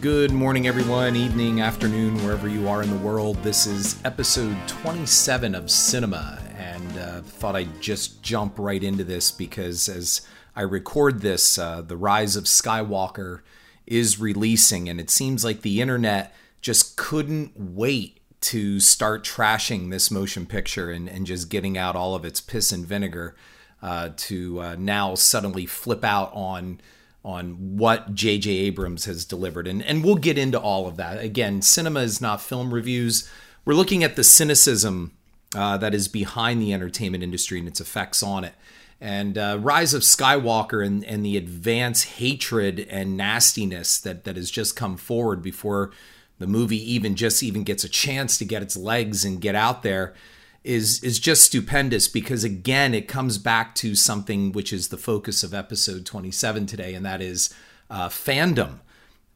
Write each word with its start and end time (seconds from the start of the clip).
Good 0.00 0.32
morning, 0.32 0.66
everyone, 0.66 1.14
evening, 1.14 1.60
afternoon, 1.60 2.16
wherever 2.24 2.48
you 2.48 2.70
are 2.70 2.82
in 2.82 2.88
the 2.88 2.96
world. 2.96 3.36
This 3.42 3.66
is 3.66 4.02
episode 4.02 4.56
27 4.66 5.54
of 5.54 5.70
Cinema, 5.70 6.42
and 6.56 6.98
uh, 6.98 7.20
thought 7.20 7.54
I'd 7.54 7.82
just 7.82 8.22
jump 8.22 8.58
right 8.58 8.82
into 8.82 9.04
this 9.04 9.30
because 9.30 9.90
as 9.90 10.22
I 10.56 10.62
record 10.62 11.20
this, 11.20 11.58
uh, 11.58 11.82
The 11.82 11.98
Rise 11.98 12.34
of 12.34 12.44
Skywalker 12.44 13.42
is 13.86 14.18
releasing, 14.18 14.88
and 14.88 14.98
it 14.98 15.10
seems 15.10 15.44
like 15.44 15.60
the 15.60 15.82
internet 15.82 16.34
just 16.62 16.96
couldn't 16.96 17.52
wait 17.54 18.22
to 18.40 18.80
start 18.80 19.22
trashing 19.22 19.90
this 19.90 20.10
motion 20.10 20.46
picture 20.46 20.90
and, 20.90 21.10
and 21.10 21.26
just 21.26 21.50
getting 21.50 21.76
out 21.76 21.94
all 21.94 22.14
of 22.14 22.24
its 22.24 22.40
piss 22.40 22.72
and 22.72 22.86
vinegar 22.86 23.36
uh, 23.82 24.08
to 24.16 24.62
uh, 24.62 24.76
now 24.78 25.14
suddenly 25.14 25.66
flip 25.66 26.04
out 26.04 26.32
on 26.32 26.80
on 27.24 27.76
what 27.76 28.14
J.J. 28.14 28.50
Abrams 28.50 29.04
has 29.04 29.24
delivered. 29.24 29.66
And, 29.66 29.82
and 29.82 30.02
we'll 30.02 30.16
get 30.16 30.38
into 30.38 30.58
all 30.58 30.86
of 30.86 30.96
that. 30.96 31.22
Again, 31.22 31.60
cinema 31.62 32.00
is 32.00 32.20
not 32.20 32.40
film 32.40 32.72
reviews. 32.72 33.28
We're 33.64 33.74
looking 33.74 34.02
at 34.02 34.16
the 34.16 34.24
cynicism 34.24 35.12
uh, 35.54 35.76
that 35.78 35.94
is 35.94 36.08
behind 36.08 36.62
the 36.62 36.72
entertainment 36.72 37.22
industry 37.22 37.58
and 37.58 37.68
its 37.68 37.80
effects 37.80 38.22
on 38.22 38.44
it. 38.44 38.54
And 39.00 39.38
uh, 39.38 39.58
Rise 39.60 39.94
of 39.94 40.02
Skywalker 40.02 40.84
and, 40.86 41.04
and 41.04 41.24
the 41.24 41.36
advanced 41.36 42.04
hatred 42.04 42.86
and 42.90 43.16
nastiness 43.16 43.98
that, 44.00 44.24
that 44.24 44.36
has 44.36 44.50
just 44.50 44.76
come 44.76 44.96
forward 44.96 45.42
before 45.42 45.90
the 46.38 46.46
movie 46.46 46.92
even 46.92 47.16
just 47.16 47.42
even 47.42 47.64
gets 47.64 47.84
a 47.84 47.88
chance 47.88 48.38
to 48.38 48.44
get 48.44 48.62
its 48.62 48.76
legs 48.76 49.24
and 49.24 49.40
get 49.40 49.54
out 49.54 49.82
there 49.82 50.14
is 50.62 51.02
is 51.02 51.18
just 51.18 51.44
stupendous 51.44 52.06
because 52.06 52.44
again 52.44 52.94
it 52.94 53.08
comes 53.08 53.38
back 53.38 53.74
to 53.74 53.94
something 53.94 54.52
which 54.52 54.72
is 54.72 54.88
the 54.88 54.98
focus 54.98 55.42
of 55.42 55.54
episode 55.54 56.04
27 56.04 56.66
today 56.66 56.94
and 56.94 57.04
that 57.04 57.22
is 57.22 57.52
uh, 57.88 58.08
fandom. 58.08 58.80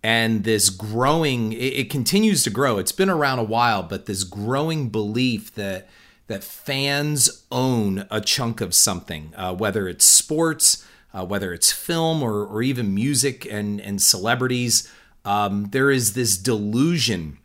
And 0.03 0.45
this 0.45 0.69
growing 0.69 1.55
it, 1.55 1.57
it, 1.57 1.91
continues 1.91 2.45
to 2.45 2.51
grow. 2.51 2.77
It's 2.77 2.93
been 2.93 3.09
around 3.09 3.39
a 3.39 3.45
while 3.45 3.83
but 3.83 4.07
this 4.07 4.25
growing 4.25 4.91
belief 4.91 5.55
that 5.55 5.89
that 6.27 6.45
fans 6.45 7.45
own 7.51 8.07
a 8.11 8.21
chunk 8.21 8.61
of 8.61 8.75
something 8.75 9.33
uh, 9.37 9.55
whether 9.55 9.89
it's 9.89 10.05
sports 10.05 10.87
uh, 11.15 11.25
whether 11.25 11.55
it's 11.55 11.73
film 11.73 12.23
or, 12.23 12.45
or 12.45 12.63
even 12.63 12.95
music 12.95 13.47
and 13.51 13.81
and 13.81 14.03
celebrities 14.03 14.93
um, 15.25 15.69
there 15.71 15.91
is 15.91 16.13
this 16.13 16.37
delusion 16.37 17.39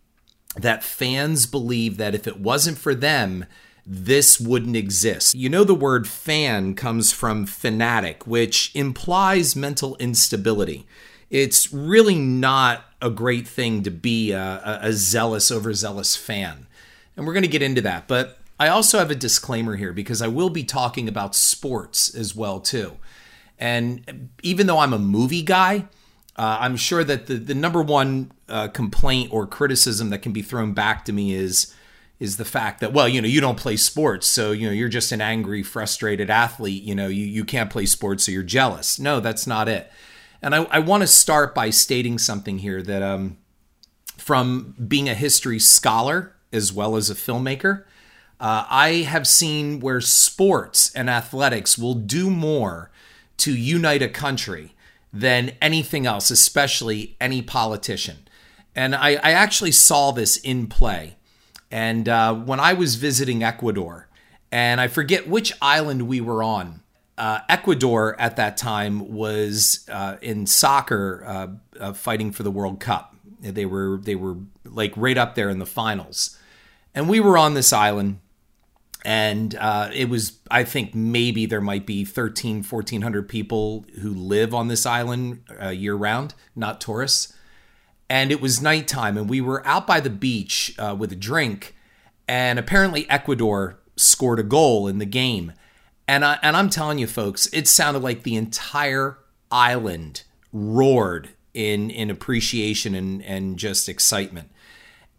that 0.55 0.83
fans 0.83 1.45
believe 1.45 1.95
that 1.97 2.15
if 2.15 2.27
it 2.27 2.39
wasn't 2.39 2.77
for 2.77 2.93
them 2.93 3.45
this 3.91 4.39
wouldn't 4.39 4.75
exist. 4.75 5.33
You 5.33 5.49
know, 5.49 5.63
the 5.63 5.73
word 5.73 6.07
fan 6.07 6.75
comes 6.75 7.11
from 7.11 7.47
fanatic, 7.47 8.27
which 8.27 8.71
implies 8.75 9.55
mental 9.55 9.95
instability. 9.95 10.85
It's 11.31 11.73
really 11.73 12.13
not 12.13 12.85
a 13.01 13.09
great 13.09 13.47
thing 13.47 13.81
to 13.81 13.89
be 13.89 14.31
a, 14.31 14.79
a 14.83 14.93
zealous, 14.93 15.51
overzealous 15.51 16.15
fan. 16.15 16.67
And 17.17 17.25
we're 17.25 17.33
going 17.33 17.41
to 17.41 17.49
get 17.49 17.63
into 17.63 17.81
that. 17.81 18.07
But 18.07 18.37
I 18.59 18.67
also 18.67 18.99
have 18.99 19.09
a 19.09 19.15
disclaimer 19.15 19.75
here 19.75 19.91
because 19.91 20.21
I 20.21 20.27
will 20.27 20.51
be 20.51 20.63
talking 20.63 21.07
about 21.07 21.33
sports 21.33 22.13
as 22.13 22.35
well, 22.35 22.59
too. 22.59 22.97
And 23.57 24.29
even 24.43 24.67
though 24.67 24.77
I'm 24.77 24.93
a 24.93 24.99
movie 24.99 25.41
guy, 25.41 25.87
uh, 26.35 26.57
I'm 26.61 26.77
sure 26.77 27.03
that 27.03 27.25
the, 27.25 27.35
the 27.35 27.55
number 27.55 27.81
one 27.81 28.33
uh, 28.47 28.67
complaint 28.67 29.33
or 29.33 29.47
criticism 29.47 30.11
that 30.11 30.19
can 30.19 30.31
be 30.31 30.43
thrown 30.43 30.73
back 30.73 31.05
to 31.05 31.11
me 31.11 31.33
is 31.33 31.73
is 32.19 32.37
the 32.37 32.45
fact 32.45 32.79
that 32.79 32.93
well 32.93 33.07
you 33.07 33.21
know 33.21 33.27
you 33.27 33.41
don't 33.41 33.57
play 33.57 33.77
sports 33.77 34.27
so 34.27 34.51
you 34.51 34.67
know 34.67 34.73
you're 34.73 34.89
just 34.89 35.11
an 35.11 35.21
angry 35.21 35.63
frustrated 35.63 36.29
athlete 36.29 36.83
you 36.83 36.93
know 36.93 37.07
you, 37.07 37.25
you 37.25 37.45
can't 37.45 37.69
play 37.69 37.85
sports 37.85 38.25
so 38.25 38.31
you're 38.31 38.43
jealous. 38.43 38.99
No 38.99 39.19
that's 39.19 39.47
not 39.47 39.67
it. 39.67 39.91
And 40.41 40.55
i, 40.55 40.63
I 40.65 40.79
want 40.79 41.01
to 41.01 41.07
start 41.07 41.55
by 41.55 41.69
stating 41.69 42.17
something 42.17 42.59
here 42.59 42.81
that 42.81 43.01
um, 43.01 43.37
from 44.17 44.75
being 44.87 45.09
a 45.09 45.15
history 45.15 45.59
scholar 45.59 46.35
as 46.51 46.73
well 46.73 46.95
as 46.95 47.09
a 47.09 47.15
filmmaker 47.15 47.83
uh, 48.39 48.65
i 48.69 48.89
have 49.07 49.27
seen 49.27 49.79
where 49.79 50.01
sports 50.01 50.93
and 50.93 51.09
athletics 51.09 51.77
will 51.77 51.93
do 51.93 52.29
more 52.29 52.91
to 53.37 53.55
unite 53.55 54.01
a 54.01 54.09
country 54.09 54.73
than 55.11 55.51
anything 55.61 56.05
else 56.05 56.29
especially 56.29 57.15
any 57.19 57.41
politician. 57.41 58.17
And 58.75 58.95
I, 58.95 59.11
I 59.15 59.31
actually 59.31 59.71
saw 59.71 60.11
this 60.11 60.37
in 60.37 60.67
play 60.67 61.15
and 61.71 62.09
uh, 62.09 62.33
when 62.33 62.59
I 62.59 62.73
was 62.73 62.95
visiting 62.95 63.43
Ecuador, 63.43 64.07
and 64.51 64.81
I 64.81 64.87
forget 64.87 65.27
which 65.27 65.53
island 65.61 66.07
we 66.07 66.21
were 66.21 66.41
on, 66.41 66.81
uh, 67.17 67.39
Ecuador 67.49 68.19
at 68.19 68.37
that 68.37 68.57
time 68.57 69.13
was 69.13 69.85
uh, 69.91 70.15
in 70.21 70.47
soccer, 70.47 71.23
uh, 71.25 71.47
uh, 71.79 71.93
fighting 71.93 72.31
for 72.31 72.43
the 72.43 72.51
World 72.51 72.79
Cup. 72.79 73.15
They 73.41 73.65
were 73.65 73.99
they 74.01 74.15
were 74.15 74.37
like 74.65 74.93
right 74.95 75.17
up 75.17 75.35
there 75.35 75.49
in 75.49 75.59
the 75.59 75.65
finals, 75.65 76.37
and 76.95 77.07
we 77.07 77.19
were 77.19 77.37
on 77.37 77.53
this 77.53 77.71
island, 77.71 78.19
and 79.05 79.55
uh, 79.55 79.89
it 79.93 80.09
was 80.09 80.39
I 80.49 80.63
think 80.63 80.95
maybe 80.95 81.45
there 81.45 81.61
might 81.61 81.85
be 81.85 82.03
13, 82.03 82.63
1400 82.63 83.29
people 83.29 83.85
who 84.01 84.13
live 84.13 84.53
on 84.53 84.67
this 84.67 84.85
island 84.85 85.43
year 85.71 85.95
round, 85.95 86.33
not 86.55 86.81
tourists 86.81 87.33
and 88.09 88.31
it 88.31 88.41
was 88.41 88.61
nighttime, 88.61 89.17
and 89.17 89.29
we 89.29 89.39
were 89.39 89.65
out 89.67 89.85
by 89.85 89.99
the 89.99 90.09
beach 90.09 90.73
uh, 90.79 90.95
with 90.97 91.11
a 91.11 91.15
drink, 91.15 91.75
and 92.27 92.57
apparently 92.57 93.09
Ecuador 93.09 93.79
scored 93.95 94.39
a 94.39 94.43
goal 94.43 94.87
in 94.87 94.97
the 94.97 95.05
game, 95.05 95.53
and 96.07 96.25
I, 96.25 96.39
and 96.41 96.57
I'm 96.57 96.69
telling 96.69 96.97
you, 96.97 97.07
folks, 97.07 97.47
it 97.53 97.67
sounded 97.67 98.01
like 98.01 98.23
the 98.23 98.35
entire 98.35 99.19
island 99.51 100.23
roared 100.51 101.29
in 101.53 101.89
in 101.91 102.09
appreciation 102.09 102.95
and 102.95 103.23
and 103.23 103.57
just 103.57 103.87
excitement, 103.87 104.49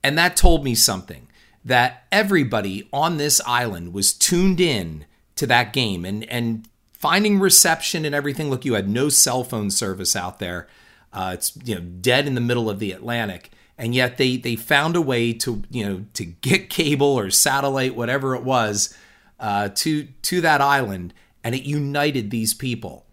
and 0.03 0.19
that 0.19 0.37
told 0.37 0.65
me 0.65 0.75
something 0.75 1.29
that 1.65 2.05
everybody 2.11 2.89
on 2.93 3.19
this 3.19 3.41
island 3.47 3.93
was 3.93 4.13
tuned 4.13 4.61
in 4.61 5.05
to 5.37 5.47
that 5.47 5.73
game 5.73 6.05
and 6.05 6.25
and 6.25 6.69
finding 6.93 7.39
reception 7.39 8.05
and 8.05 8.15
everything. 8.15 8.51
Look, 8.51 8.65
you 8.65 8.75
had 8.75 8.89
no 8.89 9.09
cell 9.09 9.45
phone 9.45 9.71
service 9.71 10.17
out 10.17 10.39
there 10.39 10.67
uh, 11.13 11.33
it's 11.35 11.57
you 11.65 11.75
know 11.75 11.81
dead 11.81 12.27
in 12.27 12.35
the 12.35 12.41
middle 12.41 12.71
of 12.71 12.79
the 12.79 12.93
Atlantic, 12.93 13.51
and 13.77 13.95
yet 13.95 14.17
they 14.17 14.37
they 14.37 14.57
found 14.57 14.97
a 14.97 15.01
way 15.01 15.33
to 15.33 15.63
you 15.71 15.85
know 15.85 16.05
to 16.15 16.25
get 16.25 16.71
cable 16.71 17.19
or 17.19 17.31
satellite, 17.31 17.97
whatever 17.97 18.35
it 18.35 18.43
was, 18.43 18.95
uh, 19.39 19.69
to 19.75 20.05
to 20.23 20.41
that 20.41 20.61
island, 20.61 21.13
and 21.43 21.55
it 21.55 21.63
united 21.63 22.31
these 22.31 22.55
people. 22.55 23.07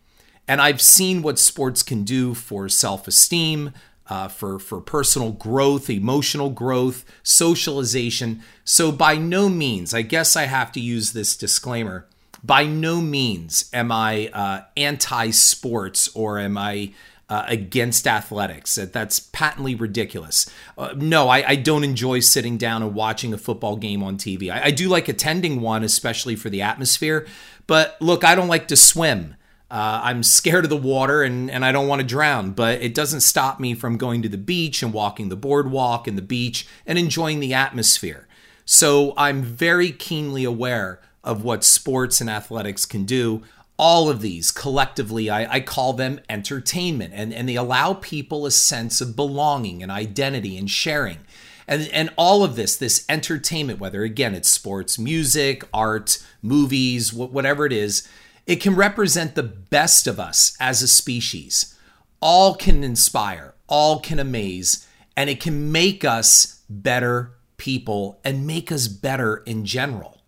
And 0.47 0.61
I've 0.61 0.81
seen 0.81 1.21
what 1.21 1.39
sports 1.39 1.83
can 1.83 2.03
do 2.03 2.33
for 2.33 2.69
self 2.69 3.07
esteem. 3.07 3.71
Uh, 4.09 4.29
for 4.29 4.57
for 4.57 4.79
personal 4.79 5.33
growth, 5.33 5.89
emotional 5.89 6.49
growth, 6.49 7.03
socialization. 7.23 8.41
So 8.63 8.89
by 8.89 9.17
no 9.17 9.49
means, 9.49 9.93
I 9.93 10.01
guess 10.01 10.37
I 10.37 10.43
have 10.43 10.71
to 10.71 10.79
use 10.79 11.11
this 11.11 11.35
disclaimer. 11.35 12.07
By 12.41 12.65
no 12.65 13.01
means 13.01 13.69
am 13.73 13.91
I 13.91 14.29
uh, 14.31 14.61
anti-sports 14.77 16.07
or 16.15 16.39
am 16.39 16.57
I 16.57 16.93
uh, 17.29 17.43
against 17.47 18.07
athletics. 18.07 18.75
That's 18.75 19.19
patently 19.19 19.75
ridiculous. 19.75 20.49
Uh, 20.77 20.93
no, 20.95 21.27
I, 21.27 21.49
I, 21.49 21.55
don't 21.55 21.83
enjoy 21.83 22.21
sitting 22.21 22.57
down 22.57 22.81
and 22.81 22.93
watching 22.95 23.33
a 23.33 23.37
football 23.37 23.75
game 23.75 24.01
on 24.01 24.17
TV. 24.17 24.49
I, 24.49 24.65
I, 24.65 24.71
do 24.71 24.87
like 24.87 25.09
attending 25.09 25.59
one, 25.59 25.83
especially 25.83 26.37
for 26.37 26.49
the 26.49 26.61
atmosphere. 26.61 27.27
But 27.65 27.97
look, 27.99 28.23
I 28.23 28.33
don't 28.33 28.47
like 28.47 28.69
to 28.69 28.77
swim. 28.77 29.35
Uh, 29.69 29.99
I'm 30.03 30.23
scared 30.23 30.63
of 30.63 30.69
the 30.69 30.77
water 30.77 31.23
and, 31.23 31.51
and 31.51 31.65
I 31.65 31.73
don't 31.73 31.89
want 31.89 31.99
to 31.99 32.07
drown, 32.07 32.51
but 32.51 32.81
it 32.81 32.95
doesn't 32.95 33.19
stop 33.19 33.59
me 33.59 33.73
from 33.73 33.97
going 33.97 34.21
to 34.21 34.29
the 34.29 34.37
beach 34.37 34.81
and 34.81 34.93
walking 34.93 35.27
the 35.27 35.35
boardwalk 35.35 36.07
and 36.07 36.17
the 36.17 36.21
beach 36.21 36.65
and 36.85 36.97
enjoying 36.97 37.41
the 37.41 37.53
atmosphere. 37.53 38.27
So 38.63 39.13
I'm 39.17 39.43
very 39.43 39.91
keenly 39.91 40.45
aware 40.45 41.01
of 41.25 41.43
what 41.43 41.65
sports 41.65 42.21
and 42.21 42.29
athletics 42.29 42.85
can 42.85 43.03
do 43.03 43.43
all 43.77 44.09
of 44.09 44.21
these 44.21 44.51
collectively 44.51 45.29
I, 45.29 45.55
I, 45.55 45.59
call 45.59 45.93
them 45.93 46.19
entertainment 46.29 47.13
and, 47.15 47.31
and 47.31 47.47
they 47.47 47.55
allow 47.55 47.93
people 47.93 48.45
a 48.45 48.51
sense 48.51 49.01
of 49.01 49.15
belonging 49.15 49.83
and 49.83 49.91
identity 49.91 50.57
and 50.57 50.69
sharing. 50.69 51.19
And, 51.67 51.87
and 51.93 52.09
all 52.17 52.43
of 52.43 52.55
this 52.55 52.75
this 52.75 53.05
entertainment 53.07 53.79
whether 53.79 54.03
again 54.03 54.33
it's 54.33 54.49
sports 54.49 54.97
music 54.97 55.63
art 55.73 56.17
movies 56.41 57.13
whatever 57.13 57.65
it 57.65 57.73
is 57.73 58.07
it 58.45 58.57
can 58.57 58.75
represent 58.75 59.35
the 59.35 59.43
best 59.43 60.07
of 60.07 60.19
us 60.19 60.55
as 60.59 60.81
a 60.81 60.87
species. 60.87 61.75
All 62.19 62.55
can 62.55 62.83
inspire 62.83 63.53
all 63.67 63.99
can 63.99 64.17
amaze 64.17 64.87
and 65.15 65.29
it 65.29 65.39
can 65.39 65.71
make 65.71 66.03
us 66.03 66.63
better 66.69 67.33
people 67.57 68.19
and 68.23 68.47
make 68.47 68.71
us 68.71 68.87
better 68.87 69.37
in 69.45 69.65
general. 69.65 70.21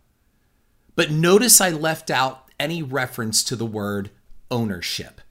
But 0.96 1.12
notice 1.12 1.62
i 1.62 1.70
left 1.70 2.12
out 2.12 2.49
any 2.60 2.84
reference 2.84 3.44
to 3.46 3.56
the 3.56 3.66
word 3.66 4.12
ownership. 4.52 5.22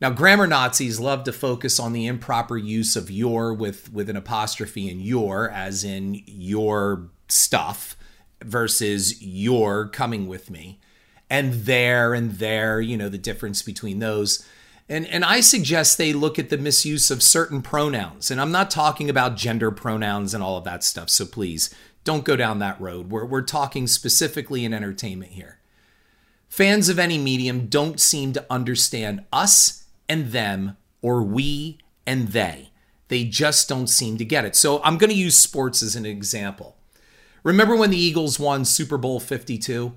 Now, 0.00 0.10
grammar 0.10 0.46
Nazis 0.46 0.98
love 0.98 1.24
to 1.24 1.32
focus 1.32 1.78
on 1.78 1.92
the 1.92 2.06
improper 2.06 2.56
use 2.56 2.96
of 2.96 3.10
your 3.10 3.52
with, 3.52 3.92
with 3.92 4.08
an 4.08 4.16
apostrophe 4.16 4.88
in 4.88 5.00
your, 5.00 5.50
as 5.50 5.84
in 5.84 6.22
your 6.26 7.10
stuff, 7.28 7.96
versus 8.42 9.22
your 9.22 9.86
coming 9.88 10.26
with 10.26 10.50
me, 10.50 10.80
and 11.28 11.52
there 11.52 12.14
and 12.14 12.32
there, 12.32 12.80
you 12.80 12.96
know, 12.96 13.10
the 13.10 13.18
difference 13.18 13.60
between 13.62 13.98
those. 13.98 14.46
And, 14.88 15.06
and 15.06 15.24
I 15.24 15.40
suggest 15.40 15.98
they 15.98 16.12
look 16.12 16.38
at 16.38 16.48
the 16.48 16.58
misuse 16.58 17.12
of 17.12 17.22
certain 17.22 17.62
pronouns. 17.62 18.28
And 18.30 18.40
I'm 18.40 18.50
not 18.50 18.72
talking 18.72 19.08
about 19.08 19.36
gender 19.36 19.70
pronouns 19.70 20.34
and 20.34 20.42
all 20.42 20.56
of 20.56 20.64
that 20.64 20.82
stuff. 20.82 21.10
So 21.10 21.26
please 21.26 21.72
don't 22.02 22.24
go 22.24 22.34
down 22.34 22.58
that 22.58 22.80
road. 22.80 23.08
We're, 23.08 23.24
we're 23.24 23.42
talking 23.42 23.86
specifically 23.86 24.64
in 24.64 24.74
entertainment 24.74 25.32
here. 25.32 25.59
Fans 26.50 26.88
of 26.88 26.98
any 26.98 27.16
medium 27.16 27.68
don't 27.68 28.00
seem 28.00 28.32
to 28.32 28.44
understand 28.50 29.24
us 29.32 29.84
and 30.08 30.32
them 30.32 30.76
or 31.00 31.22
we 31.22 31.78
and 32.04 32.28
they. 32.28 32.70
They 33.06 33.24
just 33.24 33.68
don't 33.68 33.86
seem 33.86 34.18
to 34.18 34.24
get 34.24 34.44
it. 34.44 34.56
So 34.56 34.82
I'm 34.82 34.98
going 34.98 35.10
to 35.10 35.16
use 35.16 35.36
sports 35.36 35.80
as 35.80 35.94
an 35.94 36.04
example. 36.04 36.76
Remember 37.44 37.76
when 37.76 37.90
the 37.90 37.96
Eagles 37.96 38.40
won 38.40 38.64
Super 38.64 38.98
Bowl 38.98 39.20
52? 39.20 39.94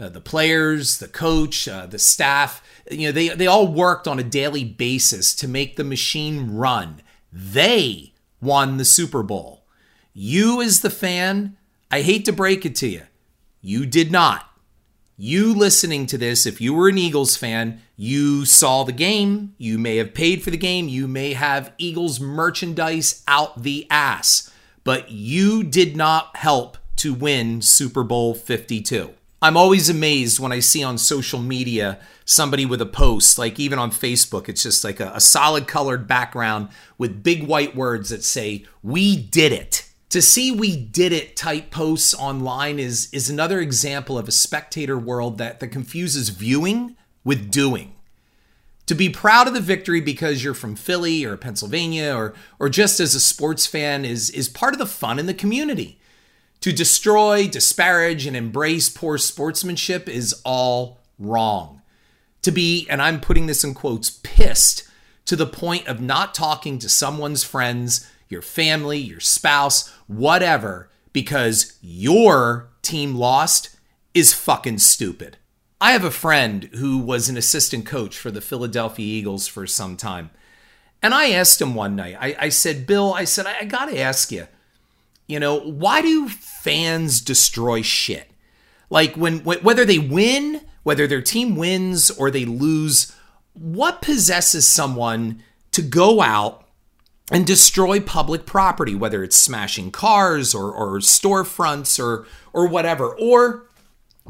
Uh, 0.00 0.08
the 0.08 0.22
players, 0.22 0.98
the 0.98 1.06
coach, 1.06 1.68
uh, 1.68 1.84
the 1.84 1.98
staff, 1.98 2.62
you 2.90 3.08
know, 3.08 3.12
they, 3.12 3.28
they 3.28 3.46
all 3.46 3.68
worked 3.68 4.08
on 4.08 4.18
a 4.18 4.24
daily 4.24 4.64
basis 4.64 5.34
to 5.34 5.46
make 5.46 5.76
the 5.76 5.84
machine 5.84 6.56
run. 6.56 7.02
They 7.30 8.14
won 8.40 8.78
the 8.78 8.86
Super 8.86 9.22
Bowl. 9.22 9.66
You, 10.14 10.62
as 10.62 10.80
the 10.80 10.88
fan, 10.88 11.58
I 11.90 12.00
hate 12.00 12.24
to 12.24 12.32
break 12.32 12.64
it 12.64 12.74
to 12.76 12.88
you, 12.88 13.02
you 13.60 13.84
did 13.84 14.10
not. 14.10 14.49
You 15.22 15.52
listening 15.52 16.06
to 16.06 16.16
this, 16.16 16.46
if 16.46 16.62
you 16.62 16.72
were 16.72 16.88
an 16.88 16.96
Eagles 16.96 17.36
fan, 17.36 17.82
you 17.94 18.46
saw 18.46 18.84
the 18.84 18.92
game. 18.92 19.54
You 19.58 19.76
may 19.76 19.96
have 19.96 20.14
paid 20.14 20.42
for 20.42 20.50
the 20.50 20.56
game. 20.56 20.88
You 20.88 21.06
may 21.06 21.34
have 21.34 21.74
Eagles 21.76 22.18
merchandise 22.18 23.22
out 23.28 23.62
the 23.62 23.86
ass, 23.90 24.50
but 24.82 25.10
you 25.10 25.62
did 25.62 25.94
not 25.94 26.34
help 26.36 26.78
to 26.96 27.12
win 27.12 27.60
Super 27.60 28.02
Bowl 28.02 28.32
52. 28.32 29.10
I'm 29.42 29.58
always 29.58 29.90
amazed 29.90 30.40
when 30.40 30.52
I 30.52 30.60
see 30.60 30.82
on 30.82 30.96
social 30.96 31.38
media 31.38 31.98
somebody 32.24 32.64
with 32.64 32.80
a 32.80 32.86
post, 32.86 33.38
like 33.38 33.60
even 33.60 33.78
on 33.78 33.90
Facebook, 33.90 34.48
it's 34.48 34.62
just 34.62 34.84
like 34.84 35.00
a, 35.00 35.12
a, 35.14 35.20
solid 35.20 35.66
colored 35.66 36.08
background 36.08 36.70
with 36.96 37.22
big 37.22 37.46
white 37.46 37.76
words 37.76 38.08
that 38.08 38.24
say, 38.24 38.64
We 38.82 39.18
did 39.18 39.52
it. 39.52 39.89
To 40.10 40.20
see 40.20 40.50
we 40.50 40.76
did 40.76 41.12
it 41.12 41.36
type 41.36 41.70
posts 41.70 42.14
online 42.14 42.78
is, 42.78 43.08
is 43.12 43.30
another 43.30 43.60
example 43.60 44.18
of 44.18 44.26
a 44.26 44.32
spectator 44.32 44.98
world 44.98 45.38
that, 45.38 45.60
that 45.60 45.68
confuses 45.68 46.30
viewing 46.30 46.96
with 47.24 47.50
doing. 47.50 47.94
To 48.86 48.96
be 48.96 49.08
proud 49.08 49.46
of 49.46 49.54
the 49.54 49.60
victory 49.60 50.00
because 50.00 50.42
you're 50.42 50.52
from 50.52 50.74
Philly 50.74 51.24
or 51.24 51.36
Pennsylvania 51.36 52.12
or, 52.12 52.34
or 52.58 52.68
just 52.68 52.98
as 52.98 53.14
a 53.14 53.20
sports 53.20 53.66
fan 53.66 54.04
is, 54.04 54.30
is 54.30 54.48
part 54.48 54.72
of 54.72 54.80
the 54.80 54.86
fun 54.86 55.20
in 55.20 55.26
the 55.26 55.34
community. 55.34 56.00
To 56.62 56.72
destroy, 56.72 57.46
disparage, 57.46 58.26
and 58.26 58.36
embrace 58.36 58.88
poor 58.88 59.16
sportsmanship 59.16 60.08
is 60.08 60.40
all 60.44 60.98
wrong. 61.20 61.82
To 62.42 62.50
be, 62.50 62.88
and 62.90 63.00
I'm 63.00 63.20
putting 63.20 63.46
this 63.46 63.62
in 63.62 63.74
quotes, 63.74 64.10
pissed 64.10 64.88
to 65.26 65.36
the 65.36 65.46
point 65.46 65.86
of 65.86 66.00
not 66.00 66.34
talking 66.34 66.80
to 66.80 66.88
someone's 66.88 67.44
friends, 67.44 68.10
your 68.30 68.42
family, 68.42 68.98
your 68.98 69.20
spouse, 69.20 69.92
whatever, 70.06 70.88
because 71.12 71.76
your 71.82 72.70
team 72.80 73.14
lost 73.14 73.76
is 74.14 74.32
fucking 74.32 74.78
stupid. 74.78 75.36
I 75.80 75.92
have 75.92 76.04
a 76.04 76.10
friend 76.10 76.64
who 76.74 76.98
was 76.98 77.28
an 77.28 77.36
assistant 77.36 77.86
coach 77.86 78.16
for 78.16 78.30
the 78.30 78.40
Philadelphia 78.40 79.04
Eagles 79.04 79.48
for 79.48 79.66
some 79.66 79.96
time. 79.96 80.30
And 81.02 81.14
I 81.14 81.30
asked 81.30 81.60
him 81.60 81.74
one 81.74 81.96
night, 81.96 82.16
I, 82.20 82.36
I 82.38 82.48
said, 82.50 82.86
Bill, 82.86 83.14
I 83.14 83.24
said, 83.24 83.46
I, 83.46 83.60
I 83.60 83.64
got 83.64 83.86
to 83.86 83.98
ask 83.98 84.30
you, 84.30 84.46
you 85.26 85.40
know, 85.40 85.58
why 85.58 86.02
do 86.02 86.28
fans 86.28 87.20
destroy 87.20 87.82
shit? 87.82 88.30
Like 88.90 89.14
when 89.14 89.38
whether 89.44 89.84
they 89.84 89.98
win, 89.98 90.60
whether 90.82 91.06
their 91.06 91.22
team 91.22 91.56
wins 91.56 92.10
or 92.10 92.30
they 92.30 92.44
lose, 92.44 93.16
what 93.54 94.02
possesses 94.02 94.68
someone 94.68 95.42
to 95.70 95.82
go 95.82 96.20
out 96.20 96.59
and 97.30 97.46
destroy 97.46 98.00
public 98.00 98.44
property, 98.44 98.94
whether 98.94 99.22
it's 99.22 99.36
smashing 99.36 99.90
cars 99.90 100.54
or, 100.54 100.72
or 100.72 100.98
storefronts 100.98 102.02
or 102.02 102.26
or 102.52 102.66
whatever, 102.66 103.14
or 103.16 103.66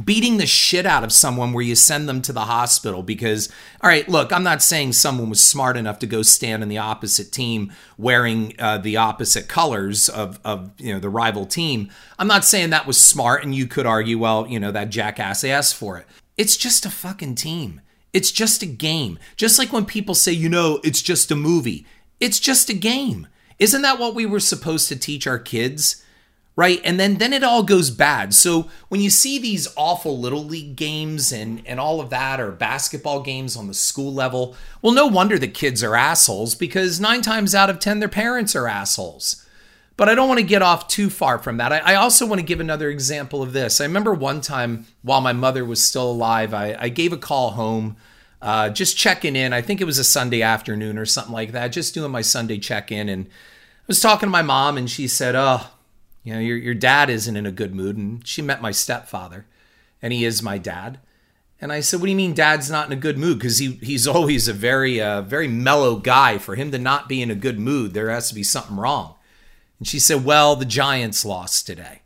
beating 0.04 0.36
the 0.36 0.46
shit 0.46 0.86
out 0.86 1.04
of 1.04 1.12
someone 1.12 1.52
where 1.52 1.64
you 1.64 1.74
send 1.74 2.08
them 2.08 2.22
to 2.22 2.32
the 2.32 2.42
hospital 2.42 3.02
because 3.02 3.48
all 3.82 3.90
right 3.90 4.08
look 4.08 4.32
i'm 4.32 4.42
not 4.42 4.62
saying 4.62 4.92
someone 4.92 5.28
was 5.28 5.42
smart 5.42 5.76
enough 5.76 5.98
to 5.98 6.06
go 6.06 6.22
stand 6.22 6.62
in 6.62 6.68
the 6.68 6.78
opposite 6.78 7.32
team 7.32 7.72
wearing 7.98 8.54
uh, 8.58 8.78
the 8.78 8.96
opposite 8.96 9.48
colors 9.48 10.08
of, 10.08 10.38
of 10.44 10.70
you 10.78 10.92
know 10.94 11.00
the 11.00 11.08
rival 11.08 11.44
team. 11.44 11.90
I'm 12.18 12.28
not 12.28 12.44
saying 12.44 12.70
that 12.70 12.86
was 12.86 13.02
smart 13.02 13.44
and 13.44 13.54
you 13.54 13.66
could 13.66 13.86
argue 13.86 14.18
well 14.18 14.46
you 14.46 14.60
know 14.60 14.72
that 14.72 14.90
jackass 14.90 15.44
asked 15.44 15.74
for 15.74 15.98
it. 15.98 16.06
It's 16.36 16.56
just 16.56 16.86
a 16.86 16.90
fucking 16.90 17.34
team. 17.34 17.80
It's 18.12 18.32
just 18.32 18.62
a 18.62 18.66
game. 18.66 19.18
Just 19.36 19.58
like 19.58 19.72
when 19.72 19.84
people 19.84 20.14
say 20.14 20.32
you 20.32 20.48
know 20.48 20.80
it's 20.82 21.02
just 21.02 21.30
a 21.30 21.36
movie 21.36 21.86
it's 22.20 22.38
just 22.38 22.68
a 22.68 22.74
game. 22.74 23.26
Isn't 23.58 23.82
that 23.82 23.98
what 23.98 24.14
we 24.14 24.26
were 24.26 24.40
supposed 24.40 24.88
to 24.88 24.96
teach 24.96 25.26
our 25.26 25.38
kids? 25.38 26.04
Right? 26.56 26.80
And 26.84 27.00
then 27.00 27.16
then 27.16 27.32
it 27.32 27.42
all 27.42 27.62
goes 27.62 27.90
bad. 27.90 28.34
So 28.34 28.68
when 28.88 29.00
you 29.00 29.08
see 29.08 29.38
these 29.38 29.68
awful 29.76 30.18
little 30.18 30.44
league 30.44 30.76
games 30.76 31.32
and 31.32 31.62
and 31.66 31.80
all 31.80 32.00
of 32.00 32.10
that 32.10 32.40
or 32.40 32.50
basketball 32.50 33.22
games 33.22 33.56
on 33.56 33.66
the 33.66 33.74
school 33.74 34.12
level 34.12 34.54
well 34.82 34.92
no 34.92 35.06
wonder 35.06 35.38
the 35.38 35.48
kids 35.48 35.82
are 35.82 35.96
assholes 35.96 36.54
because 36.54 37.00
nine 37.00 37.22
times 37.22 37.54
out 37.54 37.70
of 37.70 37.78
ten 37.78 37.98
their 37.98 38.08
parents 38.08 38.54
are 38.54 38.68
assholes. 38.68 39.46
But 39.96 40.08
i 40.08 40.14
don't 40.14 40.28
want 40.28 40.40
to 40.40 40.46
get 40.46 40.62
off 40.62 40.88
too 40.88 41.08
far 41.08 41.38
from 41.38 41.58
that. 41.58 41.72
I, 41.72 41.78
I 41.78 41.94
also 41.94 42.26
want 42.26 42.40
to 42.40 42.46
give 42.46 42.60
another 42.60 42.90
example 42.90 43.42
of 43.42 43.52
this. 43.52 43.80
I 43.80 43.84
remember 43.84 44.12
one 44.12 44.40
time 44.40 44.86
while 45.02 45.20
my 45.20 45.32
mother 45.32 45.64
was 45.64 45.82
still 45.84 46.10
alive 46.10 46.52
i, 46.52 46.76
I 46.78 46.88
gave 46.88 47.12
a 47.12 47.18
call 47.18 47.52
home 47.52 47.96
uh, 48.42 48.70
just 48.70 48.96
checking 48.96 49.36
in 49.36 49.52
i 49.52 49.60
think 49.60 49.80
it 49.80 49.84
was 49.84 49.98
a 49.98 50.04
sunday 50.04 50.42
afternoon 50.42 50.96
or 50.98 51.06
something 51.06 51.32
like 51.32 51.52
that 51.52 51.68
just 51.68 51.94
doing 51.94 52.10
my 52.10 52.22
sunday 52.22 52.58
check-in 52.58 53.08
and 53.08 53.26
i 53.26 53.84
was 53.86 54.00
talking 54.00 54.26
to 54.26 54.30
my 54.30 54.42
mom 54.42 54.76
and 54.76 54.90
she 54.90 55.06
said 55.06 55.34
oh 55.34 55.66
you 56.22 56.34
know, 56.34 56.40
your, 56.40 56.56
your 56.56 56.74
dad 56.74 57.08
isn't 57.08 57.36
in 57.36 57.46
a 57.46 57.52
good 57.52 57.74
mood. 57.74 57.96
And 57.96 58.26
she 58.26 58.42
met 58.42 58.62
my 58.62 58.70
stepfather, 58.70 59.46
and 60.02 60.12
he 60.12 60.24
is 60.24 60.42
my 60.42 60.58
dad. 60.58 60.98
And 61.60 61.72
I 61.72 61.80
said, 61.80 62.00
What 62.00 62.06
do 62.06 62.10
you 62.10 62.16
mean 62.16 62.34
dad's 62.34 62.70
not 62.70 62.86
in 62.86 62.92
a 62.92 63.00
good 63.00 63.18
mood? 63.18 63.38
Because 63.38 63.58
he, 63.58 63.72
he's 63.82 64.06
always 64.06 64.48
a 64.48 64.52
very, 64.52 65.00
uh, 65.00 65.22
very 65.22 65.48
mellow 65.48 65.96
guy. 65.96 66.38
For 66.38 66.54
him 66.54 66.70
to 66.72 66.78
not 66.78 67.08
be 67.08 67.22
in 67.22 67.30
a 67.30 67.34
good 67.34 67.58
mood, 67.58 67.92
there 67.92 68.10
has 68.10 68.28
to 68.28 68.34
be 68.34 68.42
something 68.42 68.76
wrong. 68.76 69.14
And 69.78 69.88
she 69.88 69.98
said, 69.98 70.24
Well, 70.24 70.56
the 70.56 70.64
Giants 70.64 71.24
lost 71.24 71.66
today. 71.66 72.02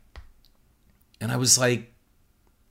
And 1.21 1.31
I 1.31 1.37
was 1.37 1.57
like, 1.57 1.93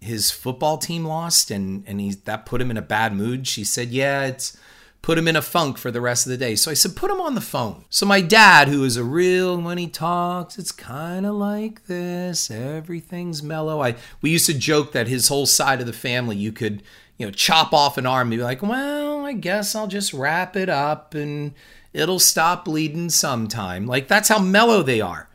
His 0.05 0.31
football 0.31 0.79
team 0.79 1.05
lost 1.05 1.51
and, 1.51 1.83
and 1.87 2.01
he, 2.01 2.12
that 2.12 2.47
put 2.47 2.61
him 2.61 2.71
in 2.71 2.77
a 2.77 2.83
bad 2.83 3.15
mood. 3.15 3.47
She 3.47 3.65
said, 3.65 3.89
Yeah, 3.89 4.25
it's 4.25 4.56
put 5.05 5.19
him 5.19 5.29
in 5.29 5.37
a 5.37 5.43
funk 5.43 5.77
for 5.77 5.91
the 5.91 6.01
rest 6.01 6.25
of 6.25 6.31
the 6.31 6.39
day. 6.39 6.56
So 6.56 6.71
I 6.71 6.75
said, 6.75 6.97
put 6.97 7.11
him 7.11 7.21
on 7.21 7.35
the 7.35 7.43
phone. 7.43 7.85
So 7.91 8.06
my 8.06 8.23
dad, 8.23 8.69
who 8.69 8.85
is 8.85 8.96
a 8.96 9.05
real, 9.05 9.61
when 9.61 9.77
he 9.77 9.87
talks, 9.87 10.58
it's 10.58 10.73
kind 10.73 11.27
of 11.27 11.34
like 11.34 11.84
this. 11.89 12.51
Everything's 12.51 13.43
mellow. 13.43 13.82
I 13.82 13.96
we 14.23 14.31
used 14.31 14.46
to 14.46 14.55
joke 14.55 14.93
that 14.93 15.06
his 15.06 15.29
whole 15.29 15.44
side 15.44 15.82
of 15.82 15.87
the 15.87 15.93
family, 15.93 16.37
you 16.37 16.53
could, 16.53 16.82
you 17.19 17.27
know, 17.27 17.32
chop 17.32 17.75
off 17.75 17.99
an 17.99 18.06
arm 18.06 18.32
and 18.32 18.39
be 18.39 18.43
like, 18.43 18.63
well, 18.63 19.27
I 19.27 19.34
guess 19.34 19.75
I'll 19.75 19.89
just 19.89 20.15
wrap 20.15 20.56
it 20.56 20.70
up 20.70 21.13
and 21.13 21.53
it'll 21.93 22.19
stop 22.19 22.65
bleeding 22.65 23.11
sometime. 23.11 23.87
Like 23.87 24.08
that's 24.08 24.31
how 24.31 24.39
mellow 24.39 24.82
they 24.82 25.03
are. 25.03 25.29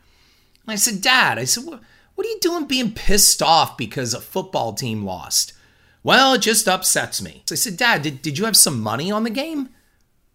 And 0.66 0.74
I 0.74 0.78
said, 0.78 1.00
Dad, 1.00 1.38
I 1.38 1.44
said, 1.44 1.66
what, 1.66 1.82
what 2.20 2.26
are 2.26 2.32
you 2.32 2.40
doing 2.42 2.66
being 2.66 2.92
pissed 2.92 3.42
off 3.42 3.78
because 3.78 4.14
a 4.14 4.20
football 4.20 4.74
team 4.74 5.06
lost? 5.06 5.54
Well, 6.04 6.34
it 6.34 6.42
just 6.42 6.68
upsets 6.68 7.22
me. 7.22 7.44
So 7.46 7.54
I 7.54 7.56
said, 7.56 7.78
Dad, 7.78 8.02
did, 8.02 8.22
did 8.22 8.38
you 8.38 8.44
have 8.44 8.58
some 8.58 8.82
money 8.82 9.10
on 9.10 9.24
the 9.24 9.30
game? 9.30 9.70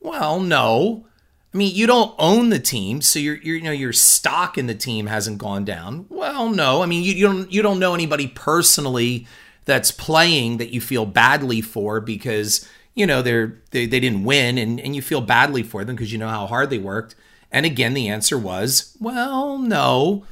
Well, 0.01 0.41
no. 0.41 1.05
I 1.53 1.59
mean, 1.59 1.77
you 1.77 1.87
don't 1.87 2.15
own 2.19 2.49
the 2.49 2.59
team, 2.59 3.03
so 3.03 3.19
your, 3.19 3.37
you 3.37 3.61
know 3.61 3.71
your 3.71 3.93
stock 3.93 4.57
in 4.57 4.67
the 4.67 4.75
team 4.75 5.09
hasn't 5.09 5.37
gone 5.37 5.67
down. 5.67 6.07
Well, 6.09 6.49
no. 6.49 6.83
I 6.83 6.87
mean, 6.87 7.05
you, 7.05 7.13
you 7.13 7.27
don't 7.27 7.53
you 7.53 7.61
don't 7.61 7.79
know 7.79 7.93
anybody 7.93 8.29
personally 8.29 9.27
that's 9.67 9.91
playing 9.91 10.57
that 10.57 10.73
you 10.73 10.81
feel 10.81 11.05
badly 11.05 11.61
for 11.61 12.01
because 12.01 12.67
you 12.95 13.07
know 13.07 13.21
they're 13.21 13.59
they, 13.73 13.85
they 13.85 14.01
didn't 14.01 14.25
win 14.25 14.57
and, 14.57 14.81
and 14.81 14.97
you 14.97 15.03
feel 15.03 15.21
badly 15.21 15.63
for 15.63 15.85
them 15.85 15.97
because 15.97 16.15
you 16.15 16.19
know 16.19 16.31
how 16.31 16.47
hard 16.47 16.71
they 16.71 16.79
worked. 16.79 17.15
And 17.53 17.67
again, 17.67 17.93
the 17.93 18.09
answer 18.09 18.39
was, 18.39 18.97
well, 18.99 19.59
no. 19.59 20.25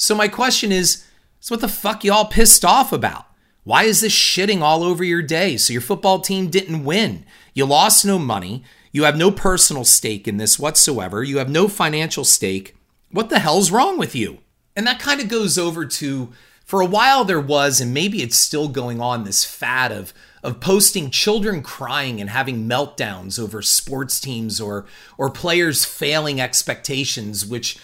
So 0.00 0.14
my 0.14 0.28
question 0.28 0.72
is, 0.72 1.04
so 1.40 1.54
what 1.54 1.60
the 1.60 1.68
fuck 1.68 2.04
y'all 2.04 2.24
pissed 2.24 2.64
off 2.64 2.90
about? 2.90 3.26
Why 3.64 3.82
is 3.82 4.00
this 4.00 4.14
shitting 4.14 4.62
all 4.62 4.82
over 4.82 5.04
your 5.04 5.20
day? 5.20 5.58
So 5.58 5.74
your 5.74 5.82
football 5.82 6.20
team 6.20 6.48
didn't 6.48 6.84
win. 6.84 7.26
You 7.52 7.66
lost 7.66 8.06
no 8.06 8.18
money. 8.18 8.64
You 8.92 9.04
have 9.04 9.18
no 9.18 9.30
personal 9.30 9.84
stake 9.84 10.26
in 10.26 10.38
this 10.38 10.58
whatsoever. 10.58 11.22
You 11.22 11.36
have 11.36 11.50
no 11.50 11.68
financial 11.68 12.24
stake. 12.24 12.74
What 13.10 13.28
the 13.28 13.40
hell's 13.40 13.70
wrong 13.70 13.98
with 13.98 14.16
you? 14.16 14.38
And 14.74 14.86
that 14.86 15.00
kind 15.00 15.20
of 15.20 15.28
goes 15.28 15.58
over 15.58 15.84
to 15.84 16.32
for 16.64 16.80
a 16.80 16.86
while 16.86 17.24
there 17.24 17.40
was 17.40 17.80
and 17.80 17.92
maybe 17.92 18.22
it's 18.22 18.36
still 18.36 18.68
going 18.68 19.00
on 19.02 19.24
this 19.24 19.44
fad 19.44 19.92
of 19.92 20.14
of 20.42 20.60
posting 20.60 21.10
children 21.10 21.62
crying 21.62 22.20
and 22.20 22.30
having 22.30 22.66
meltdowns 22.66 23.38
over 23.38 23.60
sports 23.60 24.18
teams 24.20 24.60
or 24.60 24.86
or 25.18 25.28
players 25.28 25.84
failing 25.84 26.40
expectations 26.40 27.44
which 27.44 27.76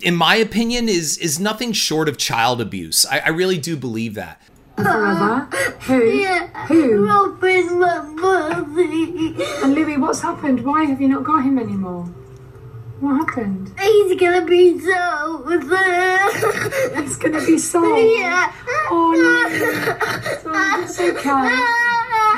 in 0.00 0.14
my 0.16 0.36
opinion 0.36 0.88
is 0.88 1.18
is 1.18 1.38
nothing 1.40 1.72
short 1.72 2.08
of 2.08 2.16
child 2.16 2.60
abuse. 2.60 3.04
I, 3.06 3.20
I 3.20 3.28
really 3.28 3.58
do 3.58 3.76
believe 3.76 4.14
that. 4.14 4.40
Forever. 4.76 5.48
Who? 5.82 6.04
Yeah. 6.04 6.48
Who? 6.66 7.06
Robin 7.06 7.78
Murphy. 7.78 9.34
And 9.62 9.74
Louis, 9.74 9.96
what's 9.98 10.20
happened? 10.20 10.64
Why 10.64 10.84
have 10.84 11.00
you 11.00 11.08
not 11.08 11.22
got 11.24 11.44
him 11.44 11.58
anymore? 11.58 12.04
What 13.00 13.16
happened? 13.28 13.72
He's 13.78 14.18
gonna 14.20 14.44
be 14.46 14.78
so 14.80 15.44
sad. 15.68 16.30
It's 17.04 17.16
gonna 17.16 17.44
be 17.44 17.58
so. 17.58 17.96
Yeah. 17.96 18.52
Oh 18.90 19.12
no. 19.14 19.46
It's 20.82 20.98
okay. 21.00 21.50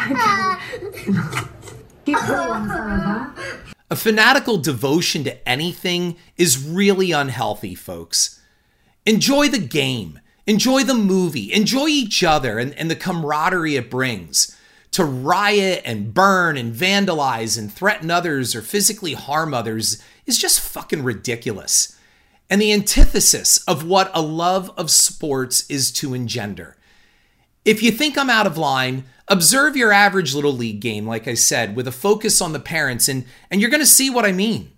Keep 2.07 2.19
going 2.27 2.69
forever. 2.69 3.33
Fanatical 3.97 4.59
devotion 4.59 5.25
to 5.25 5.49
anything 5.49 6.17
is 6.37 6.65
really 6.65 7.13
unhealthy, 7.13 7.75
folks. 7.75 8.41
Enjoy 9.05 9.49
the 9.49 9.59
game, 9.59 10.21
enjoy 10.47 10.83
the 10.83 10.95
movie, 10.95 11.53
enjoy 11.53 11.87
each 11.87 12.23
other 12.23 12.59
and, 12.59 12.75
and 12.75 12.91
the 12.91 12.97
camaraderie 12.97 13.77
it 13.77 13.91
brings. 13.91 14.57
To 14.93 15.05
riot 15.05 15.83
and 15.85 16.15
burn 16.15 16.57
and 16.57 16.75
vandalize 16.75 17.59
and 17.59 17.73
threaten 17.73 18.11
others 18.11 18.55
or 18.55 18.63
physically 18.63 19.13
harm 19.13 19.53
others 19.53 20.03
is 20.25 20.39
just 20.39 20.61
fucking 20.61 21.03
ridiculous. 21.03 21.97
And 22.49 22.61
the 22.61 22.73
antithesis 22.73 23.59
of 23.65 23.87
what 23.87 24.11
a 24.15 24.23
love 24.23 24.73
of 24.77 24.91
sports 24.91 25.69
is 25.69 25.91
to 25.93 26.15
engender. 26.15 26.76
If 27.67 27.83
you 27.83 27.91
think 27.91 28.17
I'm 28.17 28.31
out 28.31 28.47
of 28.47 28.57
line, 28.57 29.05
observe 29.27 29.77
your 29.77 29.93
average 29.93 30.37
little 30.37 30.53
league 30.53 30.81
game, 30.81 31.05
like 31.05 31.27
I 31.27 31.35
said, 31.35 31.75
with 31.75 31.89
a 31.89 31.93
focus 31.93 32.41
on 32.41 32.53
the 32.53 32.61
parents, 32.61 33.09
and, 33.09 33.25
and 33.51 33.61
you're 33.61 33.71
going 33.71 33.83
to 33.83 33.87
see 33.87 34.09
what 34.09 34.25
I 34.25 34.31
mean. 34.31 34.71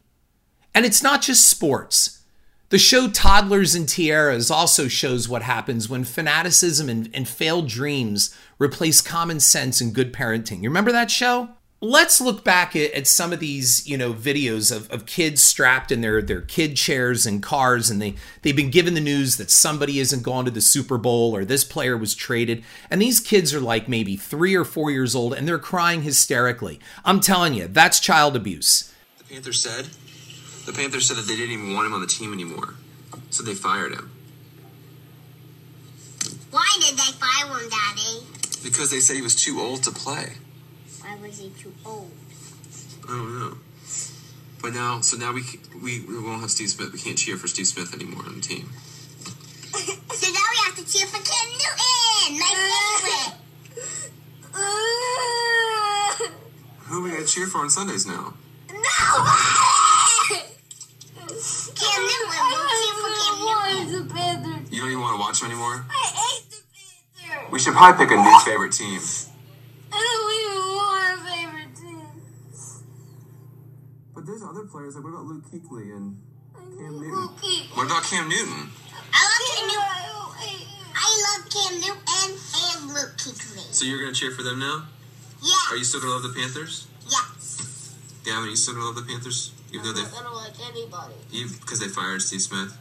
And 0.74 0.86
it's 0.86 1.02
not 1.02 1.20
just 1.20 1.46
sports. 1.46 2.22
The 2.70 2.78
show 2.78 3.08
Toddlers 3.08 3.74
and 3.74 3.86
Tiaras 3.86 4.50
also 4.50 4.88
shows 4.88 5.28
what 5.28 5.42
happens 5.42 5.90
when 5.90 6.02
fanaticism 6.04 6.88
and, 6.88 7.10
and 7.12 7.28
failed 7.28 7.68
dreams 7.68 8.34
replace 8.58 9.02
common 9.02 9.40
sense 9.40 9.82
and 9.82 9.94
good 9.94 10.14
parenting. 10.14 10.62
You 10.62 10.70
remember 10.70 10.92
that 10.92 11.10
show? 11.10 11.50
Let's 11.80 12.20
look 12.20 12.42
back 12.42 12.74
at, 12.74 12.90
at 12.92 13.06
some 13.06 13.32
of 13.32 13.38
these, 13.38 13.86
you 13.86 13.96
know, 13.96 14.12
videos 14.12 14.74
of, 14.74 14.90
of 14.90 15.06
kids 15.06 15.40
strapped 15.40 15.92
in 15.92 16.00
their, 16.00 16.20
their 16.20 16.40
kid 16.40 16.76
chairs 16.76 17.24
and 17.24 17.40
cars, 17.40 17.88
and 17.88 18.02
they, 18.02 18.16
they've 18.42 18.56
been 18.56 18.72
given 18.72 18.94
the 18.94 19.00
news 19.00 19.36
that 19.36 19.48
somebody 19.48 20.00
isn't 20.00 20.24
gone 20.24 20.44
to 20.44 20.50
the 20.50 20.60
Super 20.60 20.98
Bowl 20.98 21.36
or 21.36 21.44
this 21.44 21.62
player 21.62 21.96
was 21.96 22.16
traded. 22.16 22.64
And 22.90 23.00
these 23.00 23.20
kids 23.20 23.54
are 23.54 23.60
like 23.60 23.88
maybe 23.88 24.16
three 24.16 24.56
or 24.56 24.64
four 24.64 24.90
years 24.90 25.14
old 25.14 25.34
and 25.34 25.46
they're 25.46 25.56
crying 25.58 26.02
hysterically. 26.02 26.80
I'm 27.04 27.20
telling 27.20 27.54
you, 27.54 27.68
that's 27.68 28.00
child 28.00 28.34
abuse. 28.34 28.92
The 29.18 29.24
Panthers 29.34 29.60
said 29.62 29.86
the 30.66 30.72
Panthers 30.72 31.06
said 31.06 31.16
that 31.16 31.26
they 31.28 31.36
didn't 31.36 31.52
even 31.52 31.74
want 31.74 31.86
him 31.86 31.94
on 31.94 32.00
the 32.00 32.06
team 32.08 32.32
anymore, 32.32 32.74
so 33.30 33.42
they 33.42 33.54
fired 33.54 33.92
him 33.92 34.10
Why 36.50 36.66
did 36.80 36.94
they 36.98 37.12
fire 37.12 37.46
him, 37.56 37.70
Daddy? 37.70 38.26
because 38.64 38.90
they 38.90 38.98
said 39.00 39.14
he 39.14 39.22
was 39.22 39.36
too 39.36 39.60
old 39.60 39.84
to 39.84 39.90
play. 39.92 40.32
Why 41.18 41.26
was 41.28 41.38
he 41.38 41.50
too 41.50 41.72
old? 41.84 42.10
I 43.04 43.08
don't 43.08 43.38
know. 43.40 43.56
But 44.62 44.72
now, 44.74 45.00
so 45.00 45.16
now 45.16 45.32
we 45.32 45.42
we, 45.82 46.00
we 46.00 46.18
won't 46.20 46.40
have 46.40 46.50
Steve 46.50 46.68
Smith. 46.70 46.92
We 46.92 46.98
can't 46.98 47.16
cheer 47.18 47.36
for 47.36 47.48
Steve 47.48 47.66
Smith 47.66 47.94
anymore 47.94 48.24
on 48.26 48.36
the 48.36 48.40
team. 48.40 48.68
So 50.18 50.26
now 50.32 50.40
we 50.50 50.56
have 50.66 50.74
to 50.76 50.84
cheer 50.92 51.06
for 51.06 51.18
Cam 51.22 51.48
Newton, 51.52 52.38
my 52.40 52.54
favorite. 53.04 53.34
Who 56.86 56.98
are 56.98 57.02
we 57.02 57.10
gonna 57.10 57.24
cheer 57.26 57.46
for 57.46 57.58
on 57.58 57.70
Sundays 57.70 58.04
now? 58.06 58.34
No! 58.72 58.78
Cam 61.74 62.02
Newton, 62.02 62.28
we'll 62.50 62.68
cheer 62.74 62.94
for 62.98 63.10
Cam 63.14 63.34
Newton. 63.38 64.08
the 64.08 64.14
Panthers. 64.14 64.72
You 64.72 64.80
don't 64.80 64.90
even 64.90 65.00
want 65.00 65.14
to 65.16 65.20
watch 65.20 65.40
him 65.40 65.50
anymore. 65.50 65.84
I 65.88 65.92
hate 66.14 66.50
the 66.50 66.56
Panthers. 67.22 67.52
We 67.52 67.58
should 67.60 67.74
probably 67.74 68.04
pick 68.04 68.12
a 68.12 68.16
new 68.20 68.38
favorite 68.40 68.72
team. 68.72 69.00
I 69.92 69.98
don't 70.02 70.32
even 70.34 70.58
want 70.74 71.14
a 71.14 71.22
favorite 71.24 71.76
team. 71.76 72.22
But 74.14 74.26
there's 74.26 74.42
other 74.42 74.64
players. 74.64 74.96
Like 74.96 75.04
what 75.04 75.10
about 75.10 75.26
Luke 75.26 75.47
Kuechly 75.58 75.96
and 75.96 76.16
Cam 76.54 76.98
Cookie. 76.98 77.68
What 77.74 77.86
about 77.86 78.02
Cam 78.04 78.28
Newton? 78.28 78.70
I 79.12 79.24
love 79.24 79.48
Cam 79.50 79.66
Newton. 79.68 80.68
I 80.94 81.36
love 81.38 81.50
Cam 81.50 81.74
Newton 81.80 82.38
and 82.54 82.88
Luke 82.88 83.16
Kuechly. 83.16 83.72
So 83.72 83.84
you're 83.84 84.00
gonna 84.00 84.14
cheer 84.14 84.30
for 84.30 84.42
them 84.42 84.58
now? 84.58 84.86
Yeah. 85.42 85.54
Are 85.70 85.76
you 85.76 85.84
still 85.84 86.00
gonna 86.00 86.12
love 86.12 86.22
the 86.22 86.34
Panthers? 86.38 86.86
Yes. 87.04 87.96
Gavin, 88.24 88.44
are 88.44 88.46
you 88.48 88.56
still 88.56 88.74
gonna 88.74 88.86
love 88.86 88.96
the 88.96 89.02
Panthers? 89.02 89.52
Even 89.72 89.84
though 89.86 89.92
they, 89.92 90.00
I 90.00 90.22
don't 90.22 90.34
like 90.34 90.52
anybody. 90.70 91.14
because 91.60 91.80
they 91.80 91.88
fired 91.88 92.22
Steve 92.22 92.40
Smith. 92.42 92.76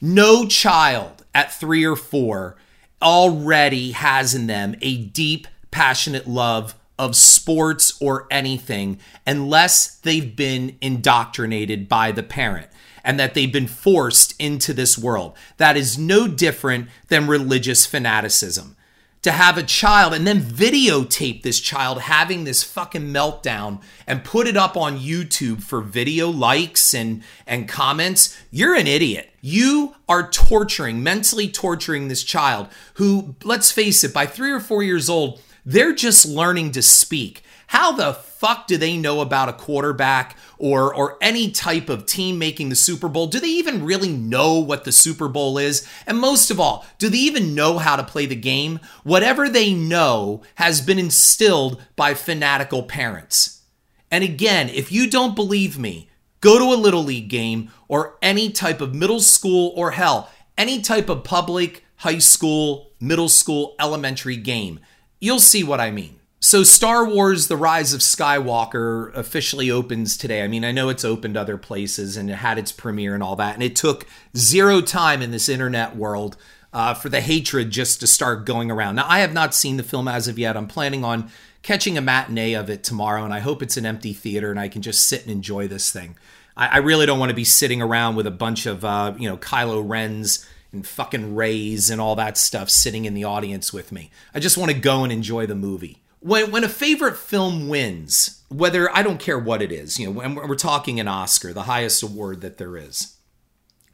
No 0.00 0.46
child 0.46 1.24
at 1.34 1.52
three 1.52 1.84
or 1.84 1.96
four 1.96 2.56
already 3.02 3.92
has 3.92 4.34
in 4.34 4.46
them 4.46 4.76
a 4.80 4.96
deep, 4.96 5.48
passionate 5.70 6.26
love 6.26 6.74
of 7.00 7.16
sports 7.16 7.96
or 7.98 8.26
anything 8.30 9.00
unless 9.26 9.96
they've 9.96 10.36
been 10.36 10.76
indoctrinated 10.82 11.88
by 11.88 12.12
the 12.12 12.22
parent 12.22 12.68
and 13.02 13.18
that 13.18 13.32
they've 13.32 13.52
been 13.52 13.66
forced 13.66 14.38
into 14.38 14.74
this 14.74 14.98
world. 14.98 15.34
That 15.56 15.78
is 15.78 15.96
no 15.96 16.28
different 16.28 16.88
than 17.08 17.26
religious 17.26 17.86
fanaticism. 17.86 18.76
To 19.22 19.32
have 19.32 19.56
a 19.56 19.62
child 19.62 20.12
and 20.12 20.26
then 20.26 20.42
videotape 20.42 21.42
this 21.42 21.58
child 21.58 22.02
having 22.02 22.44
this 22.44 22.62
fucking 22.62 23.12
meltdown 23.12 23.80
and 24.06 24.22
put 24.22 24.46
it 24.46 24.56
up 24.56 24.76
on 24.76 24.98
YouTube 24.98 25.62
for 25.62 25.80
video 25.80 26.28
likes 26.28 26.92
and 26.92 27.22
and 27.46 27.66
comments, 27.66 28.38
you're 28.50 28.74
an 28.74 28.86
idiot. 28.86 29.30
You 29.40 29.94
are 30.06 30.30
torturing, 30.30 31.02
mentally 31.02 31.48
torturing 31.48 32.08
this 32.08 32.24
child 32.24 32.68
who, 32.94 33.34
let's 33.42 33.72
face 33.72 34.04
it, 34.04 34.12
by 34.12 34.26
3 34.26 34.50
or 34.52 34.60
4 34.60 34.82
years 34.82 35.08
old, 35.08 35.40
they're 35.70 35.94
just 35.94 36.26
learning 36.26 36.72
to 36.72 36.82
speak. 36.82 37.44
How 37.68 37.92
the 37.92 38.12
fuck 38.12 38.66
do 38.66 38.76
they 38.76 38.96
know 38.96 39.20
about 39.20 39.48
a 39.48 39.52
quarterback 39.52 40.36
or 40.58 40.92
or 40.92 41.16
any 41.20 41.52
type 41.52 41.88
of 41.88 42.06
team 42.06 42.38
making 42.38 42.68
the 42.68 42.74
Super 42.74 43.08
Bowl? 43.08 43.28
Do 43.28 43.38
they 43.38 43.46
even 43.46 43.84
really 43.84 44.08
know 44.08 44.58
what 44.58 44.82
the 44.82 44.90
Super 44.90 45.28
Bowl 45.28 45.58
is? 45.58 45.86
And 46.08 46.18
most 46.18 46.50
of 46.50 46.58
all, 46.58 46.84
do 46.98 47.08
they 47.08 47.18
even 47.18 47.54
know 47.54 47.78
how 47.78 47.94
to 47.94 48.02
play 48.02 48.26
the 48.26 48.34
game? 48.34 48.80
Whatever 49.04 49.48
they 49.48 49.72
know 49.72 50.42
has 50.56 50.80
been 50.80 50.98
instilled 50.98 51.80
by 51.94 52.14
fanatical 52.14 52.82
parents. 52.82 53.62
And 54.10 54.24
again, 54.24 54.68
if 54.70 54.90
you 54.90 55.08
don't 55.08 55.36
believe 55.36 55.78
me, 55.78 56.08
go 56.40 56.58
to 56.58 56.74
a 56.74 56.82
little 56.82 57.04
league 57.04 57.28
game 57.28 57.70
or 57.86 58.18
any 58.20 58.50
type 58.50 58.80
of 58.80 58.92
middle 58.92 59.20
school 59.20 59.72
or 59.76 59.92
hell, 59.92 60.28
any 60.58 60.80
type 60.80 61.08
of 61.08 61.22
public, 61.22 61.84
high 61.98 62.18
school, 62.18 62.90
middle 62.98 63.28
school, 63.28 63.76
elementary 63.78 64.36
game. 64.36 64.80
You'll 65.20 65.38
see 65.38 65.62
what 65.62 65.80
I 65.80 65.90
mean. 65.90 66.16
So, 66.42 66.62
Star 66.62 67.06
Wars 67.06 67.48
The 67.48 67.56
Rise 67.58 67.92
of 67.92 68.00
Skywalker 68.00 69.14
officially 69.14 69.70
opens 69.70 70.16
today. 70.16 70.42
I 70.42 70.48
mean, 70.48 70.64
I 70.64 70.72
know 70.72 70.88
it's 70.88 71.04
opened 71.04 71.36
other 71.36 71.58
places 71.58 72.16
and 72.16 72.30
it 72.30 72.36
had 72.36 72.56
its 72.56 72.72
premiere 72.72 73.12
and 73.12 73.22
all 73.22 73.36
that. 73.36 73.52
And 73.52 73.62
it 73.62 73.76
took 73.76 74.06
zero 74.34 74.80
time 74.80 75.20
in 75.20 75.30
this 75.30 75.50
internet 75.50 75.94
world 75.94 76.38
uh, 76.72 76.94
for 76.94 77.10
the 77.10 77.20
hatred 77.20 77.70
just 77.70 78.00
to 78.00 78.06
start 78.06 78.46
going 78.46 78.70
around. 78.70 78.96
Now, 78.96 79.04
I 79.06 79.18
have 79.18 79.34
not 79.34 79.54
seen 79.54 79.76
the 79.76 79.82
film 79.82 80.08
as 80.08 80.26
of 80.26 80.38
yet. 80.38 80.56
I'm 80.56 80.66
planning 80.66 81.04
on 81.04 81.30
catching 81.60 81.98
a 81.98 82.00
matinee 82.00 82.54
of 82.54 82.70
it 82.70 82.82
tomorrow, 82.82 83.22
and 83.22 83.34
I 83.34 83.40
hope 83.40 83.62
it's 83.62 83.76
an 83.76 83.84
empty 83.84 84.14
theater 84.14 84.50
and 84.50 84.58
I 84.58 84.68
can 84.68 84.80
just 84.80 85.06
sit 85.06 85.22
and 85.22 85.30
enjoy 85.30 85.68
this 85.68 85.92
thing. 85.92 86.16
I, 86.56 86.68
I 86.68 86.76
really 86.78 87.04
don't 87.04 87.18
want 87.18 87.28
to 87.28 87.36
be 87.36 87.44
sitting 87.44 87.82
around 87.82 88.16
with 88.16 88.26
a 88.26 88.30
bunch 88.30 88.64
of, 88.64 88.82
uh, 88.82 89.12
you 89.18 89.28
know, 89.28 89.36
Kylo 89.36 89.86
Ren's 89.86 90.48
and 90.72 90.86
fucking 90.86 91.34
Reys 91.34 91.90
and 91.90 92.00
all 92.00 92.16
that 92.16 92.38
stuff 92.38 92.70
sitting 92.70 93.04
in 93.04 93.14
the 93.14 93.24
audience 93.24 93.72
with 93.72 93.92
me. 93.92 94.10
I 94.34 94.40
just 94.40 94.56
want 94.56 94.70
to 94.70 94.78
go 94.78 95.02
and 95.02 95.12
enjoy 95.12 95.46
the 95.46 95.54
movie. 95.54 96.02
When, 96.20 96.50
when 96.50 96.64
a 96.64 96.68
favorite 96.68 97.16
film 97.16 97.68
wins, 97.68 98.42
whether 98.48 98.94
I 98.94 99.02
don't 99.02 99.20
care 99.20 99.38
what 99.38 99.62
it 99.62 99.72
is, 99.72 99.98
you 99.98 100.06
know, 100.06 100.12
when 100.12 100.34
we're 100.34 100.54
talking 100.54 101.00
an 101.00 101.08
Oscar, 101.08 101.52
the 101.52 101.62
highest 101.62 102.02
award 102.02 102.42
that 102.42 102.58
there 102.58 102.76
is, 102.76 103.16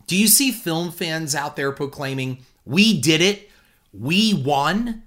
do 0.06 0.16
you 0.16 0.26
see 0.28 0.50
film 0.50 0.90
fans 0.90 1.34
out 1.34 1.56
there 1.56 1.72
proclaiming, 1.72 2.38
we 2.64 3.00
did 3.00 3.20
it, 3.20 3.48
we 3.92 4.34
won? 4.34 5.02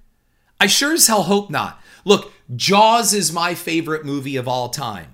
I 0.60 0.68
sure 0.68 0.94
as 0.94 1.08
hell 1.08 1.24
hope 1.24 1.50
not. 1.50 1.82
Look, 2.06 2.34
Jaws 2.56 3.14
is 3.14 3.32
my 3.32 3.54
favorite 3.54 4.06
movie 4.06 4.36
of 4.36 4.48
all 4.48 4.70
time, 4.70 5.14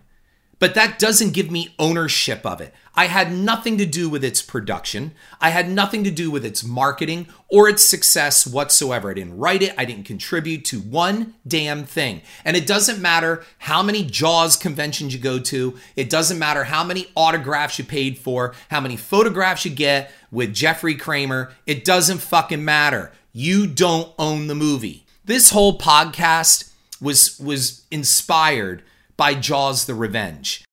but 0.60 0.74
that 0.74 1.00
doesn't 1.00 1.34
give 1.34 1.52
me 1.52 1.74
ownership 1.78 2.46
of 2.46 2.62
it. 2.62 2.74
I 2.98 3.08
had 3.08 3.32
nothing 3.32 3.78
to 3.78 3.86
do 3.86 4.10
with 4.10 4.24
its 4.24 4.42
production. 4.42 5.12
I 5.42 5.50
had 5.50 5.70
nothing 5.70 6.06
to 6.06 6.12
do 6.12 6.32
with 6.32 6.46
its 6.46 6.64
marketing 6.64 7.28
or 7.50 7.68
its 7.68 7.86
success 7.86 8.48
whatsoever. 8.48 9.12
I 9.12 9.16
didn't 9.16 9.38
write 9.38 9.62
it. 9.62 9.76
I 9.78 9.84
didn't 9.84 10.06
contribute 10.06 10.64
to 10.66 10.80
one 10.80 11.36
damn 11.46 11.84
thing. 11.84 12.22
And 12.46 12.56
it 12.56 12.66
doesn't 12.66 13.02
matter 13.02 13.44
how 13.60 13.84
many 13.84 14.04
Jaws 14.04 14.56
conventions 14.56 15.14
you 15.14 15.20
go 15.20 15.40
to. 15.40 15.78
It 15.98 16.10
doesn't 16.10 16.40
matter 16.40 16.64
how 16.64 16.86
many 16.86 17.08
autographs 17.16 17.78
you 17.78 17.84
paid 17.84 18.18
for, 18.18 18.56
how 18.70 18.80
many 18.80 18.96
photographs 18.96 19.66
you 19.66 19.72
get 19.72 20.12
with 20.32 20.54
Jeffrey 20.54 20.96
Kramer. 20.96 21.52
It 21.66 21.84
doesn't 21.84 22.20
fucking 22.20 22.64
matter. 22.64 23.12
You 23.34 23.68
don't 23.68 24.14
own 24.18 24.48
the 24.48 24.56
movie. 24.56 25.06
This 25.26 25.50
whole 25.50 25.78
podcast 25.78 26.72
was 27.02 27.38
was 27.40 27.86
inspired 27.92 28.84
by 29.18 29.34
Jaws 29.34 29.86
the 29.86 29.96
Revenge. 29.96 30.64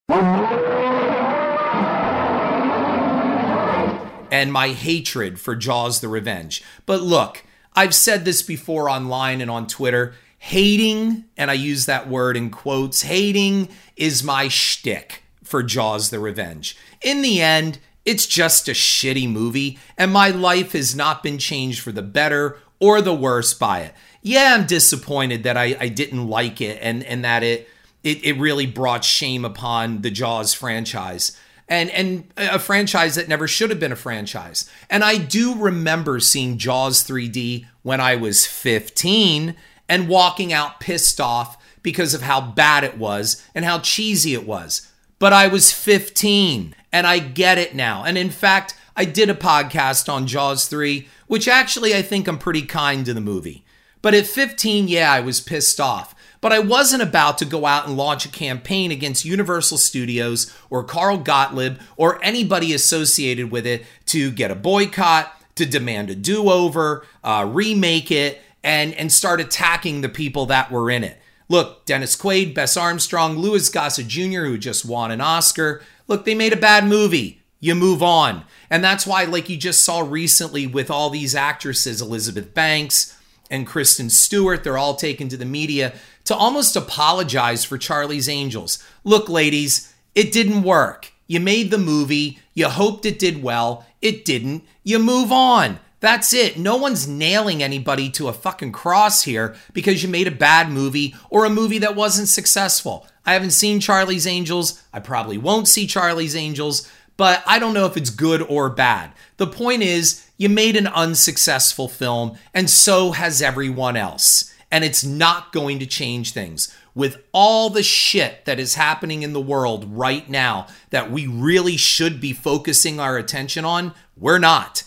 And 4.30 4.52
my 4.52 4.68
hatred 4.68 5.38
for 5.40 5.54
Jaws 5.54 6.00
the 6.00 6.08
Revenge. 6.08 6.62
But 6.86 7.02
look, 7.02 7.44
I've 7.74 7.94
said 7.94 8.24
this 8.24 8.42
before 8.42 8.88
online 8.88 9.40
and 9.40 9.50
on 9.50 9.66
Twitter. 9.66 10.14
Hating, 10.38 11.24
and 11.36 11.50
I 11.50 11.54
use 11.54 11.86
that 11.86 12.08
word 12.08 12.36
in 12.36 12.50
quotes, 12.50 13.02
hating 13.02 13.68
is 13.96 14.24
my 14.24 14.48
shtick 14.48 15.22
for 15.44 15.62
Jaws 15.62 16.10
the 16.10 16.18
Revenge. 16.18 16.76
In 17.00 17.22
the 17.22 17.40
end, 17.40 17.78
it's 18.04 18.26
just 18.26 18.68
a 18.68 18.72
shitty 18.72 19.30
movie, 19.30 19.78
and 19.96 20.12
my 20.12 20.30
life 20.30 20.72
has 20.72 20.96
not 20.96 21.22
been 21.22 21.38
changed 21.38 21.80
for 21.80 21.92
the 21.92 22.02
better 22.02 22.58
or 22.80 23.00
the 23.00 23.14
worse 23.14 23.54
by 23.54 23.80
it. 23.80 23.94
Yeah, 24.22 24.56
I'm 24.58 24.66
disappointed 24.66 25.44
that 25.44 25.56
I, 25.56 25.76
I 25.78 25.88
didn't 25.88 26.26
like 26.26 26.60
it 26.60 26.78
and, 26.82 27.04
and 27.04 27.24
that 27.24 27.44
it, 27.44 27.68
it 28.02 28.24
it 28.24 28.38
really 28.38 28.66
brought 28.66 29.04
shame 29.04 29.44
upon 29.44 30.02
the 30.02 30.10
Jaws 30.10 30.52
franchise. 30.54 31.36
And, 31.68 31.88
and 31.90 32.24
a 32.36 32.58
franchise 32.58 33.14
that 33.14 33.28
never 33.28 33.48
should 33.48 33.70
have 33.70 33.80
been 33.80 33.92
a 33.92 33.96
franchise. 33.96 34.68
And 34.90 35.02
I 35.02 35.16
do 35.16 35.54
remember 35.54 36.20
seeing 36.20 36.58
Jaws 36.58 37.02
3D 37.02 37.64
when 37.82 37.98
I 37.98 38.14
was 38.14 38.44
15 38.46 39.54
and 39.88 40.08
walking 40.08 40.52
out 40.52 40.80
pissed 40.80 41.18
off 41.18 41.56
because 41.82 42.12
of 42.12 42.22
how 42.22 42.40
bad 42.40 42.84
it 42.84 42.98
was 42.98 43.42
and 43.54 43.64
how 43.64 43.78
cheesy 43.78 44.34
it 44.34 44.46
was. 44.46 44.90
But 45.18 45.32
I 45.32 45.48
was 45.48 45.72
15 45.72 46.74
and 46.92 47.06
I 47.06 47.20
get 47.20 47.58
it 47.58 47.74
now. 47.74 48.04
And 48.04 48.18
in 48.18 48.30
fact, 48.30 48.74
I 48.96 49.04
did 49.04 49.30
a 49.30 49.34
podcast 49.34 50.12
on 50.12 50.26
Jaws 50.26 50.68
3, 50.68 51.08
which 51.26 51.48
actually 51.48 51.94
I 51.94 52.02
think 52.02 52.28
I'm 52.28 52.38
pretty 52.38 52.62
kind 52.62 53.06
to 53.06 53.14
the 53.14 53.20
movie. 53.20 53.64
But 54.02 54.14
at 54.14 54.26
15, 54.26 54.88
yeah, 54.88 55.12
I 55.12 55.20
was 55.20 55.40
pissed 55.40 55.80
off. 55.80 56.14
But 56.42 56.52
I 56.52 56.58
wasn't 56.58 57.04
about 57.04 57.38
to 57.38 57.44
go 57.44 57.66
out 57.66 57.86
and 57.86 57.96
launch 57.96 58.26
a 58.26 58.28
campaign 58.28 58.90
against 58.90 59.24
Universal 59.24 59.78
Studios 59.78 60.52
or 60.68 60.82
Carl 60.82 61.18
Gottlieb 61.18 61.78
or 61.96 62.22
anybody 62.22 62.74
associated 62.74 63.52
with 63.52 63.64
it 63.64 63.86
to 64.06 64.32
get 64.32 64.50
a 64.50 64.56
boycott, 64.56 65.32
to 65.54 65.64
demand 65.64 66.10
a 66.10 66.16
do 66.16 66.50
over, 66.50 67.06
uh, 67.22 67.48
remake 67.48 68.10
it, 68.10 68.42
and, 68.64 68.92
and 68.94 69.12
start 69.12 69.40
attacking 69.40 70.00
the 70.00 70.08
people 70.08 70.44
that 70.46 70.72
were 70.72 70.90
in 70.90 71.04
it. 71.04 71.16
Look, 71.48 71.86
Dennis 71.86 72.16
Quaid, 72.16 72.54
Bess 72.54 72.76
Armstrong, 72.76 73.38
Louis 73.38 73.68
Gossett 73.68 74.08
Jr., 74.08 74.44
who 74.44 74.58
just 74.58 74.84
won 74.84 75.12
an 75.12 75.20
Oscar. 75.20 75.80
Look, 76.08 76.24
they 76.24 76.34
made 76.34 76.52
a 76.52 76.56
bad 76.56 76.84
movie. 76.84 77.40
You 77.60 77.76
move 77.76 78.02
on. 78.02 78.44
And 78.68 78.82
that's 78.82 79.06
why, 79.06 79.24
like 79.26 79.48
you 79.48 79.56
just 79.56 79.84
saw 79.84 80.00
recently 80.00 80.66
with 80.66 80.90
all 80.90 81.08
these 81.08 81.36
actresses, 81.36 82.02
Elizabeth 82.02 82.52
Banks 82.52 83.16
and 83.52 83.66
Kristen 83.66 84.10
Stewart, 84.10 84.64
they're 84.64 84.78
all 84.78 84.96
taken 84.96 85.28
to 85.28 85.36
the 85.36 85.44
media 85.44 85.92
to 86.24 86.34
almost 86.34 86.74
apologize 86.74 87.64
for 87.64 87.76
Charlie's 87.78 88.28
Angels. 88.28 88.82
Look, 89.04 89.28
ladies, 89.28 89.94
it 90.14 90.32
didn't 90.32 90.62
work. 90.62 91.12
You 91.26 91.38
made 91.38 91.70
the 91.70 91.78
movie, 91.78 92.38
you 92.54 92.68
hoped 92.68 93.04
it 93.06 93.18
did 93.18 93.42
well, 93.42 93.86
it 94.00 94.24
didn't. 94.24 94.64
You 94.82 94.98
move 94.98 95.30
on. 95.30 95.78
That's 96.00 96.34
it. 96.34 96.58
No 96.58 96.76
one's 96.76 97.06
nailing 97.06 97.62
anybody 97.62 98.10
to 98.10 98.26
a 98.26 98.32
fucking 98.32 98.72
cross 98.72 99.22
here 99.22 99.54
because 99.72 100.02
you 100.02 100.08
made 100.08 100.26
a 100.26 100.32
bad 100.32 100.68
movie 100.68 101.14
or 101.30 101.44
a 101.44 101.50
movie 101.50 101.78
that 101.78 101.94
wasn't 101.94 102.28
successful. 102.28 103.06
I 103.24 103.34
haven't 103.34 103.52
seen 103.52 103.78
Charlie's 103.78 104.26
Angels. 104.26 104.82
I 104.92 104.98
probably 104.98 105.38
won't 105.38 105.68
see 105.68 105.86
Charlie's 105.86 106.34
Angels, 106.34 106.90
but 107.16 107.42
I 107.46 107.58
don't 107.58 107.74
know 107.74 107.86
if 107.86 107.96
it's 107.96 108.10
good 108.10 108.42
or 108.42 108.70
bad. 108.70 109.12
The 109.36 109.46
point 109.46 109.82
is, 109.82 110.26
you 110.36 110.48
made 110.48 110.76
an 110.76 110.86
unsuccessful 110.86 111.88
film, 111.88 112.36
and 112.52 112.68
so 112.68 113.12
has 113.12 113.42
everyone 113.42 113.96
else. 113.96 114.52
And 114.70 114.84
it's 114.84 115.04
not 115.04 115.52
going 115.52 115.78
to 115.80 115.86
change 115.86 116.32
things. 116.32 116.74
With 116.94 117.22
all 117.32 117.70
the 117.70 117.82
shit 117.82 118.44
that 118.44 118.58
is 118.58 118.74
happening 118.74 119.22
in 119.22 119.32
the 119.32 119.40
world 119.40 119.84
right 119.86 120.28
now 120.28 120.66
that 120.90 121.10
we 121.10 121.26
really 121.26 121.76
should 121.76 122.20
be 122.20 122.32
focusing 122.32 122.98
our 122.98 123.16
attention 123.16 123.64
on, 123.64 123.94
we're 124.16 124.38
not. 124.38 124.82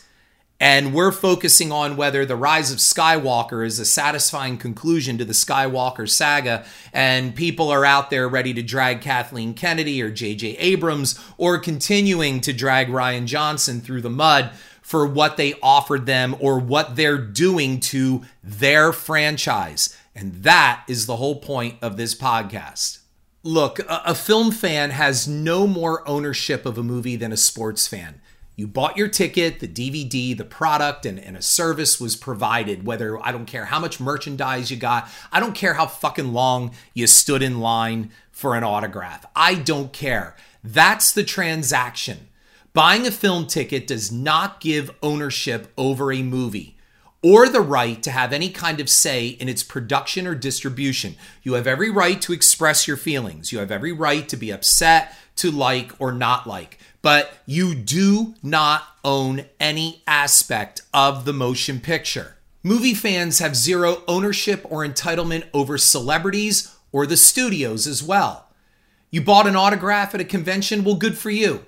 And 0.60 0.94
we're 0.94 1.12
focusing 1.12 1.72
on 1.72 1.98
whether 1.98 2.26
The 2.26 2.38
Rise 2.38 2.72
of 2.72 2.78
Skywalker 2.78 3.66
is 3.66 3.78
a 3.78 3.86
satisfying 3.86 4.58
conclusion 4.58 5.18
to 5.18 5.26
the 5.26 5.34
Skywalker 5.34 6.10
saga. 6.10 6.66
And 6.94 7.36
people 7.36 7.70
are 7.70 7.84
out 7.84 8.10
there 8.10 8.30
ready 8.30 8.54
to 8.54 8.64
drag 8.64 9.02
Kathleen 9.02 9.54
Kennedy 9.54 10.02
or 10.02 10.10
J.J. 10.10 10.58
Abrams 10.58 11.20
or 11.38 11.60
continuing 11.60 12.40
to 12.42 12.54
drag 12.54 12.88
Rian 12.88 13.26
Johnson 13.26 13.82
through 13.82 14.02
the 14.02 14.10
mud 14.10 14.52
for 14.82 15.06
what 15.06 15.36
they 15.36 15.56
offered 15.62 16.06
them 16.06 16.36
or 16.40 16.60
what 16.60 16.96
they're 16.96 17.18
doing 17.18 17.80
to 17.80 18.22
their 18.44 18.94
franchise. 18.94 19.98
And 20.16 20.44
that 20.44 20.86
is 20.88 21.06
the 21.06 21.18
whole 21.18 21.38
point 21.42 21.78
of 21.82 21.98
this 21.98 22.16
podcast. 22.16 23.00
Look, 23.44 23.80
a, 23.90 24.16
film 24.16 24.52
fan 24.52 24.92
has 24.92 25.28
no 25.28 25.68
more 25.68 26.08
ownership 26.08 26.66
of 26.66 26.78
a 26.78 26.84
movie 26.84 27.16
than 27.16 27.32
a 27.32 27.38
sports 27.38 27.88
fan. 27.88 28.22
You 28.56 28.68
bought 28.68 28.96
your 28.98 29.10
ticket, 29.10 29.60
the 29.60 29.68
DVD, 29.68 30.36
the 30.36 30.46
product, 30.46 31.06
and, 31.06 31.20
and 31.20 31.36
a 31.36 31.42
service 31.42 32.00
was 32.00 32.16
provided. 32.16 32.86
Whether 32.86 33.24
I 33.24 33.32
don't 33.32 33.46
care 33.46 33.66
how 33.66 33.80
much 33.80 34.00
merchandise 34.00 34.72
you 34.72 34.78
got, 34.78 35.10
I 35.32 35.40
don't 35.42 35.56
care 35.56 35.74
how 35.74 35.88
fucking 35.88 36.32
long 36.32 36.72
you 36.94 37.06
stood 37.08 37.42
in 37.42 37.60
line 37.60 38.12
for 38.32 38.56
an 38.56 38.64
autograph. 38.64 39.26
I 39.36 39.56
don't 39.56 39.92
care. 39.92 40.36
That's 40.64 41.12
the 41.12 41.24
transaction. 41.24 42.30
Buying 42.74 43.06
a 43.06 43.12
film 43.12 43.48
ticket 43.48 43.88
does 43.88 44.12
not 44.12 44.62
give 44.62 44.92
ownership 45.02 45.72
over 45.78 46.12
a 46.12 46.24
movie 46.24 46.76
or 47.22 47.50
the 47.50 47.62
right 47.62 48.04
to 48.04 48.12
have 48.12 48.32
any 48.32 48.50
kind 48.50 48.80
of 48.80 48.90
say 48.90 49.28
in 49.28 49.50
its 49.50 49.64
production 49.64 50.28
or 50.28 50.36
distribution. 50.36 51.16
You 51.42 51.54
have 51.54 51.66
every 51.66 51.90
right 51.90 52.22
to 52.22 52.34
express 52.34 52.88
your 52.88 52.98
feelings. 52.98 53.52
You 53.52 53.60
have 53.60 53.72
every 53.72 53.92
right 53.92 54.30
to 54.30 54.38
be 54.38 54.52
upset, 54.52 55.14
to 55.38 55.50
like, 55.50 55.92
or 56.00 56.12
not 56.12 56.46
like 56.46 56.78
but 57.06 57.38
you 57.46 57.76
do 57.76 58.34
not 58.42 58.82
own 59.04 59.46
any 59.60 60.02
aspect 60.08 60.82
of 60.92 61.24
the 61.24 61.32
motion 61.32 61.80
picture. 61.80 62.36
Movie 62.64 62.96
fans 62.96 63.38
have 63.38 63.56
zero 63.56 64.02
ownership 64.08 64.66
or 64.72 64.84
entitlement 64.84 65.44
over 65.54 65.78
celebrities 65.78 66.76
or 66.92 67.06
the 67.06 67.16
studios 67.16 67.86
as 67.86 68.02
well. 68.02 68.50
You 69.12 69.22
bought 69.22 69.46
an 69.46 69.56
autograph 69.56 70.16
at 70.16 70.22
a 70.22 70.26
convention, 70.26 70.84
well, 70.84 70.96
good 70.96 71.16
for 71.16 71.30
you. 71.30 71.64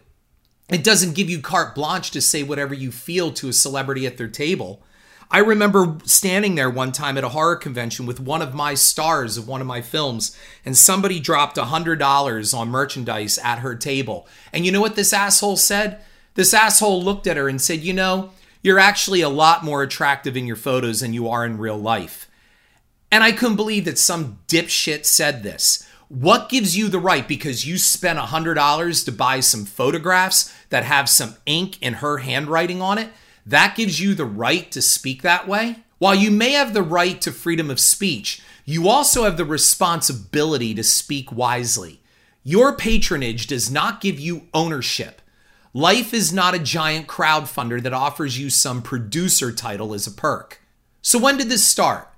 It 0.69 0.83
doesn't 0.83 1.13
give 1.13 1.29
you 1.29 1.39
carte 1.39 1.75
blanche 1.75 2.09
to 2.11 2.19
say 2.19 2.41
whatever 2.41 2.73
you 2.73 2.91
feel 2.91 3.31
to 3.33 3.49
a 3.49 3.53
celebrity 3.53 4.07
at 4.07 4.17
their 4.17 4.27
table. 4.27 4.81
I 5.29 5.39
remember 5.39 5.97
standing 6.05 6.55
there 6.55 6.69
one 6.69 6.93
time 6.93 7.17
at 7.17 7.23
a 7.23 7.29
horror 7.29 7.57
convention 7.57 8.05
with 8.05 8.19
one 8.19 8.41
of 8.41 8.53
my 8.53 8.75
stars 8.75 9.37
of 9.37 9.47
one 9.47 9.59
of 9.59 9.67
my 9.67 9.81
films, 9.81 10.37
and 10.63 10.77
somebody 10.77 11.19
dropped 11.19 11.57
$100 11.57 12.57
on 12.57 12.69
merchandise 12.69 13.37
at 13.39 13.59
her 13.59 13.75
table. 13.75 14.27
And 14.53 14.65
you 14.65 14.71
know 14.71 14.79
what 14.79 14.95
this 14.95 15.11
asshole 15.11 15.57
said? 15.57 15.99
This 16.35 16.53
asshole 16.53 17.03
looked 17.03 17.27
at 17.27 17.35
her 17.35 17.49
and 17.49 17.61
said, 17.61 17.81
You 17.81 17.93
know, 17.93 18.31
you're 18.61 18.79
actually 18.79 19.21
a 19.21 19.29
lot 19.29 19.65
more 19.65 19.83
attractive 19.83 20.37
in 20.37 20.47
your 20.47 20.55
photos 20.55 21.01
than 21.01 21.13
you 21.13 21.27
are 21.27 21.45
in 21.45 21.57
real 21.57 21.77
life. 21.77 22.29
And 23.11 23.23
I 23.23 23.31
couldn't 23.33 23.55
believe 23.57 23.85
that 23.85 23.97
some 23.97 24.39
dipshit 24.47 25.05
said 25.05 25.43
this. 25.43 25.85
What 26.09 26.47
gives 26.47 26.77
you 26.77 26.87
the 26.87 26.99
right 26.99 27.27
because 27.27 27.67
you 27.67 27.77
spent 27.77 28.17
$100 28.17 29.05
to 29.05 29.11
buy 29.11 29.41
some 29.41 29.65
photographs 29.65 30.53
that 30.69 30.85
have 30.85 31.09
some 31.09 31.35
ink 31.45 31.81
in 31.81 31.95
her 31.95 32.19
handwriting 32.19 32.81
on 32.81 32.97
it? 32.97 33.09
That 33.47 33.77
gives 33.77 33.99
you 33.99 34.13
the 34.13 34.25
right 34.25 34.69
to 34.71 34.81
speak 34.81 35.21
that 35.21 35.47
way. 35.47 35.77
While 35.99 36.15
you 36.15 36.29
may 36.29 36.51
have 36.51 36.73
the 36.73 36.83
right 36.83 37.19
to 37.21 37.31
freedom 37.31 37.71
of 37.71 37.79
speech, 37.79 38.41
you 38.65 38.89
also 38.89 39.23
have 39.23 39.37
the 39.37 39.45
responsibility 39.45 40.75
to 40.75 40.83
speak 40.83 41.31
wisely. 41.31 42.01
Your 42.43 42.75
patronage 42.75 43.47
does 43.47 43.71
not 43.71 44.01
give 44.01 44.19
you 44.19 44.47
ownership. 44.53 45.21
Life 45.73 46.13
is 46.13 46.33
not 46.33 46.55
a 46.55 46.59
giant 46.59 47.07
crowdfunder 47.07 47.81
that 47.83 47.93
offers 47.93 48.37
you 48.37 48.49
some 48.49 48.81
producer 48.81 49.51
title 49.53 49.93
as 49.93 50.07
a 50.07 50.11
perk. 50.11 50.61
So, 51.01 51.17
when 51.17 51.37
did 51.37 51.49
this 51.49 51.65
start? 51.65 52.09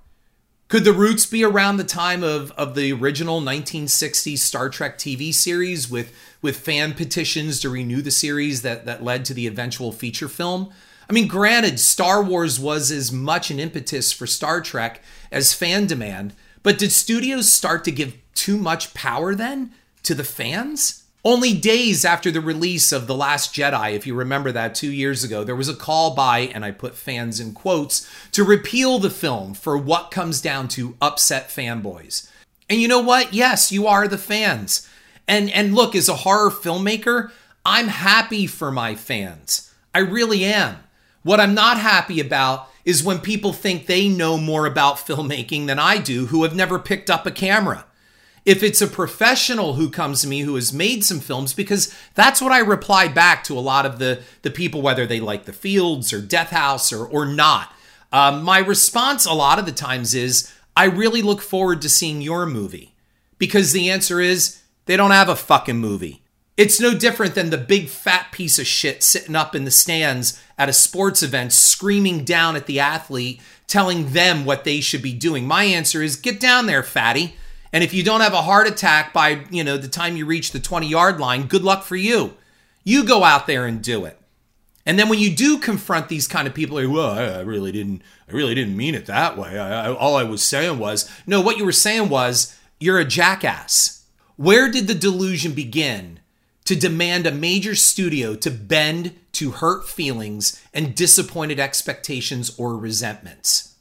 Could 0.68 0.84
the 0.84 0.94
roots 0.94 1.26
be 1.26 1.44
around 1.44 1.78
the 1.78 1.84
time 1.84 2.24
of, 2.24 2.52
of 2.52 2.76
the 2.76 2.92
original 2.94 3.42
1960s 3.42 4.38
Star 4.38 4.70
Trek 4.70 4.98
TV 4.98 5.34
series 5.34 5.90
with, 5.90 6.14
with 6.42 6.58
fan 6.58 6.94
petitions 6.94 7.60
to 7.60 7.70
renew 7.70 8.02
the 8.02 8.12
series 8.12 8.62
that, 8.62 8.86
that 8.86 9.04
led 9.04 9.26
to 9.26 9.34
the 9.34 9.48
eventual 9.48 9.92
feature 9.92 10.28
film? 10.28 10.72
I 11.10 11.14
mean, 11.14 11.28
granted, 11.28 11.80
Star 11.80 12.24
Wars 12.24 12.60
was 12.60 12.92
as 12.92 13.12
much 13.12 13.50
an 13.50 13.60
impetus 13.60 14.12
for 14.12 14.28
Star 14.28 14.62
Trek 14.62 15.02
as 15.32 15.56
fan 15.56 15.88
demand, 15.88 16.34
but 16.62 16.78
did 16.78 16.92
studios 16.92 17.52
start 17.52 17.84
to 17.86 17.92
give 17.92 18.16
too 18.36 18.58
much 18.58 18.94
power 18.94 19.34
then 19.34 19.72
to 20.04 20.14
the 20.14 20.24
fans? 20.24 21.04
Only 21.26 21.54
days 21.54 22.06
after 22.06 22.32
the 22.32 22.40
release 22.40 22.92
of 22.92 23.08
The 23.08 23.16
Last 23.16 23.54
Jedi, 23.54 23.94
if 23.94 24.06
you 24.06 24.14
remember 24.14 24.52
that 24.52 24.76
two 24.76 24.92
years 24.92 25.24
ago, 25.24 25.44
there 25.44 25.56
was 25.56 25.68
a 25.68 25.76
call 25.76 26.14
by, 26.14 26.40
and 26.40 26.64
I 26.64 26.72
put 26.72 26.96
fans 26.96 27.40
in 27.40 27.54
quotes, 27.54 28.10
to 28.32 28.44
repeal 28.44 29.00
the 29.00 29.10
film 29.10 29.54
for 29.54 29.78
what 29.78 30.12
comes 30.12 30.42
down 30.42 30.68
to 30.70 30.96
upset 31.02 31.50
fanboys. 31.50 32.30
And 32.70 32.80
you 32.80 32.88
know 32.88 33.02
what? 33.02 33.34
Yes, 33.34 33.72
you 33.72 33.88
are 33.88 34.08
the 34.08 34.18
fans. 34.18 34.88
And 35.28 35.50
and 35.52 35.76
look, 35.76 35.96
as 35.96 36.08
a 36.08 36.18
horror 36.18 36.52
filmmaker, 36.52 37.32
I'm 37.66 37.88
happy 37.88 38.48
for 38.48 38.72
my 38.72 38.96
fans. 38.96 39.74
I 39.94 40.00
really 40.00 40.46
am. 40.46 40.78
What 41.30 41.40
I'm 41.40 41.54
not 41.54 41.78
happy 41.78 42.20
about 42.20 42.70
is 42.84 43.04
when 43.04 43.20
people 43.20 43.54
think 43.54 43.86
they 43.86 44.10
know 44.10 44.36
more 44.36 44.66
about 44.66 44.98
filmmaking 44.98 45.68
than 45.68 45.78
I 45.78 46.00
do 46.00 46.26
who 46.26 46.42
have 46.42 46.56
never 46.56 46.80
picked 46.80 47.08
up 47.08 47.28
a 47.28 47.32
camera. 47.32 47.86
If 48.46 48.64
it's 48.64 48.82
a 48.82 48.88
professional 48.88 49.76
who 49.76 49.92
comes 49.92 50.22
to 50.22 50.28
me 50.28 50.40
who 50.40 50.56
has 50.56 50.74
made 50.74 51.04
some 51.04 51.20
films, 51.20 51.54
because 51.54 51.94
that's 52.16 52.42
what 52.42 52.52
I 52.52 52.58
reply 52.58 53.10
back 53.10 53.44
to 53.44 53.56
a 53.56 53.60
lot 53.60 53.86
of 53.86 54.00
the, 54.00 54.24
the 54.42 54.50
people, 54.50 54.82
whether 54.82 55.06
they 55.06 55.20
like 55.20 55.46
The 55.46 55.54
Fields 55.54 56.12
or 56.12 56.20
Death 56.20 56.50
House 56.50 56.92
or, 56.92 57.06
or 57.06 57.28
not. 57.28 57.74
Um, 58.12 58.42
my 58.42 58.58
response 58.58 59.28
a 59.28 59.34
lot 59.34 59.60
of 59.60 59.68
the 59.68 59.72
times 59.72 60.16
is, 60.16 60.52
I 60.76 60.86
really 60.86 61.22
look 61.22 61.42
forward 61.42 61.84
to 61.84 61.90
seeing 61.90 62.24
your 62.24 62.48
movie. 62.48 62.96
Because 63.38 63.72
the 63.72 63.92
answer 63.92 64.20
is, 64.20 64.64
they 64.88 64.98
don't 64.98 65.12
have 65.12 65.30
a 65.30 65.36
fucking 65.36 65.78
movie. 65.78 66.24
It's 66.60 66.82
no 66.82 66.94
different 66.94 67.36
than 67.36 67.52
the 67.52 67.58
big 67.58 67.88
fat 67.88 68.34
piece 68.34 68.60
of 68.60 68.68
shit 68.68 69.02
sitting 69.02 69.34
up 69.34 69.56
in 69.56 69.64
the 69.64 69.72
stands 69.72 70.44
at 70.58 70.68
a 70.68 70.74
sports 70.74 71.24
event 71.24 71.54
screaming 71.54 72.26
down 72.26 72.58
at 72.58 72.66
the 72.66 72.82
athlete, 72.82 73.40
telling 73.66 74.12
them 74.12 74.44
what 74.44 74.66
they 74.66 74.82
should 74.82 75.02
be 75.02 75.14
doing. 75.14 75.48
My 75.48 75.64
answer 75.64 76.04
is 76.04 76.18
get 76.18 76.38
down 76.38 76.66
there, 76.66 76.84
fatty. 76.84 77.38
And 77.72 77.82
if 77.82 77.94
you 77.94 78.04
don't 78.04 78.20
have 78.20 78.34
a 78.34 78.42
heart 78.42 78.68
attack 78.68 79.14
by, 79.14 79.46
you 79.50 79.64
know, 79.64 79.78
the 79.78 79.88
time 79.88 80.18
you 80.18 80.26
reach 80.26 80.52
the 80.52 80.60
20-yard 80.60 81.18
line, 81.18 81.48
good 81.48 81.64
luck 81.64 81.84
for 81.84 81.96
you. 81.96 82.34
You 82.84 83.06
go 83.06 83.24
out 83.24 83.48
there 83.48 83.66
and 83.66 83.82
do 83.82 84.04
it. 84.04 84.20
And 84.86 85.00
then 85.00 85.08
when 85.08 85.20
you 85.20 85.34
do 85.34 85.60
confront 85.60 86.10
these 86.10 86.28
kind 86.28 86.46
of 86.46 86.54
people, 86.54 86.76
like, 86.76 86.94
well, 86.94 87.12
I, 87.12 87.40
really 87.40 87.72
didn't, 87.72 88.02
I 88.28 88.34
really 88.34 88.54
didn't 88.54 88.76
mean 88.76 88.96
it 88.96 89.06
that 89.06 89.38
way. 89.38 89.58
I, 89.58 89.86
I, 89.86 89.94
all 89.94 90.18
I 90.18 90.24
was 90.24 90.44
saying 90.44 90.78
was, 90.78 91.10
no, 91.26 91.40
what 91.40 91.58
you 91.58 91.64
were 91.64 91.72
saying 91.72 92.10
was, 92.10 92.54
you're 92.82 93.00
a 93.00 93.06
jackass. 93.06 94.04
Where 94.36 94.70
did 94.70 94.88
the 94.88 94.96
delusion 94.96 95.54
begin 95.54 96.20
to 96.70 96.76
demand 96.76 97.26
a 97.26 97.32
major 97.32 97.74
studio 97.74 98.36
to 98.36 98.52
bend 98.52 99.16
to 99.32 99.50
hurt 99.50 99.90
feelings 99.90 100.64
and 100.72 100.94
disappointed 100.94 101.60
expectations 101.60 102.54
or 102.60 102.78
resentments? 102.78 103.74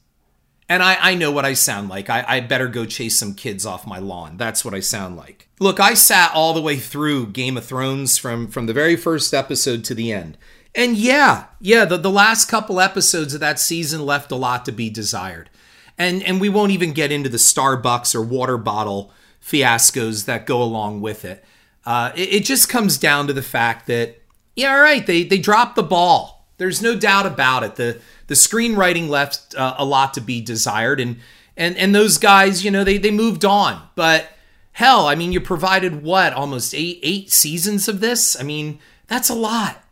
And 0.70 0.83
I, 0.83 0.96
I 0.98 1.14
know 1.14 1.31
what 1.31 1.44
I 1.44 1.53
sound 1.53 1.90
like. 1.90 2.09
I, 2.09 2.24
I 2.27 2.40
better 2.40 2.66
go 2.66 2.87
chase 2.87 3.18
some 3.18 3.35
kids 3.35 3.66
off 3.66 3.87
my 3.87 3.98
lawn. 3.98 4.38
That's 4.38 4.64
what 4.64 4.72
I 4.72 4.81
sound 4.81 5.18
like. 5.18 5.51
Look, 5.61 5.79
I 5.79 5.92
sat 5.92 6.33
all 6.33 6.55
the 6.55 6.62
way 6.62 6.79
through 6.79 7.27
Game 7.27 7.59
of 7.59 7.66
Thrones 7.66 8.16
from, 8.16 8.48
from 8.48 8.64
the 8.64 8.72
very 8.72 8.96
first 8.96 9.35
episode 9.35 9.85
to 9.85 9.94
the 9.94 10.11
end. 10.11 10.38
And 10.74 10.96
yeah, 10.96 11.48
yeah, 11.61 11.85
the, 11.85 11.98
the 11.98 12.11
last 12.11 12.46
couple 12.46 12.81
episodes 12.81 13.35
of 13.35 13.40
that 13.40 13.59
season 13.59 14.07
left 14.07 14.33
a 14.33 14.37
lot 14.37 14.64
to 14.64 14.72
be 14.72 14.88
desired. 14.88 15.51
And 15.98 16.22
and 16.22 16.40
we 16.40 16.48
won't 16.48 16.72
even 16.72 16.92
get 16.92 17.12
into 17.12 17.29
the 17.29 17.37
Starbucks 17.37 18.14
or 18.14 18.22
water 18.22 18.57
bottle 18.57 19.12
fiascos 19.42 20.24
that 20.24 20.46
go 20.46 20.62
along 20.62 21.03
with 21.03 21.27
it. 21.27 21.44
Uh, 21.88 22.12
it, 22.14 22.35
it 22.35 22.44
just 22.44 22.68
comes 22.68 22.98
down 22.98 23.27
to 23.27 23.33
the 23.33 23.40
fact 23.40 23.87
that 23.87 24.20
yeah, 24.55 24.74
all 24.74 24.81
right, 24.83 25.07
they 25.07 25.22
they 25.22 25.38
dropped 25.38 25.74
the 25.74 25.83
ball. 25.83 26.46
There's 26.59 26.83
no 26.83 26.94
doubt 26.94 27.24
about 27.24 27.62
it. 27.62 27.77
The 27.77 27.98
the 28.27 28.35
screenwriting 28.35 29.09
left 29.09 29.55
uh, 29.55 29.74
a 29.79 29.87
lot 29.87 30.12
to 30.14 30.20
be 30.20 30.42
desired, 30.42 31.01
and 31.01 31.18
and 31.57 31.79
and 31.79 31.94
those 31.94 32.18
guys, 32.18 32.62
you 32.62 32.70
know, 32.70 32.85
they 32.85 32.98
they 32.98 33.11
moved 33.11 33.42
on. 33.42 33.88
But 33.94 34.29
hell, 34.72 35.07
I 35.07 35.14
mean, 35.14 35.33
you 35.33 35.40
provided 35.40 36.03
what 36.03 36.35
almost 36.35 36.74
eight 36.74 37.01
eight 37.03 37.31
seasons 37.31 37.88
of 37.88 38.01
this. 38.01 38.38
I 38.38 38.42
mean, 38.42 38.81
that's 39.07 39.31
a 39.31 39.35
lot. 39.35 39.83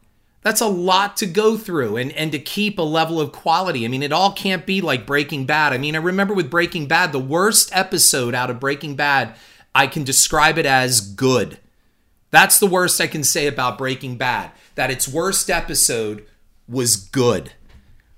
That's 0.42 0.60
a 0.60 0.68
lot 0.68 1.16
to 1.16 1.26
go 1.26 1.56
through 1.56 1.96
and, 1.96 2.12
and 2.12 2.30
to 2.32 2.38
keep 2.38 2.78
a 2.78 2.82
level 2.82 3.22
of 3.22 3.32
quality. 3.32 3.86
I 3.86 3.88
mean, 3.88 4.02
it 4.02 4.12
all 4.12 4.32
can't 4.32 4.66
be 4.66 4.82
like 4.82 5.06
Breaking 5.06 5.46
Bad. 5.46 5.72
I 5.72 5.78
mean, 5.78 5.96
I 5.96 5.98
remember 6.00 6.34
with 6.34 6.50
Breaking 6.50 6.86
Bad, 6.88 7.12
the 7.12 7.18
worst 7.18 7.70
episode 7.74 8.34
out 8.34 8.50
of 8.50 8.60
Breaking 8.60 8.96
Bad, 8.96 9.34
I 9.74 9.86
can 9.86 10.04
describe 10.04 10.58
it 10.58 10.66
as 10.66 11.00
good. 11.00 11.58
That's 12.30 12.58
the 12.58 12.66
worst 12.66 13.00
I 13.00 13.06
can 13.06 13.24
say 13.24 13.46
about 13.46 13.78
Breaking 13.78 14.16
Bad, 14.16 14.50
that 14.74 14.90
its 14.90 15.08
worst 15.08 15.50
episode 15.50 16.26
was 16.68 16.96
good. 16.96 17.52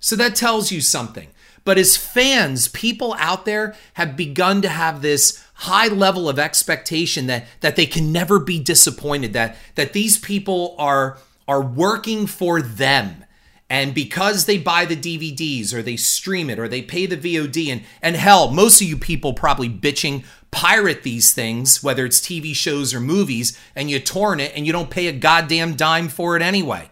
So 0.00 0.16
that 0.16 0.36
tells 0.36 0.72
you 0.72 0.80
something. 0.80 1.28
But 1.64 1.76
as 1.76 1.96
fans, 1.98 2.68
people 2.68 3.14
out 3.18 3.44
there 3.44 3.74
have 3.94 4.16
begun 4.16 4.62
to 4.62 4.68
have 4.70 5.02
this 5.02 5.44
high 5.52 5.88
level 5.88 6.28
of 6.28 6.38
expectation 6.38 7.26
that 7.26 7.46
that 7.60 7.76
they 7.76 7.84
can 7.84 8.10
never 8.12 8.38
be 8.38 8.58
disappointed 8.58 9.32
that 9.34 9.56
that 9.74 9.92
these 9.92 10.18
people 10.18 10.74
are 10.78 11.18
are 11.46 11.62
working 11.62 12.26
for 12.26 12.62
them. 12.62 13.24
And 13.68 13.92
because 13.92 14.46
they 14.46 14.56
buy 14.56 14.86
the 14.86 14.96
DVDs 14.96 15.74
or 15.74 15.82
they 15.82 15.96
stream 15.96 16.48
it 16.48 16.58
or 16.58 16.68
they 16.68 16.80
pay 16.80 17.04
the 17.04 17.18
VOD 17.18 17.68
and 17.68 17.82
and 18.00 18.16
hell, 18.16 18.50
most 18.50 18.80
of 18.80 18.88
you 18.88 18.96
people 18.96 19.34
probably 19.34 19.68
bitching 19.68 20.24
pirate 20.50 21.02
these 21.02 21.32
things, 21.32 21.82
whether 21.82 22.04
it's 22.04 22.20
TV 22.20 22.54
shows 22.54 22.94
or 22.94 23.00
movies, 23.00 23.58
and 23.76 23.90
you 23.90 24.00
torrent 24.00 24.40
it 24.40 24.52
and 24.56 24.66
you 24.66 24.72
don't 24.72 24.90
pay 24.90 25.06
a 25.06 25.12
goddamn 25.12 25.74
dime 25.74 26.08
for 26.08 26.36
it 26.36 26.42
anyway. 26.42 26.90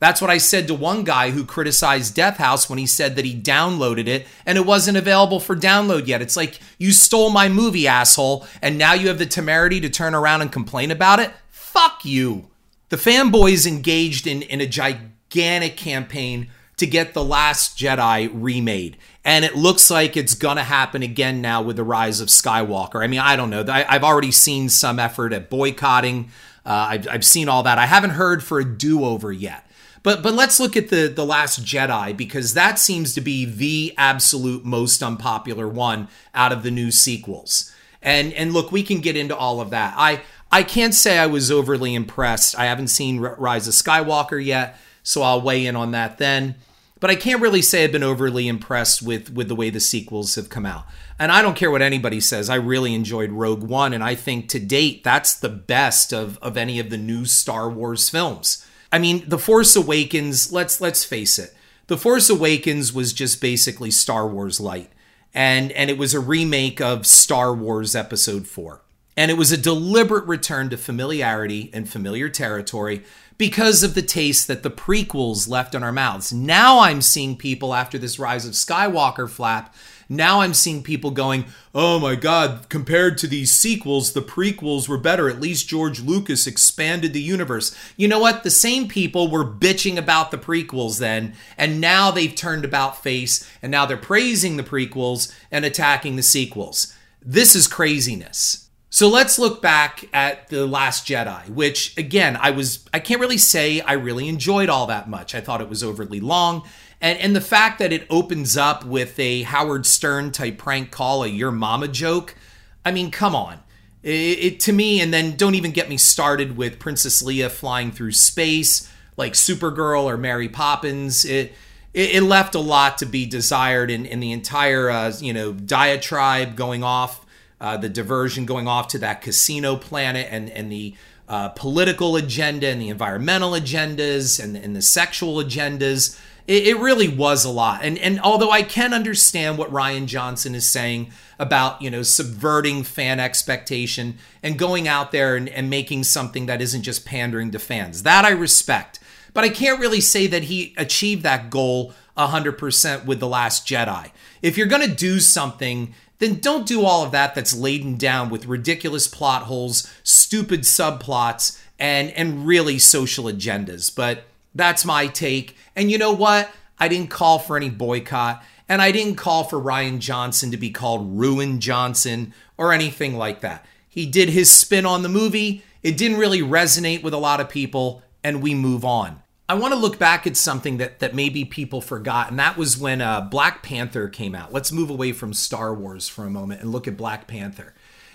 That's 0.00 0.20
what 0.20 0.30
I 0.30 0.38
said 0.38 0.66
to 0.66 0.74
one 0.74 1.04
guy 1.04 1.30
who 1.30 1.44
criticized 1.44 2.14
Death 2.14 2.36
House 2.36 2.68
when 2.68 2.78
he 2.78 2.86
said 2.86 3.16
that 3.16 3.24
he 3.24 3.34
downloaded 3.34 4.06
it 4.06 4.26
and 4.44 4.58
it 4.58 4.66
wasn't 4.66 4.98
available 4.98 5.40
for 5.40 5.56
download 5.56 6.06
yet. 6.06 6.20
It's 6.20 6.36
like, 6.36 6.60
you 6.78 6.92
stole 6.92 7.30
my 7.30 7.48
movie, 7.48 7.88
asshole, 7.88 8.46
and 8.60 8.76
now 8.76 8.92
you 8.92 9.08
have 9.08 9.18
the 9.18 9.26
temerity 9.26 9.80
to 9.80 9.88
turn 9.88 10.14
around 10.14 10.42
and 10.42 10.52
complain 10.52 10.90
about 10.90 11.20
it? 11.20 11.32
Fuck 11.48 12.04
you. 12.04 12.48
The 12.90 12.96
fanboys 12.96 13.66
engaged 13.66 14.26
in, 14.26 14.42
in 14.42 14.60
a 14.60 14.66
gigantic 14.66 15.76
campaign 15.76 16.50
to 16.76 16.86
get 16.86 17.14
The 17.14 17.24
Last 17.24 17.78
Jedi 17.78 18.30
remade. 18.32 18.96
And 19.24 19.44
it 19.44 19.56
looks 19.56 19.90
like 19.90 20.16
it's 20.16 20.34
going 20.34 20.56
to 20.56 20.64
happen 20.64 21.02
again 21.02 21.40
now 21.40 21.62
with 21.62 21.76
the 21.76 21.84
rise 21.84 22.20
of 22.20 22.28
Skywalker. 22.28 23.02
I 23.02 23.06
mean, 23.06 23.20
I 23.20 23.36
don't 23.36 23.50
know. 23.50 23.64
I, 23.68 23.82
have 23.82 24.04
already 24.04 24.32
seen 24.32 24.68
some 24.68 24.98
effort 24.98 25.32
at 25.32 25.48
boycotting. 25.48 26.30
Uh, 26.66 26.86
I've, 26.90 27.08
I've 27.08 27.24
seen 27.24 27.48
all 27.48 27.62
that. 27.62 27.78
I 27.78 27.86
haven't 27.86 28.10
heard 28.10 28.42
for 28.42 28.58
a 28.58 28.64
do 28.64 29.04
over 29.04 29.32
yet. 29.32 29.64
But 30.04 30.22
but 30.22 30.34
let's 30.34 30.60
look 30.60 30.76
at 30.76 30.90
the 30.90 31.08
the 31.08 31.24
Last 31.24 31.64
Jedi 31.64 32.14
because 32.14 32.52
that 32.52 32.78
seems 32.78 33.14
to 33.14 33.22
be 33.22 33.46
the 33.46 33.94
absolute 33.96 34.62
most 34.62 35.02
unpopular 35.02 35.66
one 35.66 36.08
out 36.34 36.52
of 36.52 36.62
the 36.62 36.70
new 36.70 36.90
sequels. 36.90 37.72
And 38.02 38.34
and 38.34 38.52
look, 38.52 38.70
we 38.70 38.82
can 38.82 39.00
get 39.00 39.16
into 39.16 39.34
all 39.34 39.62
of 39.62 39.70
that. 39.70 39.94
I 39.96 40.20
I 40.52 40.62
can't 40.62 40.94
say 40.94 41.18
I 41.18 41.26
was 41.26 41.50
overly 41.50 41.94
impressed. 41.94 42.56
I 42.56 42.66
haven't 42.66 42.88
seen 42.88 43.18
Rise 43.18 43.66
of 43.66 43.72
Skywalker 43.72 44.44
yet, 44.44 44.78
so 45.04 45.22
I'll 45.22 45.40
weigh 45.40 45.66
in 45.66 45.76
on 45.76 45.92
that 45.92 46.18
then. 46.18 46.56
But 46.98 47.10
I 47.10 47.16
can't 47.16 47.42
really 47.42 47.62
say 47.62 47.84
I've 47.84 47.92
been 47.92 48.02
overly 48.02 48.48
impressed 48.48 49.02
with 49.02 49.30
with 49.30 49.48
the 49.48 49.54
way 49.54 49.68
the 49.68 49.78
sequels 49.78 50.34
have 50.36 50.48
come 50.48 50.64
out. 50.66 50.86
And 51.18 51.30
I 51.30 51.42
don't 51.42 51.56
care 51.56 51.70
what 51.70 51.82
anybody 51.82 52.18
says. 52.18 52.50
I 52.50 52.56
really 52.56 52.94
enjoyed 52.94 53.30
Rogue 53.30 53.62
One, 53.62 53.92
and 53.92 54.02
I 54.02 54.14
think 54.14 54.48
to 54.48 54.58
date 54.58 55.04
that's 55.04 55.34
the 55.34 55.50
best 55.50 56.12
of 56.12 56.38
of 56.38 56.56
any 56.56 56.80
of 56.80 56.90
the 56.90 56.96
new 56.96 57.26
Star 57.26 57.68
Wars 57.70 58.08
films. 58.08 58.66
I 58.90 58.98
mean, 58.98 59.28
The 59.28 59.38
Force 59.38 59.76
Awakens. 59.76 60.50
Let's 60.50 60.80
let's 60.80 61.04
face 61.04 61.38
it. 61.38 61.54
The 61.88 61.98
Force 61.98 62.30
Awakens 62.30 62.94
was 62.94 63.12
just 63.12 63.38
basically 63.38 63.90
Star 63.90 64.26
Wars 64.26 64.58
light, 64.58 64.90
and 65.34 65.72
and 65.72 65.90
it 65.90 65.98
was 65.98 66.14
a 66.14 66.20
remake 66.20 66.80
of 66.80 67.06
Star 67.06 67.52
Wars 67.52 67.94
Episode 67.94 68.46
Four. 68.46 68.80
And 69.16 69.30
it 69.30 69.34
was 69.34 69.52
a 69.52 69.56
deliberate 69.56 70.26
return 70.26 70.70
to 70.70 70.76
familiarity 70.76 71.70
and 71.72 71.88
familiar 71.88 72.28
territory 72.28 73.04
because 73.36 73.82
of 73.82 73.94
the 73.94 74.02
taste 74.02 74.46
that 74.48 74.62
the 74.62 74.70
prequels 74.70 75.48
left 75.48 75.74
in 75.74 75.82
our 75.82 75.92
mouths. 75.92 76.32
Now 76.32 76.80
I'm 76.80 77.02
seeing 77.02 77.36
people 77.36 77.74
after 77.74 77.98
this 77.98 78.18
Rise 78.18 78.46
of 78.46 78.52
Skywalker 78.52 79.28
flap. 79.28 79.74
Now 80.08 80.40
I'm 80.40 80.54
seeing 80.54 80.82
people 80.82 81.10
going, 81.10 81.46
oh 81.74 81.98
my 81.98 82.14
God, 82.14 82.68
compared 82.68 83.16
to 83.18 83.26
these 83.26 83.50
sequels, 83.50 84.12
the 84.12 84.20
prequels 84.20 84.88
were 84.88 84.98
better. 84.98 85.28
At 85.28 85.40
least 85.40 85.68
George 85.68 86.00
Lucas 86.00 86.46
expanded 86.46 87.12
the 87.12 87.22
universe. 87.22 87.74
You 87.96 88.08
know 88.08 88.18
what? 88.18 88.42
The 88.42 88.50
same 88.50 88.86
people 88.86 89.30
were 89.30 89.44
bitching 89.44 89.96
about 89.96 90.30
the 90.30 90.38
prequels 90.38 90.98
then, 90.98 91.34
and 91.56 91.80
now 91.80 92.10
they've 92.10 92.34
turned 92.34 92.64
about 92.64 93.02
face, 93.02 93.50
and 93.62 93.70
now 93.70 93.86
they're 93.86 93.96
praising 93.96 94.56
the 94.56 94.62
prequels 94.62 95.34
and 95.50 95.64
attacking 95.64 96.16
the 96.16 96.22
sequels. 96.22 96.94
This 97.22 97.56
is 97.56 97.66
craziness. 97.66 98.63
So 98.94 99.08
let's 99.08 99.40
look 99.40 99.60
back 99.60 100.08
at 100.12 100.46
The 100.50 100.68
Last 100.68 101.04
Jedi, 101.04 101.48
which 101.48 101.96
again, 101.98 102.38
I 102.40 102.52
was 102.52 102.84
I 102.94 103.00
can't 103.00 103.20
really 103.20 103.38
say 103.38 103.80
I 103.80 103.94
really 103.94 104.28
enjoyed 104.28 104.68
all 104.68 104.86
that 104.86 105.08
much. 105.08 105.34
I 105.34 105.40
thought 105.40 105.60
it 105.60 105.68
was 105.68 105.82
overly 105.82 106.20
long. 106.20 106.62
And 107.00 107.18
and 107.18 107.34
the 107.34 107.40
fact 107.40 107.80
that 107.80 107.92
it 107.92 108.06
opens 108.08 108.56
up 108.56 108.84
with 108.84 109.18
a 109.18 109.42
Howard 109.42 109.84
Stern 109.84 110.30
type 110.30 110.58
prank 110.58 110.92
call, 110.92 111.24
a 111.24 111.26
your 111.26 111.50
mama 111.50 111.88
joke, 111.88 112.36
I 112.84 112.92
mean, 112.92 113.10
come 113.10 113.34
on. 113.34 113.58
It, 114.04 114.10
it 114.12 114.60
to 114.60 114.72
me, 114.72 115.00
and 115.00 115.12
then 115.12 115.34
don't 115.34 115.56
even 115.56 115.72
get 115.72 115.88
me 115.88 115.96
started 115.96 116.56
with 116.56 116.78
Princess 116.78 117.20
Leia 117.20 117.50
flying 117.50 117.90
through 117.90 118.12
space, 118.12 118.88
like 119.16 119.32
Supergirl 119.32 120.04
or 120.04 120.16
Mary 120.16 120.48
Poppins. 120.48 121.24
It 121.24 121.52
it, 121.94 122.22
left 122.22 122.54
a 122.54 122.60
lot 122.60 122.98
to 122.98 123.06
be 123.06 123.26
desired 123.26 123.90
in, 123.90 124.06
in 124.06 124.20
the 124.20 124.30
entire 124.30 124.88
uh, 124.88 125.12
you 125.18 125.32
know 125.32 125.52
diatribe 125.52 126.54
going 126.54 126.84
off 126.84 127.23
uh, 127.64 127.78
the 127.78 127.88
diversion 127.88 128.44
going 128.44 128.68
off 128.68 128.88
to 128.88 128.98
that 128.98 129.22
casino 129.22 129.74
planet 129.74 130.28
and, 130.30 130.50
and 130.50 130.70
the 130.70 130.94
uh, 131.26 131.48
political 131.48 132.14
agenda 132.14 132.66
and 132.66 132.78
the 132.78 132.90
environmental 132.90 133.52
agendas 133.52 134.42
and, 134.42 134.54
and 134.54 134.76
the 134.76 134.82
sexual 134.82 135.42
agendas. 135.42 136.20
It, 136.46 136.66
it, 136.66 136.76
really 136.78 137.08
was 137.08 137.42
a 137.46 137.50
lot. 137.50 137.82
And, 137.82 137.96
and 137.96 138.20
although 138.20 138.50
I 138.50 138.64
can 138.64 138.92
understand 138.92 139.56
what 139.56 139.70
Rian 139.72 140.04
Johnson 140.04 140.54
is 140.54 140.66
saying 140.66 141.10
about, 141.38 141.80
you 141.80 141.90
know, 141.90 142.02
subverting 142.02 142.82
fan 142.82 143.18
expectation 143.18 144.18
and 144.42 144.58
going 144.58 144.86
out 144.86 145.10
there 145.10 145.34
and, 145.34 145.48
and 145.48 145.70
making 145.70 146.04
something 146.04 146.44
that 146.44 146.60
isn't 146.60 146.82
just 146.82 147.06
pandering 147.06 147.50
to 147.52 147.58
fans, 147.58 148.02
that 148.02 148.26
I 148.26 148.30
respect. 148.30 149.00
But 149.32 149.44
I 149.44 149.48
can't 149.48 149.80
really 149.80 150.02
say 150.02 150.26
that 150.26 150.44
he 150.44 150.74
achieved 150.76 151.22
that 151.22 151.48
goal 151.48 151.94
100% 152.18 153.06
with 153.06 153.20
The 153.20 153.26
Last 153.26 153.66
Jedi. 153.66 154.10
If 154.42 154.58
you're 154.58 154.66
going 154.66 154.86
to 154.86 154.94
do 154.94 155.18
something 155.18 155.94
then 156.18 156.40
don't 156.40 156.66
do 156.66 156.84
all 156.84 157.04
of 157.04 157.12
that 157.12 157.34
that's 157.34 157.56
laden 157.56 157.96
down 157.96 158.30
with 158.30 158.46
ridiculous 158.46 159.06
plot 159.06 159.42
holes, 159.42 159.92
stupid 160.02 160.60
subplots, 160.60 161.60
and 161.78 162.10
and 162.12 162.46
really 162.46 162.78
social 162.78 163.24
agendas. 163.24 163.94
But 163.94 164.24
that's 164.54 164.84
my 164.84 165.06
take. 165.06 165.56
And 165.74 165.90
you 165.90 165.98
know 165.98 166.12
what? 166.12 166.50
I 166.78 166.88
didn't 166.88 167.10
call 167.10 167.38
for 167.38 167.56
any 167.56 167.70
boycott. 167.70 168.42
And 168.68 168.80
I 168.80 168.92
didn't 168.92 169.16
call 169.16 169.44
for 169.44 169.60
Rian 169.60 169.98
Johnson 169.98 170.50
to 170.50 170.56
be 170.56 170.70
called 170.70 171.18
Ruin 171.18 171.60
Johnson 171.60 172.32
or 172.56 172.72
anything 172.72 173.16
like 173.16 173.40
that. 173.40 173.66
He 173.88 174.06
did 174.06 174.30
his 174.30 174.50
spin 174.50 174.86
on 174.86 175.02
the 175.02 175.08
movie. 175.08 175.62
It 175.82 175.96
didn't 175.96 176.18
really 176.18 176.40
resonate 176.40 177.02
with 177.02 177.12
a 177.12 177.18
lot 177.18 177.40
of 177.40 177.48
people, 177.48 178.02
and 178.22 178.42
we 178.42 178.54
move 178.54 178.84
on. 178.84 179.22
I 179.48 179.54
want 179.54 179.74
to 179.74 179.78
look 179.78 179.98
back 179.98 180.26
at 180.26 180.36
something 180.36 180.78
that 180.78 181.00
that 181.00 181.14
maybe 181.14 181.44
people 181.44 181.80
forgot, 181.80 182.30
and 182.30 182.38
that 182.38 182.56
was 182.56 182.78
when 182.78 183.02
uh, 183.02 183.20
Black 183.20 183.62
Panther 183.62 184.08
came 184.08 184.34
out. 184.34 184.52
Let's 184.52 184.72
move 184.72 184.88
away 184.88 185.12
from 185.12 185.34
Star 185.34 185.74
Wars 185.74 186.08
for 186.08 186.24
a 186.24 186.30
moment 186.30 186.62
and 186.62 186.72
look 186.72 186.88
at 186.88 186.96
Black 186.96 187.26
Panther. 187.26 187.74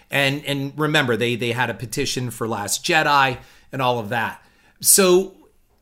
And 0.10 0.44
and 0.46 0.74
remember, 0.76 1.15
they 1.15 1.36
they 1.36 1.52
had 1.52 1.70
a 1.70 1.76
petition 1.76 2.32
for 2.32 2.48
Last 2.48 2.84
Jedi 2.84 3.38
and 3.72 3.82
all 3.82 4.00
of 4.00 4.10
that. 4.10 4.44
So, 4.82 5.36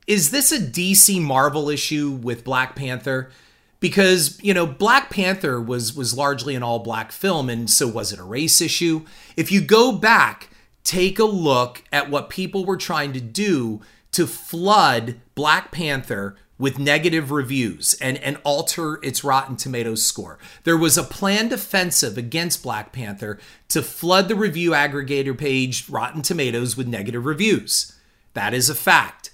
is 0.05 0.31
this 0.31 0.51
a 0.51 0.59
DC 0.59 1.21
Marvel 1.21 1.69
issue 1.69 2.11
with 2.11 2.43
Black 2.43 2.75
Panther? 2.75 3.31
Because 3.79 4.41
you 4.43 4.53
know, 4.53 4.65
Black 4.65 5.09
Panther 5.09 5.61
was 5.61 5.95
was 5.95 6.13
largely 6.13 6.55
an 6.55 6.63
all 6.63 6.79
black 6.79 7.13
film, 7.13 7.49
and 7.49 7.69
so 7.69 7.87
was 7.87 8.11
it 8.11 8.19
a 8.19 8.23
race 8.23 8.59
issue? 8.59 9.05
If 9.37 9.49
you 9.49 9.61
go 9.61 9.93
back, 9.93 10.49
take 10.83 11.19
a 11.19 11.25
look 11.25 11.83
at 11.93 12.09
what 12.09 12.29
people 12.29 12.65
were 12.65 12.75
trying 12.75 13.13
to 13.13 13.21
do 13.21 13.79
to 14.11 14.27
flood 14.27 15.19
Black 15.35 15.71
Panther 15.71 16.35
with 16.57 16.79
negative 16.79 17.31
reviews 17.31 17.93
and, 18.01 18.17
and 18.17 18.39
alter 18.43 18.99
its 19.03 19.23
Rotten 19.23 19.55
Tomatoes 19.55 20.03
score. 20.03 20.39
There 20.63 20.77
was 20.77 20.97
a 20.97 21.03
planned 21.03 21.53
offensive 21.53 22.17
against 22.17 22.63
Black 22.63 22.91
Panther 22.91 23.39
to 23.69 23.83
flood 23.83 24.27
the 24.27 24.35
review 24.35 24.71
aggregator 24.71 25.37
page 25.37 25.87
Rotten 25.89 26.21
Tomatoes 26.21 26.75
with 26.75 26.87
negative 26.87 27.25
reviews. 27.25 27.95
That 28.33 28.53
is 28.53 28.69
a 28.69 28.75
fact. 28.75 29.31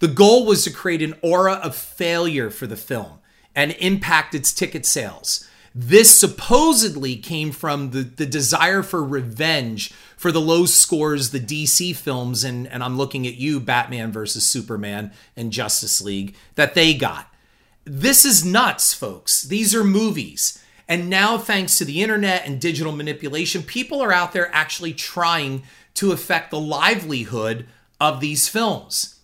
The 0.00 0.08
goal 0.08 0.44
was 0.44 0.64
to 0.64 0.70
create 0.70 1.02
an 1.02 1.14
aura 1.22 1.54
of 1.54 1.74
failure 1.74 2.50
for 2.50 2.66
the 2.66 2.76
film 2.76 3.18
and 3.54 3.72
impact 3.78 4.34
its 4.34 4.52
ticket 4.52 4.84
sales. 4.84 5.48
This 5.78 6.18
supposedly 6.18 7.16
came 7.16 7.52
from 7.52 7.90
the, 7.90 8.00
the 8.00 8.24
desire 8.24 8.82
for 8.82 9.04
revenge 9.04 9.92
for 10.16 10.32
the 10.32 10.40
low 10.40 10.64
scores 10.64 11.32
the 11.32 11.38
DC 11.38 11.94
films, 11.94 12.44
and, 12.44 12.66
and 12.68 12.82
I'm 12.82 12.96
looking 12.96 13.26
at 13.26 13.34
you, 13.34 13.60
Batman 13.60 14.10
versus 14.10 14.46
Superman 14.46 15.12
and 15.36 15.52
Justice 15.52 16.00
League, 16.00 16.34
that 16.54 16.72
they 16.72 16.94
got. 16.94 17.30
This 17.84 18.24
is 18.24 18.42
nuts, 18.42 18.94
folks. 18.94 19.42
These 19.42 19.74
are 19.74 19.84
movies. 19.84 20.64
And 20.88 21.10
now, 21.10 21.36
thanks 21.36 21.76
to 21.76 21.84
the 21.84 22.02
internet 22.02 22.46
and 22.46 22.58
digital 22.58 22.92
manipulation, 22.92 23.62
people 23.62 24.00
are 24.00 24.14
out 24.14 24.32
there 24.32 24.48
actually 24.54 24.94
trying 24.94 25.62
to 25.92 26.10
affect 26.10 26.50
the 26.50 26.58
livelihood 26.58 27.66
of 28.00 28.20
these 28.20 28.48
films. 28.48 29.20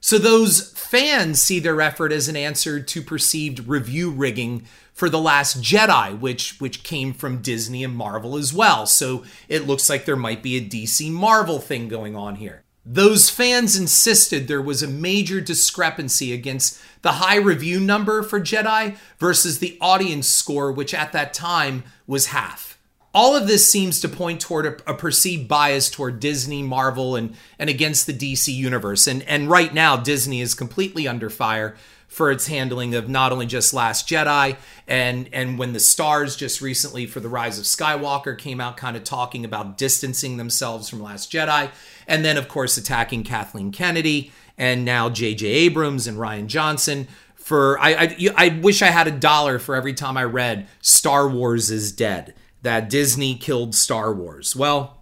So, 0.00 0.16
those 0.16 0.70
fans 0.78 1.42
see 1.42 1.58
their 1.58 1.80
effort 1.80 2.12
as 2.12 2.28
an 2.28 2.36
answer 2.36 2.80
to 2.80 3.02
perceived 3.02 3.66
review 3.66 4.12
rigging 4.12 4.64
for 4.98 5.08
The 5.08 5.20
Last 5.20 5.62
Jedi, 5.62 6.18
which 6.18 6.60
which 6.60 6.82
came 6.82 7.12
from 7.12 7.40
Disney 7.40 7.84
and 7.84 7.94
Marvel 7.94 8.36
as 8.36 8.52
well. 8.52 8.84
So 8.84 9.22
it 9.48 9.64
looks 9.64 9.88
like 9.88 10.04
there 10.04 10.16
might 10.16 10.42
be 10.42 10.56
a 10.56 10.60
DC 10.60 11.08
Marvel 11.12 11.60
thing 11.60 11.86
going 11.86 12.16
on 12.16 12.34
here. 12.34 12.64
Those 12.84 13.30
fans 13.30 13.78
insisted 13.78 14.48
there 14.48 14.60
was 14.60 14.82
a 14.82 14.88
major 14.88 15.40
discrepancy 15.40 16.32
against 16.32 16.80
the 17.02 17.12
high 17.12 17.36
review 17.36 17.78
number 17.78 18.24
for 18.24 18.40
Jedi 18.40 18.96
versus 19.18 19.60
the 19.60 19.78
audience 19.80 20.26
score, 20.26 20.72
which 20.72 20.92
at 20.92 21.12
that 21.12 21.32
time 21.32 21.84
was 22.08 22.26
half. 22.26 22.77
All 23.14 23.34
of 23.34 23.46
this 23.46 23.68
seems 23.68 24.00
to 24.00 24.08
point 24.08 24.40
toward 24.40 24.66
a, 24.66 24.90
a, 24.90 24.94
perceived 24.94 25.48
bias 25.48 25.90
toward 25.90 26.20
Disney, 26.20 26.62
Marvel, 26.62 27.16
and, 27.16 27.34
and 27.58 27.70
against 27.70 28.06
the 28.06 28.12
DC 28.12 28.54
universe. 28.54 29.06
And, 29.06 29.22
and 29.22 29.48
right 29.48 29.72
now, 29.72 29.96
Disney 29.96 30.40
is 30.42 30.54
completely 30.54 31.08
under 31.08 31.30
fire 31.30 31.74
for 32.08 32.30
its 32.30 32.46
handling 32.46 32.94
of 32.94 33.08
not 33.08 33.32
only 33.32 33.46
just 33.46 33.74
Last 33.74 34.08
Jedi 34.08 34.56
and 34.88 35.28
and 35.30 35.58
when 35.58 35.74
the 35.74 35.78
stars 35.78 36.36
just 36.36 36.62
recently 36.62 37.06
for 37.06 37.20
the 37.20 37.28
Rise 37.28 37.58
of 37.58 37.66
Skywalker 37.66 38.36
came 38.36 38.60
out 38.60 38.78
kind 38.78 38.96
of 38.96 39.04
talking 39.04 39.44
about 39.44 39.76
distancing 39.76 40.38
themselves 40.38 40.88
from 40.88 41.02
Last 41.02 41.30
Jedi 41.30 41.70
and 42.06 42.24
then 42.24 42.38
of 42.38 42.48
course 42.48 42.78
attacking 42.78 43.24
Kathleen 43.24 43.70
Kennedy 43.70 44.32
and 44.56 44.86
now 44.86 45.10
J.J. 45.10 45.46
Abrams 45.46 46.06
and 46.06 46.16
Rian 46.16 46.46
Johnson 46.46 47.06
for 47.34 47.78
I, 47.78 47.90
I 47.94 48.28
I 48.36 48.48
wish 48.62 48.80
I 48.80 48.86
had 48.86 49.06
a 49.06 49.12
dollar 49.12 49.58
for 49.58 49.76
every 49.76 49.92
time 49.92 50.16
I 50.16 50.24
read 50.24 50.66
Star 50.80 51.28
Wars 51.28 51.70
is 51.70 51.92
dead 51.92 52.34
that 52.68 52.90
Disney 52.90 53.34
killed 53.34 53.74
Star 53.74 54.12
Wars. 54.12 54.54
Well, 54.54 54.98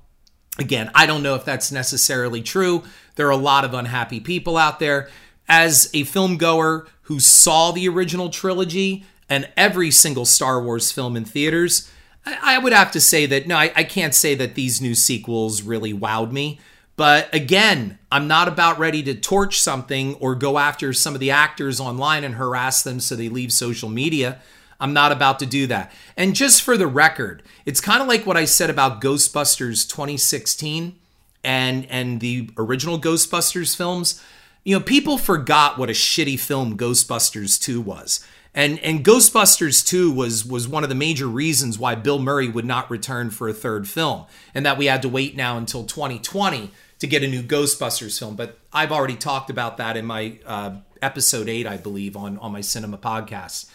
again, 0.56 0.88
I 0.94 1.04
don't 1.04 1.24
know 1.24 1.34
if 1.34 1.44
that's 1.44 1.72
necessarily 1.72 2.40
true. 2.40 2.84
There 3.16 3.26
are 3.26 3.32
a 3.32 3.36
lot 3.36 3.64
of 3.64 3.74
unhappy 3.74 4.20
people 4.20 4.56
out 4.56 4.78
there 4.78 5.08
as 5.48 5.90
a 5.92 6.04
film 6.04 6.36
goer 6.36 6.86
who 7.02 7.18
saw 7.18 7.72
the 7.72 7.88
original 7.88 8.30
trilogy 8.30 9.04
and 9.28 9.48
every 9.56 9.90
single 9.90 10.24
Star 10.24 10.62
Wars 10.62 10.92
film 10.92 11.16
in 11.16 11.24
theaters, 11.24 11.90
I, 12.24 12.56
would 12.58 12.72
have 12.72 12.92
to 12.92 13.00
say 13.00 13.26
that 13.26 13.48
no, 13.48 13.56
I, 13.56 13.72
I 13.74 13.82
can't 13.82 14.14
say 14.14 14.36
that 14.36 14.54
these 14.54 14.80
new 14.80 14.94
sequels 14.94 15.62
really 15.62 15.92
wowed 15.92 16.30
me. 16.30 16.60
But 16.94 17.34
again, 17.34 17.98
I'm 18.12 18.28
not 18.28 18.46
about 18.46 18.78
ready 18.78 19.02
to 19.02 19.14
torch 19.14 19.58
something 19.58 20.14
or 20.14 20.36
go 20.36 20.56
after 20.56 20.92
some 20.92 21.14
of 21.14 21.20
the 21.20 21.32
actors 21.32 21.80
online 21.80 22.22
and 22.22 22.36
harass 22.36 22.84
them 22.84 23.00
so 23.00 23.16
they 23.16 23.28
leave 23.28 23.52
social 23.52 23.88
media. 23.88 24.40
I'm 24.80 24.92
not 24.92 25.12
about 25.12 25.38
to 25.40 25.46
do 25.46 25.66
that. 25.68 25.92
And 26.16 26.34
just 26.34 26.62
for 26.62 26.76
the 26.76 26.86
record, 26.86 27.42
it's 27.64 27.80
kind 27.80 28.02
of 28.02 28.08
like 28.08 28.26
what 28.26 28.36
I 28.36 28.44
said 28.44 28.70
about 28.70 29.00
Ghostbusters 29.00 29.88
2016 29.88 30.98
and 31.44 31.86
and 31.88 32.20
the 32.20 32.50
original 32.58 33.00
Ghostbusters 33.00 33.76
films 33.76 34.22
you 34.66 34.76
know, 34.76 34.82
people 34.82 35.16
forgot 35.16 35.78
what 35.78 35.90
a 35.90 35.92
shitty 35.92 36.40
film 36.40 36.76
Ghostbusters 36.76 37.60
2 37.60 37.80
was. 37.80 38.26
And 38.52 38.80
and 38.80 39.04
Ghostbusters 39.04 39.86
2 39.86 40.10
was 40.10 40.44
was 40.44 40.66
one 40.66 40.82
of 40.82 40.88
the 40.88 40.96
major 40.96 41.28
reasons 41.28 41.78
why 41.78 41.94
Bill 41.94 42.18
Murray 42.18 42.48
would 42.48 42.64
not 42.64 42.90
return 42.90 43.30
for 43.30 43.48
a 43.48 43.52
third 43.52 43.88
film 43.88 44.24
and 44.56 44.66
that 44.66 44.76
we 44.76 44.86
had 44.86 45.02
to 45.02 45.08
wait 45.08 45.36
now 45.36 45.56
until 45.56 45.84
2020 45.84 46.72
to 46.98 47.06
get 47.06 47.22
a 47.22 47.28
new 47.28 47.44
Ghostbusters 47.44 48.18
film. 48.18 48.34
But 48.34 48.58
I've 48.72 48.90
already 48.90 49.14
talked 49.14 49.50
about 49.50 49.76
that 49.76 49.96
in 49.96 50.04
my 50.04 50.40
uh, 50.44 50.78
episode 51.00 51.48
8, 51.48 51.64
I 51.64 51.76
believe, 51.76 52.16
on, 52.16 52.36
on 52.38 52.50
my 52.50 52.60
cinema 52.60 52.98
podcast. 52.98 53.70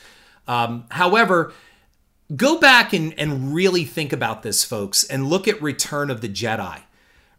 Um, 0.47 0.85
however, 0.89 1.53
go 2.35 2.59
back 2.59 2.93
and, 2.93 3.13
and 3.17 3.53
really 3.53 3.83
think 3.83 4.13
about 4.13 4.43
this, 4.43 4.63
folks, 4.63 5.03
and 5.03 5.27
look 5.27 5.47
at 5.47 5.61
Return 5.61 6.09
of 6.09 6.21
the 6.21 6.29
Jedi. 6.29 6.81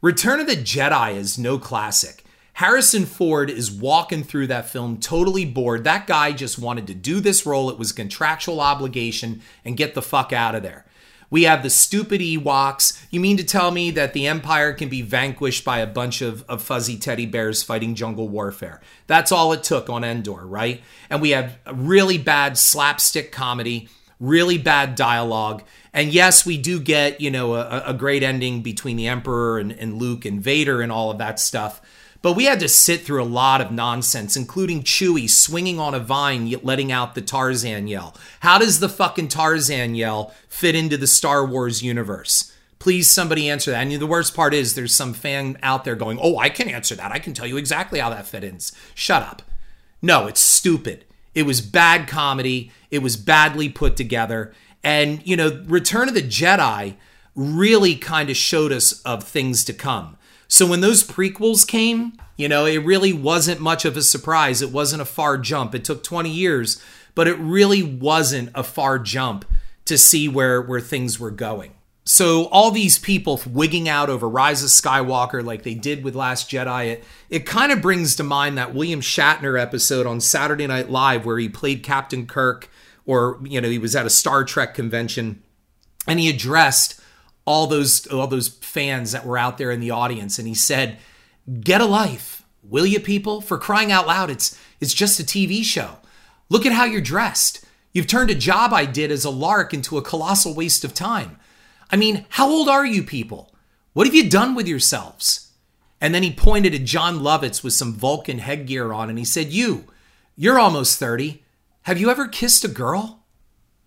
Return 0.01 0.41
of 0.41 0.47
the 0.47 0.57
Jedi 0.57 1.15
is 1.15 1.39
no 1.39 1.59
classic. 1.59 2.25
Harrison 2.55 3.07
Ford 3.07 3.49
is 3.49 3.71
walking 3.71 4.23
through 4.23 4.47
that 4.49 4.69
film 4.69 4.99
totally 4.99 5.45
bored. 5.45 5.85
That 5.85 6.07
guy 6.07 6.33
just 6.33 6.59
wanted 6.59 6.87
to 6.89 6.95
do 6.95 7.21
this 7.21 7.47
role. 7.47 7.71
It 7.71 7.79
was 7.79 7.93
contractual 7.93 8.61
obligation 8.61 9.41
and 9.65 9.77
get 9.77 9.95
the 9.95 10.03
fuck 10.03 10.33
out 10.33 10.55
of 10.55 10.63
there. 10.63 10.85
We 11.33 11.45
have 11.45 11.63
the 11.63 11.71
stupid 11.71 12.21
Ewoks. 12.21 13.03
You 13.11 13.19
mean 13.19 13.39
to 13.39 13.43
tell 13.43 13.71
me 13.71 13.91
that 13.93 14.13
the 14.13 14.27
Empire 14.27 14.75
can 14.75 14.91
be 14.91 15.01
vanquished 15.01 15.65
by 15.65 15.79
a 15.79 15.87
bunch 15.87 16.21
of, 16.21 16.45
of 16.47 16.63
fuzzy 16.63 16.99
teddy 16.99 17.25
bears 17.25 17.63
fighting 17.63 17.95
jungle 17.95 18.29
warfare? 18.29 18.83
That's 19.07 19.33
all 19.33 19.55
it 19.55 19.63
took 19.63 19.89
on 19.89 20.05
Endor, 20.05 20.47
right? 20.47 20.83
And 21.09 21.23
we 21.23 21.31
have 21.31 21.59
a 21.65 21.73
really 21.73 22.19
bad 22.19 22.59
slapstick 22.59 23.33
comedy, 23.33 23.89
really 24.21 24.59
bad 24.59 24.95
dialogue. 24.95 25.63
And 25.95 26.13
yes, 26.13 26.45
we 26.45 26.59
do 26.59 26.79
get, 26.79 27.19
you 27.23 27.31
know, 27.31 27.55
a, 27.55 27.83
a 27.87 27.95
great 27.95 28.23
ending 28.23 28.61
between 28.61 28.99
the 28.99 29.09
Emperor 29.09 29.59
and, 29.59 29.73
and 29.73 29.97
Luke 29.97 30.27
and 30.27 30.39
Vader 30.39 30.83
and 30.83 30.93
all 30.93 31.11
of 31.11 31.17
that 31.17 31.41
stuff. 31.41 31.81
But 32.23 32.35
we 32.35 32.45
had 32.45 32.61
to 32.61 32.69
sit 32.69 33.03
through 33.03 33.23
a 33.23 33.25
lot 33.25 33.61
of 33.61 33.73
nonsense, 33.73 34.37
including 34.37 34.85
Chewie 34.85 35.29
swinging 35.29 35.81
on 35.81 35.93
a 35.93 35.99
vine, 35.99 36.49
letting 36.63 36.93
out 36.93 37.17
the 37.17 37.21
Tarzan 37.21 37.89
yell. 37.89 38.17
How 38.41 38.59
does 38.59 38.79
the 38.79 38.89
fucking 38.89 39.29
Tarzan 39.29 39.97
yell 39.97 40.33
fit 40.49 40.77
into 40.77 40.97
the 40.97 41.09
Star 41.09 41.45
Wars 41.45 41.83
universe? 41.83 42.53
Please, 42.79 43.11
somebody 43.11 43.51
answer 43.51 43.73
that. 43.73 43.87
And 43.87 43.93
the 43.93 44.07
worst 44.07 44.35
part 44.35 44.55
is 44.55 44.75
there's 44.75 44.95
some 44.95 45.15
fan 45.15 45.59
out 45.63 45.85
there 45.85 45.97
going, 45.97 46.19
Oh, 46.23 46.39
I 46.39 46.49
can 46.49 46.69
answer 46.69 46.95
that. 46.95 47.13
I 47.13 47.19
can 47.19 47.35
tell 47.35 47.47
you 47.47 47.57
exactly 47.57 47.99
how 47.99 48.11
that 48.11 48.27
fit 48.27 48.45
in. 48.45 48.59
Shut 48.95 49.23
up. 49.23 49.43
No, 50.01 50.27
it's 50.27 50.41
stupid. 50.41 51.05
It 51.35 51.45
was 51.45 51.61
bad 51.61 52.09
comedy. 52.09 52.71
It 52.91 52.99
was 52.99 53.17
badly 53.17 53.69
put 53.69 53.97
together. 53.97 54.53
And, 54.85 55.25
you 55.27 55.37
know, 55.37 55.63
Return 55.67 56.09
of 56.09 56.15
the 56.15 56.23
Jedi 56.23 56.97
really 57.35 57.95
kind 57.95 58.31
of 58.31 58.37
showed 58.37 58.73
us 58.73 59.01
of 59.03 59.25
things 59.25 59.65
to 59.65 59.73
come. 59.73 60.17
So 60.53 60.67
when 60.67 60.83
those 60.83 61.03
prequels 61.03 61.67
came, 61.67 62.13
you 62.37 62.47
know, 62.47 62.67
it 62.67 62.85
really 62.85 63.15
wasn't 63.15 63.59
much 63.59 63.87
of 63.87 63.97
a 63.97 64.03
surprise. 64.03 64.61
It 64.61 64.71
wasn't 64.71 65.01
a 65.01 65.07
far 65.07 65.39
jump. 65.39 65.75
It 65.75 65.83
took 65.83 66.05
20 66.05 66.29
years, 66.29 66.79
but 67.15 67.27
it 67.27 67.39
really 67.39 67.83
wasn't 67.83 68.51
a 68.55 68.63
far 68.63 68.99
jump 68.99 69.47
to 69.87 69.97
see 69.97 70.29
where 70.29 70.61
where 70.61 70.79
things 70.79 71.19
were 71.19 71.31
going. 71.31 71.73
So 72.05 72.49
all 72.49 72.71
these 72.71 72.99
people 72.99 73.41
wigging 73.47 73.89
out 73.89 74.11
over 74.11 74.29
Rise 74.29 74.63
of 74.63 74.69
Skywalker 74.69 75.43
like 75.43 75.63
they 75.63 75.75
did 75.75 76.05
with 76.05 76.15
Last 76.15 76.51
Jedi, 76.51 76.89
it, 76.89 77.05
it 77.31 77.47
kind 77.47 77.73
of 77.73 77.81
brings 77.81 78.15
to 78.17 78.23
mind 78.23 78.59
that 78.59 78.75
William 78.75 79.01
Shatner 79.01 79.59
episode 79.59 80.05
on 80.07 80.21
Saturday 80.21 80.67
Night 80.67 80.91
Live 80.91 81.25
where 81.25 81.39
he 81.39 81.49
played 81.49 81.83
Captain 81.83 82.27
Kirk 82.27 82.69
or 83.07 83.41
you 83.43 83.59
know, 83.59 83.71
he 83.71 83.79
was 83.79 83.97
at 83.97 84.05
a 84.05 84.11
Star 84.11 84.45
Trek 84.45 84.75
convention 84.75 85.43
and 86.07 86.21
he 86.21 86.29
addressed 86.29 87.01
all 87.45 87.67
those 87.67 88.07
all 88.09 88.27
those 88.27 88.49
fans 88.49 89.13
that 89.13 89.27
were 89.27 89.39
out 89.39 89.59
there 89.59 89.71
in 89.71 89.81
the 89.81 89.91
audience 89.91 90.39
and 90.39 90.47
he 90.47 90.55
said 90.55 90.99
get 91.61 91.81
a 91.81 91.87
life 91.87 92.45
will 92.63 92.87
you 92.87 93.01
people 93.01 93.41
for 93.41 93.59
crying 93.59 93.91
out 93.91 94.07
loud 94.07 94.31
it's 94.31 94.59
it's 94.81 94.95
just 94.95 95.19
a 95.19 95.25
tv 95.25 95.65
show 95.65 95.99
look 96.49 96.65
at 96.65 96.73
how 96.73 96.85
you're 96.85 97.01
dressed 97.01 97.65
You've 97.93 98.07
turned 98.07 98.31
a 98.31 98.35
job 98.35 98.73
I 98.73 98.87
did 98.87 99.11
as 99.11 99.25
a 99.25 99.31
lark 99.31 99.75
into 99.75 99.99
a 99.99 100.03
colossal 100.03 100.55
waste 100.55 100.83
of 100.83 100.95
time. 100.95 101.39
I 101.91 101.97
mean, 101.97 102.25
how 102.31 102.49
old 102.49 102.69
are 102.69 102.87
you 102.87 103.03
people? 103.03 103.55
What 103.93 104.07
have 104.07 104.15
you 104.15 104.29
done 104.29 104.55
with 104.55 104.67
yourselves? 104.67 105.53
And 106.01 106.15
then 106.15 106.23
he 106.23 106.33
pointed 106.33 106.75
at 106.75 106.85
Jon 106.85 107.21
Lovitz 107.21 107.63
with 107.63 107.75
some 107.75 107.93
Vulcan 107.93 108.39
headgear 108.39 108.93
on 108.93 109.11
and 109.11 109.19
he 109.19 109.25
said, 109.25 109.53
You, 109.53 109.85
you're 110.37 110.59
almost 110.59 110.99
30. 110.99 111.43
Have 111.83 112.01
you 112.01 112.11
ever 112.11 112.27
kissed 112.27 112.65
a 112.65 112.69
girl? 112.69 113.22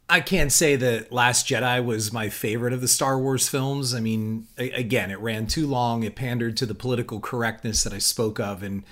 I 0.08 0.20
can't 0.20 0.52
say 0.52 0.76
that 0.76 1.12
Last 1.12 1.48
Jedi 1.48 1.84
was 1.84 2.14
my 2.14 2.30
favorite 2.30 2.74
of 2.74 2.82
the 2.82 2.88
Star 2.88 3.18
Wars 3.18 3.50
films. 3.50 3.94
I 3.94 4.00
mean, 4.00 4.48
again, 4.58 5.10
it 5.10 5.20
ran 5.20 5.48
too 5.48 5.66
long. 5.66 6.04
It 6.04 6.16
pandered 6.16 6.58
to 6.58 6.66
the 6.68 6.76
political 6.76 7.20
correctness 7.20 7.84
that 7.84 7.94
I 7.94 7.98
spoke 7.98 8.40
of, 8.40 8.62
and 8.62 8.84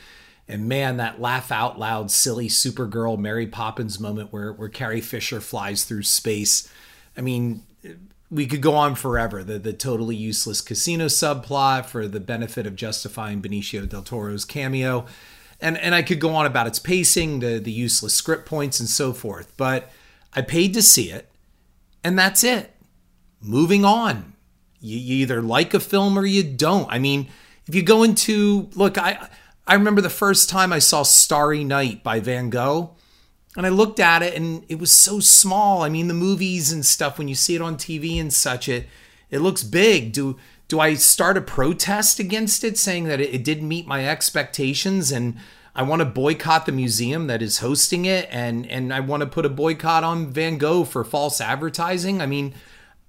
and 0.48 0.68
man, 0.68 0.98
that 0.98 1.22
laugh 1.22 1.52
out 1.52 1.80
loud, 1.80 2.12
silly 2.12 2.50
Supergirl 2.50 3.18
Mary 3.18 3.46
Poppins 3.46 4.00
moment 4.00 4.34
where 4.34 4.52
where 4.54 4.70
Carrie 4.70 5.02
Fisher 5.02 5.40
flies 5.40 5.84
through 5.84 6.04
space. 6.04 6.68
I 7.16 7.22
mean, 7.22 7.64
we 8.32 8.48
could 8.48 8.62
go 8.62 8.74
on 8.74 8.96
forever. 8.96 9.44
The 9.44 9.60
the 9.60 9.74
totally 9.74 10.16
useless 10.16 10.62
casino 10.62 11.06
subplot 11.06 11.86
for 11.86 12.08
the 12.08 12.20
benefit 12.20 12.66
of 12.66 12.76
justifying 12.76 13.40
Benicio 13.40 13.88
del 13.88 14.02
Toro's 14.02 14.46
cameo, 14.46 15.06
and 15.62 15.78
and 15.78 15.94
I 15.94 16.02
could 16.02 16.20
go 16.20 16.34
on 16.34 16.48
about 16.48 16.66
its 16.66 16.80
pacing, 16.80 17.40
the 17.40 17.60
the 17.60 17.72
useless 17.72 18.16
script 18.16 18.48
points, 18.48 18.80
and 18.80 18.90
so 18.90 19.14
forth. 19.14 19.54
But 19.58 19.92
I 20.36 20.42
paid 20.42 20.74
to 20.74 20.82
see 20.82 21.12
it, 21.12 21.30
and 22.04 22.18
that's 22.18 22.44
it. 22.44 22.74
Moving 23.42 23.86
on. 23.86 24.34
You, 24.80 24.98
you 24.98 25.16
either 25.18 25.42
like 25.42 25.74
a 25.74 25.80
film 25.80 26.18
or 26.18 26.26
you 26.26 26.44
don't. 26.44 26.92
I 26.92 27.00
mean, 27.00 27.30
if 27.68 27.76
you 27.76 27.84
go 27.84 28.04
into 28.04 28.70
look, 28.76 28.98
I 28.98 29.30
I 29.66 29.76
remember 29.76 30.02
the 30.02 30.10
first 30.10 30.50
time 30.50 30.74
I 30.74 30.80
saw 30.80 31.04
Starry 31.04 31.64
Night 31.64 32.04
by 32.04 32.20
Van 32.20 32.50
Gogh, 32.50 32.96
and 33.56 33.66
I 33.66 33.70
looked 33.70 34.00
at 34.00 34.22
it 34.22 34.36
and 34.36 34.66
it 34.68 34.80
was 34.80 34.92
so 34.92 35.20
small. 35.20 35.84
I 35.84 35.90
mean, 35.90 36.08
the 36.08 36.14
movies 36.14 36.72
and 36.72 36.86
stuff 36.86 37.18
when 37.18 37.28
you 37.28 37.36
see 37.36 37.56
it 37.56 37.62
on 37.62 37.78
TV 37.78 38.20
and 38.20 38.34
such, 38.34 38.68
it 38.68 38.88
it 39.30 39.40
looks 39.40 39.64
big. 39.64 40.12
Do 40.14 40.38
do 40.68 40.80
I 40.80 40.96
start 40.96 41.38
a 41.38 41.42
protest 41.42 42.20
against 42.20 42.64
it, 42.64 42.78
saying 42.78 43.06
that 43.06 43.22
it, 43.22 43.34
it 43.34 43.44
didn't 43.44 43.68
meet 43.68 43.88
my 43.88 44.08
expectations 44.08 45.12
and 45.12 45.38
I 45.76 45.82
want 45.84 46.02
to 46.02 46.06
boycott 46.06 46.66
the 46.66 46.72
museum 46.72 47.28
that 47.28 47.42
is 47.42 47.60
hosting 47.60 48.06
it, 48.06 48.28
and 48.32 48.70
and 48.70 48.94
I 48.94 49.00
want 49.00 49.22
to 49.22 49.28
put 49.28 49.46
a 49.46 49.50
boycott 49.50 50.04
on 50.04 50.32
Van 50.32 50.58
Gogh 50.58 50.84
for 50.84 51.04
false 51.04 51.42
advertising. 51.42 52.22
I 52.22 52.26
mean, 52.28 52.54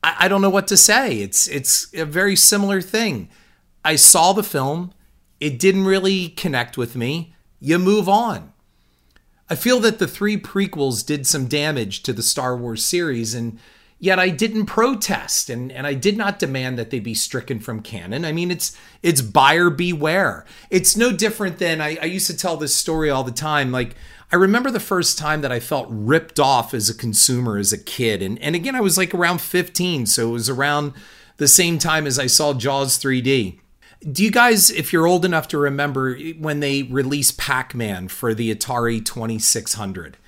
I, 0.02 0.16
I 0.20 0.28
don't 0.28 0.40
know 0.40 0.50
what 0.50 0.68
to 0.68 0.76
say. 0.76 1.18
It's 1.18 1.46
it's 1.48 1.92
a 1.94 2.06
very 2.06 2.36
similar 2.36 2.80
thing. 2.80 3.28
I 3.84 3.96
saw 3.96 4.32
the 4.32 4.42
film, 4.42 4.92
it 5.40 5.58
didn't 5.58 5.84
really 5.84 6.30
connect 6.30 6.78
with 6.78 6.96
me. 6.96 7.34
You 7.60 7.78
move 7.78 8.08
on. 8.08 8.52
I 9.50 9.56
feel 9.56 9.78
that 9.80 9.98
the 9.98 10.08
three 10.08 10.38
prequels 10.38 11.04
did 11.04 11.26
some 11.26 11.46
damage 11.46 12.02
to 12.04 12.14
the 12.14 12.22
Star 12.22 12.56
Wars 12.56 12.82
series, 12.82 13.34
and 13.34 13.58
Yet 14.04 14.18
I 14.18 14.28
didn't 14.28 14.66
protest 14.66 15.48
and, 15.48 15.72
and 15.72 15.86
I 15.86 15.94
did 15.94 16.18
not 16.18 16.38
demand 16.38 16.78
that 16.78 16.90
they 16.90 17.00
be 17.00 17.14
stricken 17.14 17.58
from 17.58 17.80
canon. 17.80 18.26
I 18.26 18.32
mean, 18.32 18.50
it's 18.50 18.76
it's 19.02 19.22
buyer 19.22 19.70
beware. 19.70 20.44
It's 20.68 20.94
no 20.94 21.10
different 21.10 21.56
than 21.56 21.80
I, 21.80 21.96
I 21.96 22.04
used 22.04 22.26
to 22.26 22.36
tell 22.36 22.58
this 22.58 22.74
story 22.74 23.08
all 23.08 23.24
the 23.24 23.32
time. 23.32 23.72
Like 23.72 23.96
I 24.30 24.36
remember 24.36 24.70
the 24.70 24.78
first 24.78 25.16
time 25.16 25.40
that 25.40 25.50
I 25.50 25.58
felt 25.58 25.86
ripped 25.88 26.38
off 26.38 26.74
as 26.74 26.90
a 26.90 26.94
consumer 26.94 27.56
as 27.56 27.72
a 27.72 27.78
kid. 27.78 28.20
And 28.20 28.38
and 28.40 28.54
again, 28.54 28.74
I 28.74 28.82
was 28.82 28.98
like 28.98 29.14
around 29.14 29.40
15, 29.40 30.04
so 30.04 30.28
it 30.28 30.32
was 30.32 30.50
around 30.50 30.92
the 31.38 31.48
same 31.48 31.78
time 31.78 32.06
as 32.06 32.18
I 32.18 32.26
saw 32.26 32.52
Jaws 32.52 32.98
3D. 32.98 33.58
Do 34.12 34.22
you 34.22 34.30
guys, 34.30 34.68
if 34.68 34.92
you're 34.92 35.06
old 35.06 35.24
enough 35.24 35.48
to 35.48 35.56
remember 35.56 36.18
when 36.38 36.60
they 36.60 36.82
released 36.82 37.38
Pac-Man 37.38 38.08
for 38.08 38.34
the 38.34 38.54
Atari 38.54 39.02
2600? 39.02 40.18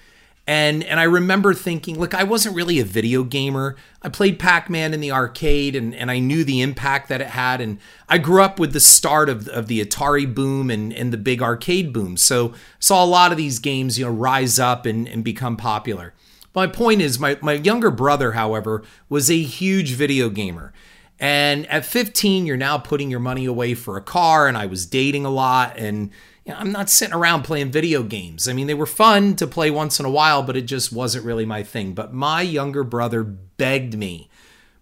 And 0.46 0.84
and 0.84 1.00
I 1.00 1.04
remember 1.04 1.54
thinking, 1.54 1.98
look, 1.98 2.14
I 2.14 2.22
wasn't 2.22 2.54
really 2.54 2.78
a 2.78 2.84
video 2.84 3.24
gamer. 3.24 3.74
I 4.02 4.08
played 4.08 4.38
Pac-Man 4.38 4.94
in 4.94 5.00
the 5.00 5.10
arcade 5.10 5.74
and, 5.74 5.92
and 5.94 6.08
I 6.08 6.20
knew 6.20 6.44
the 6.44 6.60
impact 6.60 7.08
that 7.08 7.20
it 7.20 7.28
had. 7.28 7.60
And 7.60 7.78
I 8.08 8.18
grew 8.18 8.42
up 8.42 8.60
with 8.60 8.72
the 8.72 8.80
start 8.80 9.28
of, 9.28 9.48
of 9.48 9.66
the 9.66 9.84
Atari 9.84 10.32
boom 10.32 10.70
and, 10.70 10.92
and 10.92 11.12
the 11.12 11.16
big 11.16 11.42
arcade 11.42 11.92
boom. 11.92 12.16
So 12.16 12.54
saw 12.78 13.04
a 13.04 13.06
lot 13.06 13.32
of 13.32 13.38
these 13.38 13.58
games, 13.58 13.98
you 13.98 14.04
know, 14.04 14.12
rise 14.12 14.60
up 14.60 14.86
and, 14.86 15.08
and 15.08 15.24
become 15.24 15.56
popular. 15.56 16.14
My 16.54 16.68
point 16.68 17.02
is 17.02 17.18
my, 17.18 17.36
my 17.42 17.54
younger 17.54 17.90
brother, 17.90 18.32
however, 18.32 18.84
was 19.08 19.30
a 19.30 19.42
huge 19.42 19.92
video 19.94 20.30
gamer. 20.30 20.72
And 21.18 21.66
at 21.66 21.84
15, 21.84 22.46
you're 22.46 22.56
now 22.56 22.78
putting 22.78 23.10
your 23.10 23.20
money 23.20 23.46
away 23.46 23.74
for 23.74 23.96
a 23.96 24.02
car, 24.02 24.48
and 24.48 24.56
I 24.56 24.66
was 24.66 24.86
dating 24.86 25.24
a 25.24 25.30
lot 25.30 25.78
and 25.78 26.10
you 26.46 26.52
know, 26.52 26.58
I'm 26.58 26.70
not 26.70 26.88
sitting 26.88 27.14
around 27.14 27.42
playing 27.42 27.72
video 27.72 28.04
games. 28.04 28.48
I 28.48 28.52
mean, 28.52 28.68
they 28.68 28.74
were 28.74 28.86
fun 28.86 29.34
to 29.36 29.48
play 29.48 29.68
once 29.70 29.98
in 29.98 30.06
a 30.06 30.10
while, 30.10 30.44
but 30.44 30.56
it 30.56 30.62
just 30.62 30.92
wasn't 30.92 31.24
really 31.24 31.44
my 31.44 31.64
thing. 31.64 31.92
But 31.92 32.14
my 32.14 32.40
younger 32.40 32.84
brother 32.84 33.24
begged 33.24 33.98
me, 33.98 34.30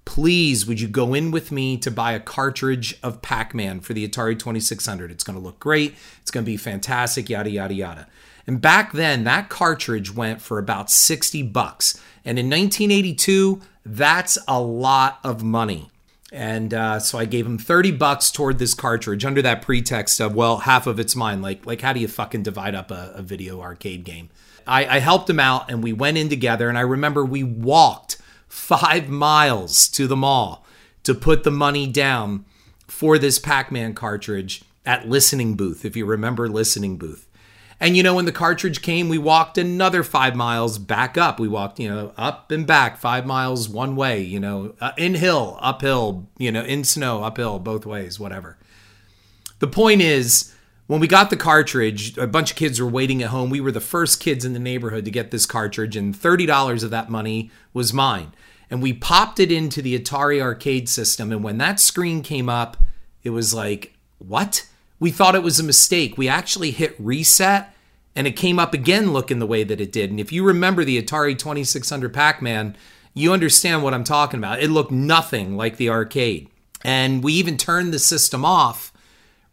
please, 0.05 0.67
would 0.67 0.79
you 0.79 0.89
go 0.89 1.15
in 1.15 1.31
with 1.31 1.51
me 1.51 1.79
to 1.79 1.91
buy 1.91 2.13
a 2.13 2.21
cartridge 2.21 2.99
of 3.03 3.23
Pac 3.23 3.55
Man 3.55 3.81
for 3.81 3.95
the 3.95 4.07
Atari 4.07 4.39
2600? 4.39 5.11
It's 5.11 5.25
going 5.25 5.39
to 5.39 5.45
look 5.45 5.59
great. 5.59 5.95
It's 6.21 6.31
going 6.31 6.45
to 6.45 6.51
be 6.51 6.59
fantastic, 6.59 7.31
yada, 7.31 7.49
yada, 7.49 7.73
yada. 7.73 8.09
And 8.47 8.61
back 8.61 8.93
then, 8.93 9.25
that 9.25 9.49
cartridge 9.49 10.15
went 10.15 10.43
for 10.43 10.59
about 10.59 10.91
60 10.91 11.45
bucks. 11.45 11.99
And 12.27 12.39
in 12.39 12.51
1982, 12.51 13.63
that's 13.87 14.37
a 14.47 14.61
lot 14.61 15.19
of 15.25 15.43
money. 15.43 15.89
And 16.35 16.75
uh, 16.75 16.99
so 16.99 17.17
I 17.17 17.27
gave 17.27 17.47
him 17.47 17.59
30 17.59 17.93
bucks 17.93 18.33
toward 18.33 18.59
this 18.59 18.75
cartridge 18.75 19.25
under 19.25 19.41
that 19.43 19.63
pretext 19.63 20.21
of, 20.21 20.35
well, 20.35 20.59
half 20.59 20.89
of 20.89 20.99
it's 20.99 21.15
mine. 21.15 21.41
Like, 21.41 21.65
like 21.65 21.81
how 21.81 21.93
do 21.93 22.01
you 22.01 22.09
fucking 22.09 22.43
divide 22.43 22.75
up 22.75 22.91
a, 22.91 23.13
a 23.15 23.23
video 23.23 23.61
arcade 23.61 24.03
game? 24.03 24.31
I, 24.67 24.97
I 24.97 24.99
helped 24.99 25.31
him 25.31 25.39
out 25.39 25.71
and 25.71 25.81
we 25.81 25.93
went 25.93 26.19
in 26.19 26.29
together. 26.29 26.69
And 26.69 26.77
I 26.77 26.81
remember 26.81 27.25
we 27.25 27.45
walked 27.45 28.17
five 28.49 29.09
miles 29.09 29.89
to 29.91 30.09
the 30.09 30.17
mall 30.17 30.67
to 31.05 31.15
put 31.15 31.45
the 31.45 31.53
money 31.53 31.87
down 31.87 32.45
for 32.89 33.17
this 33.17 33.39
Pac 33.39 33.71
Man 33.71 33.95
cartridge 33.95 34.65
at 34.85 35.09
Listening 35.09 35.55
Booth, 35.55 35.85
if 35.85 35.95
you 35.95 36.05
remember 36.05 36.49
Listening 36.49 36.97
Booth. 36.97 37.29
And 37.81 37.97
you 37.97 38.03
know, 38.03 38.15
when 38.15 38.25
the 38.25 38.33
cartridge 38.33 38.83
came, 38.83 39.09
we 39.09 39.19
walked 39.19 39.59
another 39.59 40.03
five 40.03 40.35
miles 40.35 40.79
back 40.79 41.19
up. 41.19 41.41
We 41.41 41.49
walked, 41.49 41.79
you 41.79 41.89
know, 41.89 42.13
up 42.17 42.51
and 42.51 42.67
back 42.67 42.99
five 42.99 43.27
miles 43.27 43.69
one 43.69 43.97
way, 43.97 44.21
you 44.23 44.41
know, 44.41 44.75
uh, 44.81 44.93
in 44.97 45.15
hill, 45.15 45.59
uphill, 45.61 46.29
you 46.39 46.53
know, 46.53 46.63
in 46.63 46.85
snow, 46.85 47.23
uphill, 47.23 47.59
both 47.59 47.85
ways, 47.85 48.19
whatever. 48.21 48.57
The 49.59 49.67
point 49.67 50.03
is, 50.03 50.55
when 50.87 51.01
we 51.01 51.07
got 51.07 51.31
the 51.31 51.37
cartridge, 51.37 52.19
a 52.19 52.27
bunch 52.27 52.51
of 52.51 52.57
kids 52.57 52.81
were 52.81 52.89
waiting 52.89 53.23
at 53.23 53.31
home. 53.31 53.51
We 53.51 53.61
were 53.61 53.73
the 53.73 53.81
first 53.81 54.21
kids 54.21 54.45
in 54.45 54.53
the 54.53 54.59
neighborhood 54.59 55.05
to 55.07 55.11
get 55.11 55.31
this 55.31 55.47
cartridge, 55.47 55.97
and 55.97 56.15
$30 56.15 56.85
of 56.85 56.91
that 56.91 57.11
money 57.11 57.51
was 57.73 57.93
mine. 57.93 58.33
And 58.71 58.83
we 58.83 58.93
popped 58.93 59.41
it 59.41 59.51
into 59.51 59.81
the 59.81 59.99
Atari 59.99 60.41
arcade 60.41 60.89
system. 60.89 61.33
And 61.33 61.43
when 61.43 61.59
that 61.59 61.81
screen 61.81 62.23
came 62.23 62.49
up, 62.49 62.77
it 63.23 63.31
was 63.31 63.55
like, 63.55 63.97
what? 64.19 64.67
We 64.99 65.11
thought 65.11 65.35
it 65.35 65.43
was 65.43 65.61
a 65.61 65.65
mistake. 65.65 66.17
We 66.17 66.29
actually 66.29 66.71
hit 66.71 66.95
reset 66.99 67.75
and 68.17 68.27
it 68.27 68.33
came 68.33 68.59
up 68.59 68.75
again 68.75 69.13
looking 69.13 69.39
the 69.39 69.47
way 69.47 69.65
that 69.65 69.81
it 69.81 69.93
did. 69.93 70.11
And 70.11 70.21
if 70.21 70.33
you 70.33 70.45
remember 70.45 70.85
the 70.85 71.01
Atari 71.03 71.37
2600 71.39 72.15
Pac 72.15 72.41
Man, 72.41 72.77
you 73.13 73.33
understand 73.33 73.83
what 73.83 73.95
I'm 73.95 74.05
talking 74.05 74.39
about. 74.39 74.63
It 74.63 74.71
looked 74.71 74.91
nothing 74.93 75.57
like 75.57 75.77
the 75.77 75.91
arcade. 75.91 76.49
And 76.83 77.25
we 77.25 77.33
even 77.35 77.57
turned 77.57 77.93
the 77.93 77.99
system 77.99 78.45
off, 78.45 78.93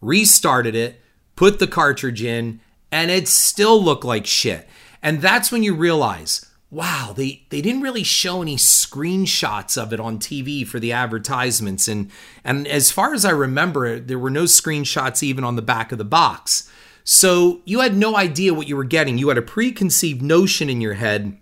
restarted 0.01 0.75
it, 0.75 1.01
put 1.35 1.59
the 1.59 1.67
cartridge 1.67 2.23
in, 2.23 2.59
and 2.91 3.09
it 3.09 3.27
still 3.27 3.81
looked 3.81 4.03
like 4.03 4.25
shit. 4.25 4.67
And 5.01 5.21
that's 5.21 5.51
when 5.51 5.63
you 5.63 5.73
realize 5.73 6.45
wow, 6.71 7.13
they, 7.15 7.43
they 7.49 7.61
didn't 7.61 7.81
really 7.81 8.03
show 8.03 8.41
any 8.41 8.55
screenshots 8.55 9.77
of 9.77 9.91
it 9.91 9.99
on 9.99 10.17
TV 10.17 10.65
for 10.65 10.79
the 10.79 10.93
advertisements. 10.93 11.89
And, 11.89 12.09
and 12.45 12.65
as 12.65 12.91
far 12.91 13.13
as 13.13 13.25
I 13.25 13.31
remember, 13.31 13.99
there 13.99 14.17
were 14.17 14.29
no 14.29 14.45
screenshots 14.45 15.21
even 15.21 15.43
on 15.43 15.57
the 15.57 15.61
back 15.61 15.91
of 15.91 15.97
the 15.97 16.05
box. 16.05 16.71
So 17.03 17.61
you 17.65 17.81
had 17.81 17.97
no 17.97 18.15
idea 18.15 18.53
what 18.53 18.69
you 18.69 18.77
were 18.77 18.85
getting. 18.85 19.17
You 19.17 19.27
had 19.27 19.37
a 19.37 19.43
preconceived 19.43 20.21
notion 20.21 20.69
in 20.69 20.79
your 20.79 20.93
head 20.93 21.37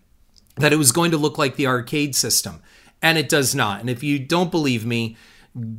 that 0.57 0.73
it 0.73 0.77
was 0.77 0.91
going 0.91 1.11
to 1.11 1.17
look 1.17 1.37
like 1.37 1.55
the 1.55 1.67
arcade 1.67 2.15
system. 2.15 2.61
And 2.99 3.17
it 3.17 3.29
does 3.29 3.53
not. 3.53 3.81
And 3.81 3.89
if 3.89 4.01
you 4.01 4.17
don't 4.17 4.51
believe 4.51 4.83
me, 4.83 5.15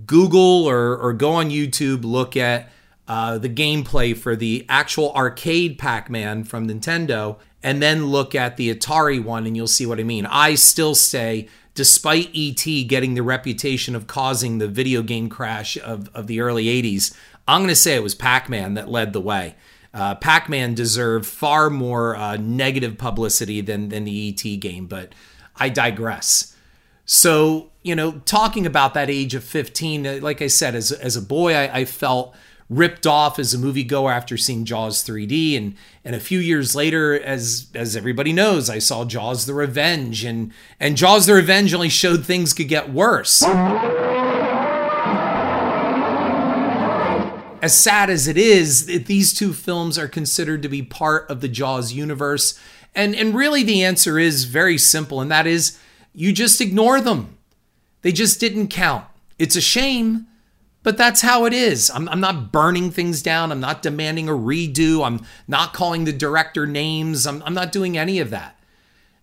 Google 0.07 0.65
or, 0.65 0.97
or 0.97 1.13
go 1.13 1.33
on 1.33 1.51
YouTube, 1.51 2.05
look 2.05 2.37
at 2.37 2.71
uh, 3.09 3.39
the 3.39 3.49
gameplay 3.49 4.17
for 4.17 4.37
the 4.37 4.65
actual 4.69 5.13
arcade 5.15 5.77
Pac 5.77 6.09
Man 6.09 6.45
from 6.45 6.69
Nintendo, 6.69 7.39
and 7.63 7.83
then 7.83 8.07
look 8.07 8.35
at 8.35 8.57
the 8.57 8.75
Atari 8.75 9.23
one 9.23 9.47
and 9.47 9.57
you'll 9.57 9.67
see 9.67 9.87
what 9.87 10.01
I 10.01 10.03
mean. 10.03 10.27
I 10.27 10.55
still 10.55 10.95
say, 10.95 11.49
despite 11.75 12.31
ET 12.35 12.65
getting 12.89 13.15
the 13.15 13.23
reputation 13.23 13.95
of 13.95 14.07
causing 14.07 14.59
the 14.59 14.69
video 14.69 15.03
game 15.03 15.29
crash 15.29 15.77
of, 15.79 16.09
of 16.15 16.27
the 16.27 16.41
early 16.41 16.67
80s, 16.67 17.15
I'm 17.47 17.61
going 17.61 17.69
to 17.69 17.77
say 17.77 17.95
it 17.95 18.03
was 18.03 18.15
Pac 18.15 18.49
Man 18.49 18.75
that 18.75 18.89
led 18.89 19.13
the 19.13 19.21
way. 19.21 19.57
Uh, 19.93 20.15
Pac 20.15 20.49
Man 20.49 20.75
deserved 20.75 21.27
far 21.27 21.69
more 21.69 22.17
uh, 22.17 22.37
negative 22.37 22.97
publicity 22.97 23.61
than, 23.61 23.89
than 23.89 24.05
the 24.05 24.29
ET 24.29 24.61
game, 24.61 24.87
but 24.87 25.15
I 25.57 25.69
digress. 25.69 26.57
So, 27.05 27.71
you 27.83 27.97
know, 27.97 28.23
talking 28.25 28.67
about 28.67 28.95
that 28.95 29.11
age 29.11 29.35
of 29.35 29.43
15, 29.43 30.07
uh, 30.07 30.19
like 30.23 30.41
I 30.41 30.47
said, 30.47 30.77
as, 30.77 30.93
as 30.93 31.17
a 31.17 31.23
boy, 31.23 31.55
I, 31.55 31.81
I 31.81 31.85
felt 31.85 32.37
ripped 32.71 33.05
off 33.05 33.41
as 33.41 33.53
a 33.53 33.59
moviegoer 33.59 34.15
after 34.15 34.37
seeing 34.37 34.65
Jaws 34.65 35.05
3D, 35.05 35.57
and 35.59 35.75
and 36.05 36.15
a 36.15 36.21
few 36.21 36.39
years 36.39 36.75
later, 36.75 37.21
as 37.21 37.67
as 37.75 37.97
everybody 37.97 38.33
knows, 38.33 38.71
I 38.71 38.79
saw 38.79 39.05
Jaws: 39.05 39.45
The 39.45 39.55
Revenge, 39.55 40.25
and 40.25 40.53
and 40.79 40.97
Jaws: 40.97 41.27
The 41.27 41.35
Revenge 41.35 41.75
only 41.75 41.91
showed 41.91 42.25
things 42.25 42.55
could 42.55 42.69
get 42.69 42.93
worse. 42.93 43.43
As 47.63 47.77
sad 47.77 48.09
as 48.09 48.27
it 48.27 48.39
is, 48.39 48.87
that 48.87 49.05
these 49.05 49.35
two 49.35 49.53
films 49.53 49.99
are 49.99 50.09
considered 50.09 50.63
to 50.63 50.69
be 50.71 50.81
part 50.81 51.29
of 51.29 51.43
the 51.43 51.49
Jaws 51.49 51.93
universe, 51.93 52.59
and 52.95 53.15
and 53.15 53.35
really 53.35 53.63
the 53.65 53.85
answer 53.85 54.19
is 54.19 54.45
very 54.45 54.79
simple, 54.79 55.21
and 55.21 55.31
that 55.31 55.47
is 55.47 55.79
you 56.15 56.33
just 56.33 56.61
ignore 56.61 57.01
them. 57.01 57.37
They 58.03 58.13
just 58.13 58.41
didn't 58.41 58.69
count. 58.69 59.05
It's 59.39 59.57
a 59.57 59.61
shame, 59.61 60.27
but 60.83 60.97
that's 60.97 61.21
how 61.21 61.45
it 61.45 61.53
is. 61.53 61.91
I'm, 61.91 62.09
I'm, 62.09 62.21
not 62.21 62.53
burning 62.53 62.91
things 62.91 63.23
down. 63.23 63.53
I'm 63.53 63.61
not 63.61 63.83
demanding 63.83 64.29
a 64.29 64.33
redo. 64.33 65.05
I'm 65.05 65.25
not 65.47 65.75
calling 65.75 66.05
the 66.05 66.13
director 66.13 66.67
names. 66.67 67.27
I'm, 67.27 67.43
I'm 67.45 67.55
not 67.55 67.73
doing 67.73 67.99
any 67.99 68.19
of 68.19 68.31
that. 68.31 68.57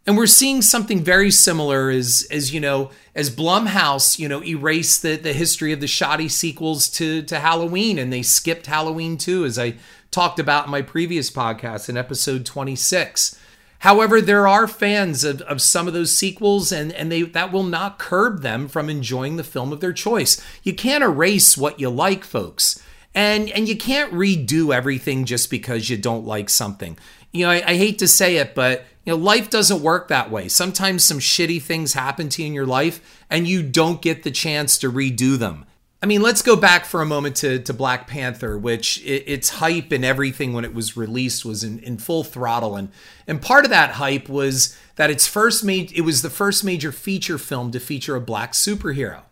And 0.06 0.16
we're 0.16 0.28
seeing 0.28 0.62
something 0.62 1.04
very 1.04 1.32
similar 1.32 1.90
as, 1.90 2.26
as 2.32 2.54
you 2.54 2.62
know, 2.62 2.92
as 3.14 3.36
Blumhouse, 3.36 4.18
you 4.18 4.30
know, 4.30 4.42
erased 4.42 5.02
the, 5.02 5.18
the 5.18 5.34
history 5.34 5.74
of 5.74 5.82
the 5.82 5.88
shoddy 5.88 6.30
sequels 6.30 6.88
to, 6.92 7.24
to 7.24 7.40
Halloween 7.40 8.00
and 8.00 8.14
they 8.14 8.22
skipped 8.22 8.68
Halloween 8.68 9.18
too, 9.18 9.44
as 9.44 9.60
I 9.60 9.76
talked 10.12 10.40
about 10.40 10.66
in 10.66 10.72
my 10.72 10.82
previous 10.82 11.30
podcast 11.30 11.90
in 11.90 11.98
episode 11.98 12.46
26. 12.46 13.38
However, 13.80 14.22
there 14.22 14.48
are 14.48 14.68
fans 14.68 15.24
of, 15.24 15.42
of 15.42 15.62
some 15.62 15.88
of 15.88 15.94
those 15.94 16.16
sequels, 16.16 16.72
and, 16.72 16.92
and 16.92 17.12
they 17.12 17.22
that 17.24 17.52
will 17.52 17.64
not 17.64 18.00
curb 18.00 18.42
them 18.42 18.68
from 18.68 18.90
enjoying 18.90 19.38
the 19.38 19.44
film 19.44 19.72
of 19.72 19.80
their 19.80 19.94
choice. 19.94 20.42
You 20.64 20.74
can't 20.74 21.04
erase 21.04 21.58
what 21.58 21.80
you 21.80 21.90
like, 21.90 22.24
folks. 22.24 22.82
And 23.14 23.50
and 23.52 23.68
you 23.68 23.78
can't 23.78 24.14
redo 24.14 24.74
everything 24.74 25.26
just 25.26 25.50
because 25.50 25.90
you 25.90 25.98
don't 25.98 26.26
like 26.26 26.50
something. 26.50 26.98
You 27.32 27.46
know, 27.46 27.52
I, 27.52 27.64
I 27.66 27.76
hate 27.76 28.00
to 28.00 28.08
say 28.08 28.38
it, 28.38 28.56
but 28.56 28.86
you 29.06 29.14
know, 29.14 29.18
life 29.18 29.50
doesn't 29.50 29.82
work 29.82 30.08
that 30.08 30.32
way. 30.32 30.50
Sometimes 30.50 31.04
some 31.04 31.20
shitty 31.20 31.62
things 31.62 31.94
happen 31.94 32.30
to 32.30 32.42
you 32.42 32.48
in 32.48 32.54
your 32.54 32.66
life, 32.66 33.24
and 33.30 33.48
you 33.48 33.64
don't 33.64 34.02
get 34.02 34.24
the 34.24 34.32
chance 34.32 34.78
to 34.80 34.92
redo 34.92 35.38
them. 35.38 35.66
I 36.08 36.10
mean, 36.10 36.22
let's 36.22 36.42
go 36.42 36.56
back 36.56 36.86
for 36.86 37.02
a 37.02 37.06
moment 37.06 37.36
to, 37.38 37.60
to 37.60 37.74
Black 37.74 38.08
Panther, 38.08 38.58
which 38.58 39.04
it, 39.04 39.26
its 39.28 39.50
hype 39.50 39.92
and 39.92 40.06
everything 40.06 40.54
when 40.54 40.64
it 40.64 40.74
was 40.74 40.96
released 40.96 41.44
was 41.44 41.66
in, 41.66 41.80
in 41.80 41.98
full 41.98 42.24
throttle, 42.24 42.78
and 42.78 42.94
and 43.28 43.42
part 43.42 43.66
of 43.66 43.72
that 43.72 43.96
hype 43.96 44.30
was 44.30 44.78
that 44.96 45.10
its 45.10 45.28
first 45.28 45.66
made 45.66 45.92
it 45.92 46.04
was 46.04 46.22
the 46.22 46.30
first 46.30 46.64
major 46.64 46.94
feature 46.94 47.38
film 47.38 47.72
to 47.72 47.80
feature 47.82 48.16
a 48.16 48.22
black 48.22 48.54
superhero. 48.54 49.24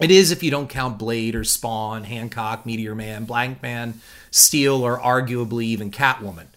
It 0.00 0.10
is 0.10 0.32
if 0.32 0.42
you 0.42 0.50
don't 0.50 0.68
count 0.68 0.98
Blade 0.98 1.36
or 1.36 1.44
Spawn, 1.44 2.02
Hancock, 2.02 2.66
Meteor 2.66 2.96
Man, 2.96 3.24
Blank 3.24 3.62
Man, 3.62 4.00
Steel, 4.32 4.82
or 4.82 4.98
arguably 4.98 5.62
even 5.66 5.92
Catwoman 5.92 6.48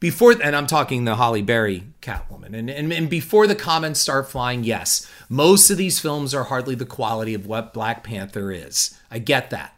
before 0.00 0.32
and 0.42 0.54
i'm 0.54 0.66
talking 0.66 1.04
the 1.04 1.16
Halle 1.16 1.42
Berry 1.42 1.84
catwoman. 2.00 2.54
And, 2.54 2.70
and 2.70 2.92
and 2.92 3.10
before 3.10 3.46
the 3.46 3.54
comments 3.54 4.00
start 4.00 4.28
flying 4.28 4.64
yes 4.64 5.06
most 5.28 5.70
of 5.70 5.76
these 5.76 6.00
films 6.00 6.34
are 6.34 6.44
hardly 6.44 6.74
the 6.74 6.86
quality 6.86 7.34
of 7.34 7.46
what 7.46 7.74
black 7.74 8.02
panther 8.02 8.50
is. 8.50 8.98
I 9.10 9.18
get 9.18 9.50
that. 9.50 9.74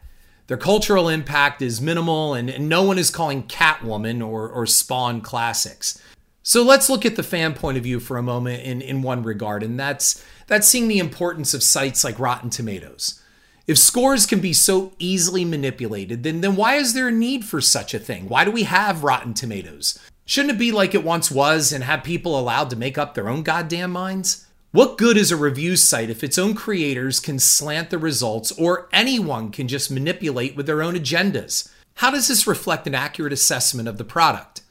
Their 0.46 0.56
cultural 0.56 1.08
impact 1.08 1.62
is 1.62 1.80
minimal 1.80 2.34
and, 2.34 2.50
and 2.50 2.68
no 2.68 2.82
one 2.82 2.98
is 2.98 3.10
calling 3.10 3.44
catwoman 3.44 4.24
or, 4.26 4.48
or 4.48 4.66
spawn 4.66 5.20
classics. 5.20 6.00
So 6.42 6.62
let's 6.62 6.90
look 6.90 7.06
at 7.06 7.16
the 7.16 7.22
fan 7.22 7.54
point 7.54 7.76
of 7.76 7.84
view 7.84 8.00
for 8.00 8.16
a 8.16 8.22
moment 8.22 8.62
in, 8.62 8.80
in 8.80 9.02
one 9.02 9.22
regard 9.22 9.62
and 9.62 9.78
that's 9.78 10.24
that's 10.46 10.66
seeing 10.66 10.88
the 10.88 10.98
importance 10.98 11.54
of 11.54 11.62
sites 11.62 12.02
like 12.04 12.18
rotten 12.18 12.50
tomatoes. 12.50 13.22
If 13.66 13.78
scores 13.78 14.26
can 14.26 14.40
be 14.40 14.52
so 14.52 14.92
easily 14.98 15.44
manipulated, 15.44 16.24
then, 16.24 16.40
then 16.40 16.56
why 16.56 16.74
is 16.74 16.92
there 16.92 17.06
a 17.06 17.12
need 17.12 17.44
for 17.44 17.60
such 17.60 17.94
a 17.94 18.00
thing? 18.00 18.28
Why 18.28 18.44
do 18.44 18.50
we 18.50 18.64
have 18.64 19.04
Rotten 19.04 19.32
Tomatoes? 19.32 19.96
Shouldn't 20.30 20.54
it 20.54 20.58
be 20.58 20.70
like 20.70 20.94
it 20.94 21.02
once 21.02 21.28
was 21.28 21.72
and 21.72 21.82
have 21.82 22.04
people 22.04 22.38
allowed 22.38 22.70
to 22.70 22.76
make 22.76 22.96
up 22.96 23.14
their 23.14 23.28
own 23.28 23.42
goddamn 23.42 23.90
minds? 23.90 24.46
What 24.70 24.96
good 24.96 25.16
is 25.16 25.32
a 25.32 25.36
review 25.36 25.74
site 25.74 26.08
if 26.08 26.22
its 26.22 26.38
own 26.38 26.54
creators 26.54 27.18
can 27.18 27.40
slant 27.40 27.90
the 27.90 27.98
results 27.98 28.52
or 28.52 28.88
anyone 28.92 29.50
can 29.50 29.66
just 29.66 29.90
manipulate 29.90 30.54
with 30.54 30.66
their 30.66 30.84
own 30.84 30.94
agendas? 30.94 31.68
How 31.94 32.12
does 32.12 32.28
this 32.28 32.46
reflect 32.46 32.86
an 32.86 32.94
accurate 32.94 33.32
assessment 33.32 33.88
of 33.88 33.98
the 33.98 34.04
product? 34.04 34.62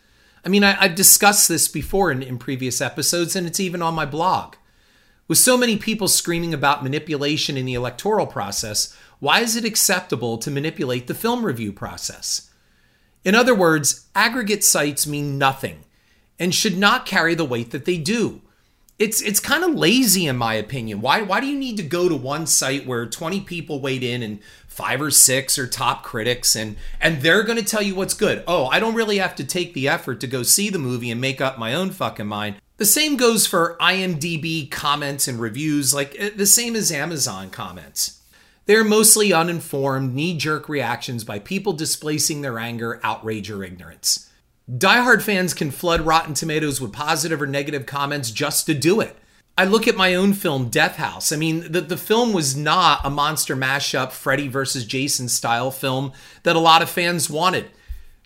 I 0.45 0.47
mean, 0.47 0.63
I, 0.63 0.71
have 0.75 0.95
discussed 0.95 1.49
this 1.49 1.67
before 1.67 2.09
in, 2.09 2.23
in 2.23 2.37
previous 2.37 2.79
episodes, 2.79 3.35
and 3.35 3.45
it's 3.45 3.59
even 3.59 3.81
on 3.81 3.93
my 3.93 4.05
blog. 4.05 4.55
With 5.27 5.39
so 5.39 5.57
many 5.57 5.75
people 5.75 6.07
screaming 6.07 6.53
about 6.53 6.83
manipulation 6.83 7.57
in 7.57 7.65
the 7.65 7.73
electoral 7.73 8.27
process, 8.27 8.95
why 9.19 9.41
is 9.41 9.57
it 9.57 9.65
acceptable 9.65 10.37
to 10.37 10.51
manipulate 10.51 11.07
the 11.07 11.13
film 11.13 11.45
review 11.45 11.73
process? 11.73 12.48
In 13.23 13.35
other 13.35 13.55
words, 13.55 14.07
aggregate 14.15 14.63
sites 14.63 15.05
mean 15.05 15.37
nothing 15.37 15.83
and 16.39 16.55
should 16.55 16.77
not 16.77 17.05
carry 17.05 17.35
the 17.35 17.45
weight 17.45 17.71
that 17.71 17.85
they 17.85 17.97
do. 17.97 18.41
It's 18.97 19.21
it's 19.21 19.39
kind 19.39 19.63
of 19.63 19.75
lazy 19.75 20.25
in 20.27 20.35
my 20.35 20.55
opinion. 20.55 20.99
Why 20.99 21.21
why 21.21 21.39
do 21.39 21.47
you 21.47 21.57
need 21.57 21.77
to 21.77 21.83
go 21.83 22.09
to 22.09 22.15
one 22.15 22.45
site 22.45 22.85
where 22.85 23.05
20 23.05 23.41
people 23.41 23.79
weighed 23.79 24.03
in 24.03 24.21
and 24.21 24.39
five 24.67 25.01
or 25.01 25.11
six 25.11 25.57
are 25.57 25.67
top 25.67 26.03
critics 26.03 26.55
and 26.55 26.75
and 26.99 27.21
they're 27.21 27.43
going 27.43 27.57
to 27.57 27.63
tell 27.63 27.81
you 27.81 27.95
what's 27.95 28.13
good. 28.13 28.43
Oh, 28.47 28.67
I 28.67 28.79
don't 28.79 28.95
really 28.95 29.17
have 29.17 29.35
to 29.35 29.43
take 29.43 29.73
the 29.73 29.87
effort 29.87 30.19
to 30.21 30.27
go 30.27 30.43
see 30.43 30.69
the 30.69 30.79
movie 30.79 31.11
and 31.11 31.21
make 31.21 31.39
up 31.39 31.57
my 31.57 31.73
own 31.73 31.91
fucking 31.91 32.27
mind. 32.27 32.55
The 32.77 32.85
same 32.85 33.17
goes 33.17 33.45
for 33.45 33.77
IMDb 33.81 34.71
comments 34.71 35.27
and 35.27 35.39
reviews, 35.39 35.93
like 35.93 36.15
eh, 36.17 36.29
the 36.33 36.45
same 36.45 36.77
as 36.77 36.93
Amazon 36.93 37.49
comments. 37.49 38.18
They're 38.69 38.83
mostly 38.83 39.33
uninformed, 39.33 40.13
knee 40.13 40.37
jerk 40.37 40.69
reactions 40.69 41.23
by 41.23 41.39
people 41.39 41.73
displacing 41.73 42.41
their 42.41 42.59
anger, 42.59 42.99
outrage, 43.01 43.49
or 43.49 43.63
ignorance. 43.63 44.29
Die-hard 44.77 45.23
fans 45.23 45.55
can 45.55 45.71
flood 45.71 46.01
Rotten 46.01 46.35
Tomatoes 46.35 46.79
with 46.79 46.93
positive 46.93 47.41
or 47.41 47.47
negative 47.47 47.87
comments 47.87 48.29
just 48.29 48.67
to 48.67 48.75
do 48.75 49.01
it. 49.01 49.17
I 49.57 49.65
look 49.65 49.87
at 49.87 49.97
my 49.97 50.13
own 50.13 50.33
film, 50.33 50.69
Death 50.69 50.97
House. 50.97 51.31
I 51.31 51.35
mean, 51.35 51.71
the, 51.71 51.81
the 51.81 51.97
film 51.97 52.31
was 52.31 52.55
not 52.55 53.01
a 53.03 53.09
monster 53.09 53.55
mashup, 53.55 54.11
Freddy 54.11 54.47
versus 54.47 54.85
Jason 54.85 55.29
style 55.29 55.71
film 55.71 56.11
that 56.43 56.55
a 56.55 56.59
lot 56.59 56.83
of 56.83 56.91
fans 56.91 57.27
wanted. 57.27 57.71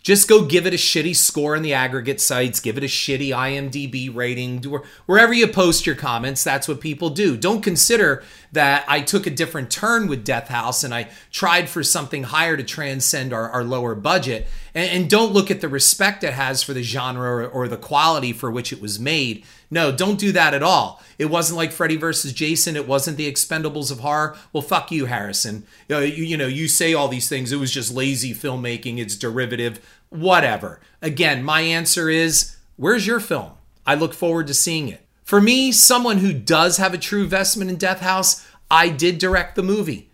Just 0.04 0.28
go 0.28 0.44
give 0.44 0.68
it 0.68 0.74
a 0.74 0.78
shitty 0.78 1.16
score 1.16 1.56
in 1.56 1.64
the 1.64 1.74
aggregate 1.74 2.20
sites, 2.20 2.60
give 2.60 2.78
it 2.78 2.84
a 2.84 2.88
shitty 2.88 3.30
IMDb 3.30 4.14
rating. 4.14 4.62
Wherever 5.06 5.34
you 5.34 5.48
post 5.48 5.86
your 5.86 5.96
comments, 5.96 6.44
that's 6.44 6.68
what 6.68 6.82
people 6.82 7.10
do. 7.10 7.38
Don't 7.38 7.62
consider 7.62 8.22
that 8.54 8.86
I 8.88 9.02
took 9.02 9.26
a 9.26 9.32
different 9.32 9.72
turn 9.72 10.08
with 10.08 10.24
Death 10.24 10.48
House 10.48 10.84
and 10.84 10.94
I 10.94 11.10
tried 11.32 11.70
for 11.70 11.84
something 11.84 12.24
higher 12.24 12.56
to 12.56 12.64
transcend 12.64 13.34
our, 13.34 13.50
our 13.50 13.64
lower 13.64 13.96
budget. 13.96 14.48
And, 14.76 14.90
and, 14.90 15.10
don't 15.10 15.34
look 15.34 15.50
at 15.52 15.60
the 15.60 15.68
respect 15.68 16.24
it 16.24 16.34
has 16.34 16.62
for 16.62 16.74
the 16.74 16.84
genre 16.84 17.30
or, 17.30 17.48
or 17.48 17.68
the 17.68 17.78
quality 17.78 18.32
for 18.32 18.52
which 18.52 18.72
it 18.72 18.80
was 18.80 19.00
made. 19.00 19.44
No, 19.72 19.92
don't 19.92 20.20
do 20.20 20.32
that 20.34 20.54
at 20.54 20.62
all. 20.62 21.02
It 21.18 21.26
wasn't 21.26 21.58
like 21.58 21.72
Freddy 21.72 21.96
versus 21.96 22.32
Jason. 22.32 22.76
It 22.76 22.88
wasn't 22.88 23.18
the 23.18 23.32
Expendables 23.32 23.92
of 23.92 24.02
horror. 24.02 24.38
Well, 24.52 24.62
fuck 24.62 24.92
you, 24.92 25.06
Harrison. 25.06 25.66
You 25.90 25.96
know, 25.96 26.02
you, 26.02 26.24
you 26.24 26.38
know, 26.38 26.48
you 26.48 26.68
say 26.68 26.94
all 26.94 27.08
these 27.08 27.28
things. 27.28 27.52
It 27.52 27.60
was 27.60 27.72
just 27.72 27.94
lazy 27.94 28.36
filmmaking. 28.36 29.00
It's 29.00 29.16
derivative. 29.16 29.80
Whatever. 30.10 30.80
Again, 31.02 31.44
my 31.44 31.62
answer 31.62 32.08
is, 32.08 32.56
where's 32.76 33.08
your 33.08 33.20
film? 33.20 33.54
I 33.86 33.96
look 33.96 34.14
forward 34.14 34.46
to 34.48 34.54
seeing 34.54 34.90
it. 34.90 35.03
For 35.24 35.40
me, 35.40 35.72
someone 35.72 36.18
who 36.18 36.34
does 36.34 36.78
have 36.78 36.94
a 36.94 36.98
true 36.98 37.24
investment 37.24 37.70
in 37.70 37.78
Death 37.78 38.02
House, 38.02 38.46
I 38.70 38.90
did 38.90 39.18
direct 39.18 39.56
the 39.56 39.64
movie. 39.64 40.12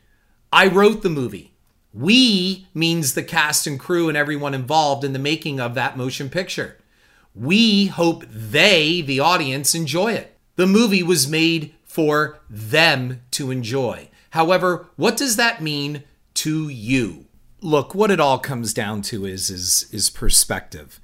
I 0.51 0.67
wrote 0.67 1.01
the 1.01 1.09
movie. 1.09 1.53
We 1.93 2.67
means 2.73 3.13
the 3.13 3.23
cast 3.23 3.65
and 3.65 3.79
crew 3.79 4.09
and 4.09 4.17
everyone 4.17 4.53
involved 4.53 5.03
in 5.03 5.13
the 5.13 5.19
making 5.19 5.59
of 5.59 5.73
that 5.75 5.97
motion 5.97 6.29
picture. 6.29 6.77
We 7.33 7.87
hope 7.87 8.25
they, 8.29 9.01
the 9.01 9.19
audience, 9.19 9.73
enjoy 9.73 10.13
it. 10.13 10.37
The 10.55 10.67
movie 10.67 11.03
was 11.03 11.27
made 11.27 11.73
for 11.85 12.39
them 12.49 13.21
to 13.31 13.49
enjoy. 13.49 14.09
However, 14.31 14.87
what 14.95 15.17
does 15.17 15.37
that 15.37 15.61
mean 15.61 16.03
to 16.35 16.69
you? 16.69 17.25
Look, 17.61 17.95
what 17.95 18.11
it 18.11 18.19
all 18.19 18.39
comes 18.39 18.73
down 18.73 19.01
to 19.03 19.25
is 19.25 19.49
is 19.49 19.89
is 19.91 20.09
perspective. 20.09 20.99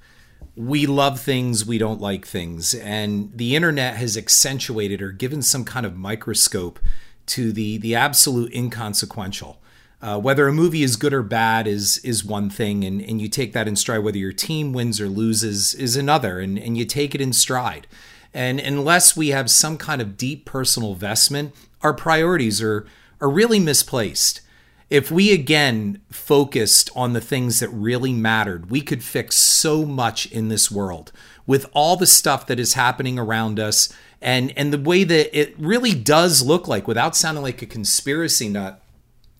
We 0.56 0.86
love 0.86 1.20
things, 1.20 1.66
we 1.66 1.76
don't 1.76 2.00
like 2.00 2.26
things, 2.26 2.74
and 2.74 3.30
the 3.34 3.54
internet 3.54 3.96
has 3.96 4.16
accentuated 4.16 5.02
or 5.02 5.12
given 5.12 5.42
some 5.42 5.64
kind 5.64 5.84
of 5.84 5.96
microscope 5.96 6.78
to 7.26 7.52
the 7.52 7.76
the 7.76 7.94
absolute 7.94 8.52
inconsequential. 8.54 9.60
Uh, 10.00 10.18
whether 10.18 10.48
a 10.48 10.52
movie 10.52 10.82
is 10.82 10.96
good 10.96 11.12
or 11.12 11.22
bad 11.22 11.66
is 11.66 11.98
is 11.98 12.24
one 12.24 12.48
thing, 12.48 12.84
and, 12.84 13.02
and 13.02 13.20
you 13.20 13.28
take 13.28 13.52
that 13.52 13.68
in 13.68 13.76
stride. 13.76 14.02
Whether 14.02 14.18
your 14.18 14.32
team 14.32 14.72
wins 14.72 15.00
or 15.00 15.08
loses 15.08 15.74
is 15.74 15.96
another, 15.96 16.40
and, 16.40 16.58
and 16.58 16.78
you 16.78 16.86
take 16.86 17.14
it 17.14 17.20
in 17.20 17.32
stride. 17.32 17.86
And 18.32 18.60
unless 18.60 19.16
we 19.16 19.28
have 19.28 19.50
some 19.50 19.78
kind 19.78 20.02
of 20.02 20.16
deep 20.16 20.44
personal 20.44 20.92
investment, 20.92 21.54
our 21.80 21.94
priorities 21.94 22.60
are, 22.60 22.86
are 23.20 23.30
really 23.30 23.58
misplaced. 23.58 24.42
If 24.88 25.10
we 25.10 25.32
again 25.32 26.00
focused 26.10 26.90
on 26.94 27.12
the 27.12 27.20
things 27.20 27.58
that 27.60 27.68
really 27.70 28.12
mattered, 28.12 28.70
we 28.70 28.80
could 28.80 29.02
fix 29.02 29.36
so 29.36 29.84
much 29.84 30.26
in 30.30 30.48
this 30.48 30.70
world 30.70 31.10
with 31.46 31.66
all 31.72 31.96
the 31.96 32.06
stuff 32.06 32.46
that 32.46 32.60
is 32.60 32.74
happening 32.74 33.18
around 33.18 33.58
us 33.58 33.92
and 34.22 34.52
and 34.56 34.72
the 34.72 34.78
way 34.78 35.04
that 35.04 35.38
it 35.38 35.54
really 35.58 35.92
does 35.94 36.42
look 36.42 36.68
like 36.68 36.86
without 36.88 37.16
sounding 37.16 37.42
like 37.42 37.62
a 37.62 37.66
conspiracy 37.66 38.48
nut. 38.48 38.80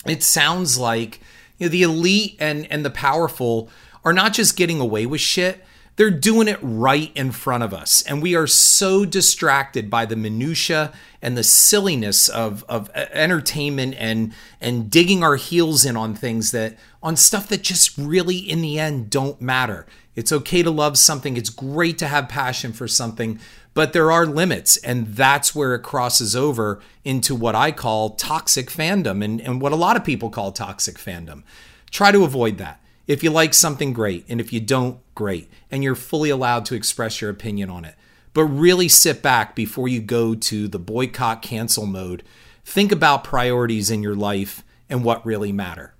It 0.05 0.23
sounds 0.23 0.79
like 0.79 1.21
You 1.59 1.67
know, 1.67 1.71
the 1.71 1.83
elite 1.83 2.37
and 2.39 2.71
and 2.71 2.85
the 2.85 2.91
powerful 2.91 3.71
are 4.05 4.13
not 4.13 4.33
just 4.33 4.57
getting 4.57 4.81
away 4.81 5.07
with 5.07 5.21
shit. 5.21 5.65
They're 5.97 6.11
doing 6.11 6.47
it 6.47 6.59
right 6.61 7.11
in 7.15 7.33
front 7.33 7.63
of 7.63 7.73
us. 7.73 8.03
And 8.03 8.23
we 8.23 8.35
are 8.35 8.47
so 8.47 9.07
distracted 9.07 9.91
by 9.91 10.05
the 10.05 10.17
minutia 10.17 10.93
and 11.23 11.37
the 11.37 11.43
silliness 11.43 12.29
of, 12.29 12.65
of 12.69 12.91
uh, 12.95 13.07
entertainment 13.13 13.97
and 13.99 14.35
and 14.61 14.91
digging 14.91 15.25
our 15.25 15.37
heels 15.37 15.85
in 15.87 15.97
on 15.97 16.15
things 16.15 16.51
that 16.51 16.77
on 17.03 17.17
stuff 17.17 17.49
that 17.49 17.63
just 17.63 17.97
really 17.97 18.37
in 18.37 18.61
the 18.61 18.79
end 18.79 19.09
don't 19.09 19.41
matter. 19.41 19.87
It's 20.15 20.33
okay 20.33 20.63
to 20.63 20.71
love 20.71 20.99
something. 20.99 21.37
It's 21.37 21.51
great 21.51 21.99
to 21.99 22.09
have 22.09 22.29
passion 22.29 22.73
for 22.73 22.89
something, 22.89 23.39
but 23.75 23.93
there 23.93 24.13
are 24.13 24.27
limits. 24.27 24.77
And 24.79 25.09
that's 25.09 25.55
where 25.55 25.75
it 25.75 25.83
crosses 25.83 26.37
over 26.37 26.81
into 27.05 27.35
what 27.35 27.55
I 27.55 27.71
call 27.73 28.11
toxic 28.11 28.71
fandom 28.71 29.25
and, 29.25 29.41
and 29.41 29.61
what 29.61 29.73
a 29.73 29.77
lot 29.77 29.97
of 29.97 30.05
people 30.05 30.31
call 30.31 30.53
toxic 30.53 30.97
fandom. 30.97 31.43
Try 31.91 32.13
to 32.13 32.25
avoid 32.25 32.59
that. 32.59 32.81
If 33.07 33.23
you 33.23 33.31
like 33.31 33.55
something, 33.55 33.93
great. 33.93 34.25
And 34.29 34.41
if 34.41 34.53
you 34.53 34.61
don't, 34.61 34.99
great. 35.15 35.49
And 35.71 35.85
you're 35.85 35.95
fully 35.95 36.31
allowed 36.31 36.65
to 36.67 36.75
express 36.75 37.21
your 37.21 37.31
opinion 37.31 37.71
on 37.71 37.85
it. 37.85 37.95
But 38.33 38.45
really 38.45 38.89
sit 38.89 39.23
back 39.23 39.55
before 39.55 39.89
you 39.89 40.01
go 40.01 40.35
to 40.35 40.69
the 40.69 40.79
boycott 40.79 41.41
cancel 41.41 41.87
mode. 41.87 42.23
Think 42.65 42.93
about 42.93 43.25
priorities 43.25 43.91
in 43.91 44.03
your 44.03 44.17
life 44.17 44.65
and 44.89 45.05
what 45.05 45.25
really 45.25 45.53
matter. 45.53 45.95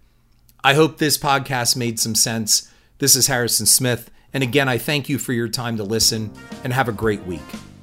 I 0.65 0.75
hope 0.75 0.99
this 0.99 1.17
podcast 1.17 1.77
made 1.77 2.01
some 2.01 2.17
sense. 2.17 2.71
This 2.99 3.15
is 3.15 3.29
Harrison 3.29 3.67
Smith. 3.67 4.11
And 4.33 4.43
again, 4.43 4.69
I 4.69 4.77
thank 4.77 5.09
you 5.09 5.19
for 5.19 5.33
your 5.33 5.49
time 5.49 5.77
to 5.77 5.85
listen 5.85 6.33
and 6.65 6.73
have 6.73 6.89
a 6.89 6.93
great 6.93 7.23
week. 7.25 7.41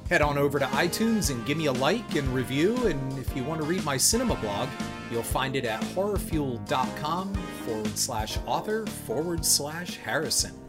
Head 0.08 0.20
on 0.20 0.36
over 0.36 0.58
to 0.58 0.66
iTunes 0.66 1.30
and 1.30 1.44
give 1.46 1.56
me 1.56 1.66
a 1.66 1.72
like 1.72 2.14
and 2.16 2.28
review. 2.28 2.76
And 2.86 3.18
if 3.18 3.34
you 3.34 3.42
want 3.42 3.60
to 3.60 3.66
read 3.66 3.84
my 3.84 3.96
cinema 3.96 4.34
blog, 4.36 4.68
you'll 5.10 5.22
find 5.22 5.56
it 5.56 5.64
at 5.64 5.80
horrorfuel.com 5.80 7.34
forward 7.64 7.98
slash 7.98 8.38
author 8.46 8.84
forward 8.86 9.44
slash 9.44 9.96
Harrison. 9.96 10.63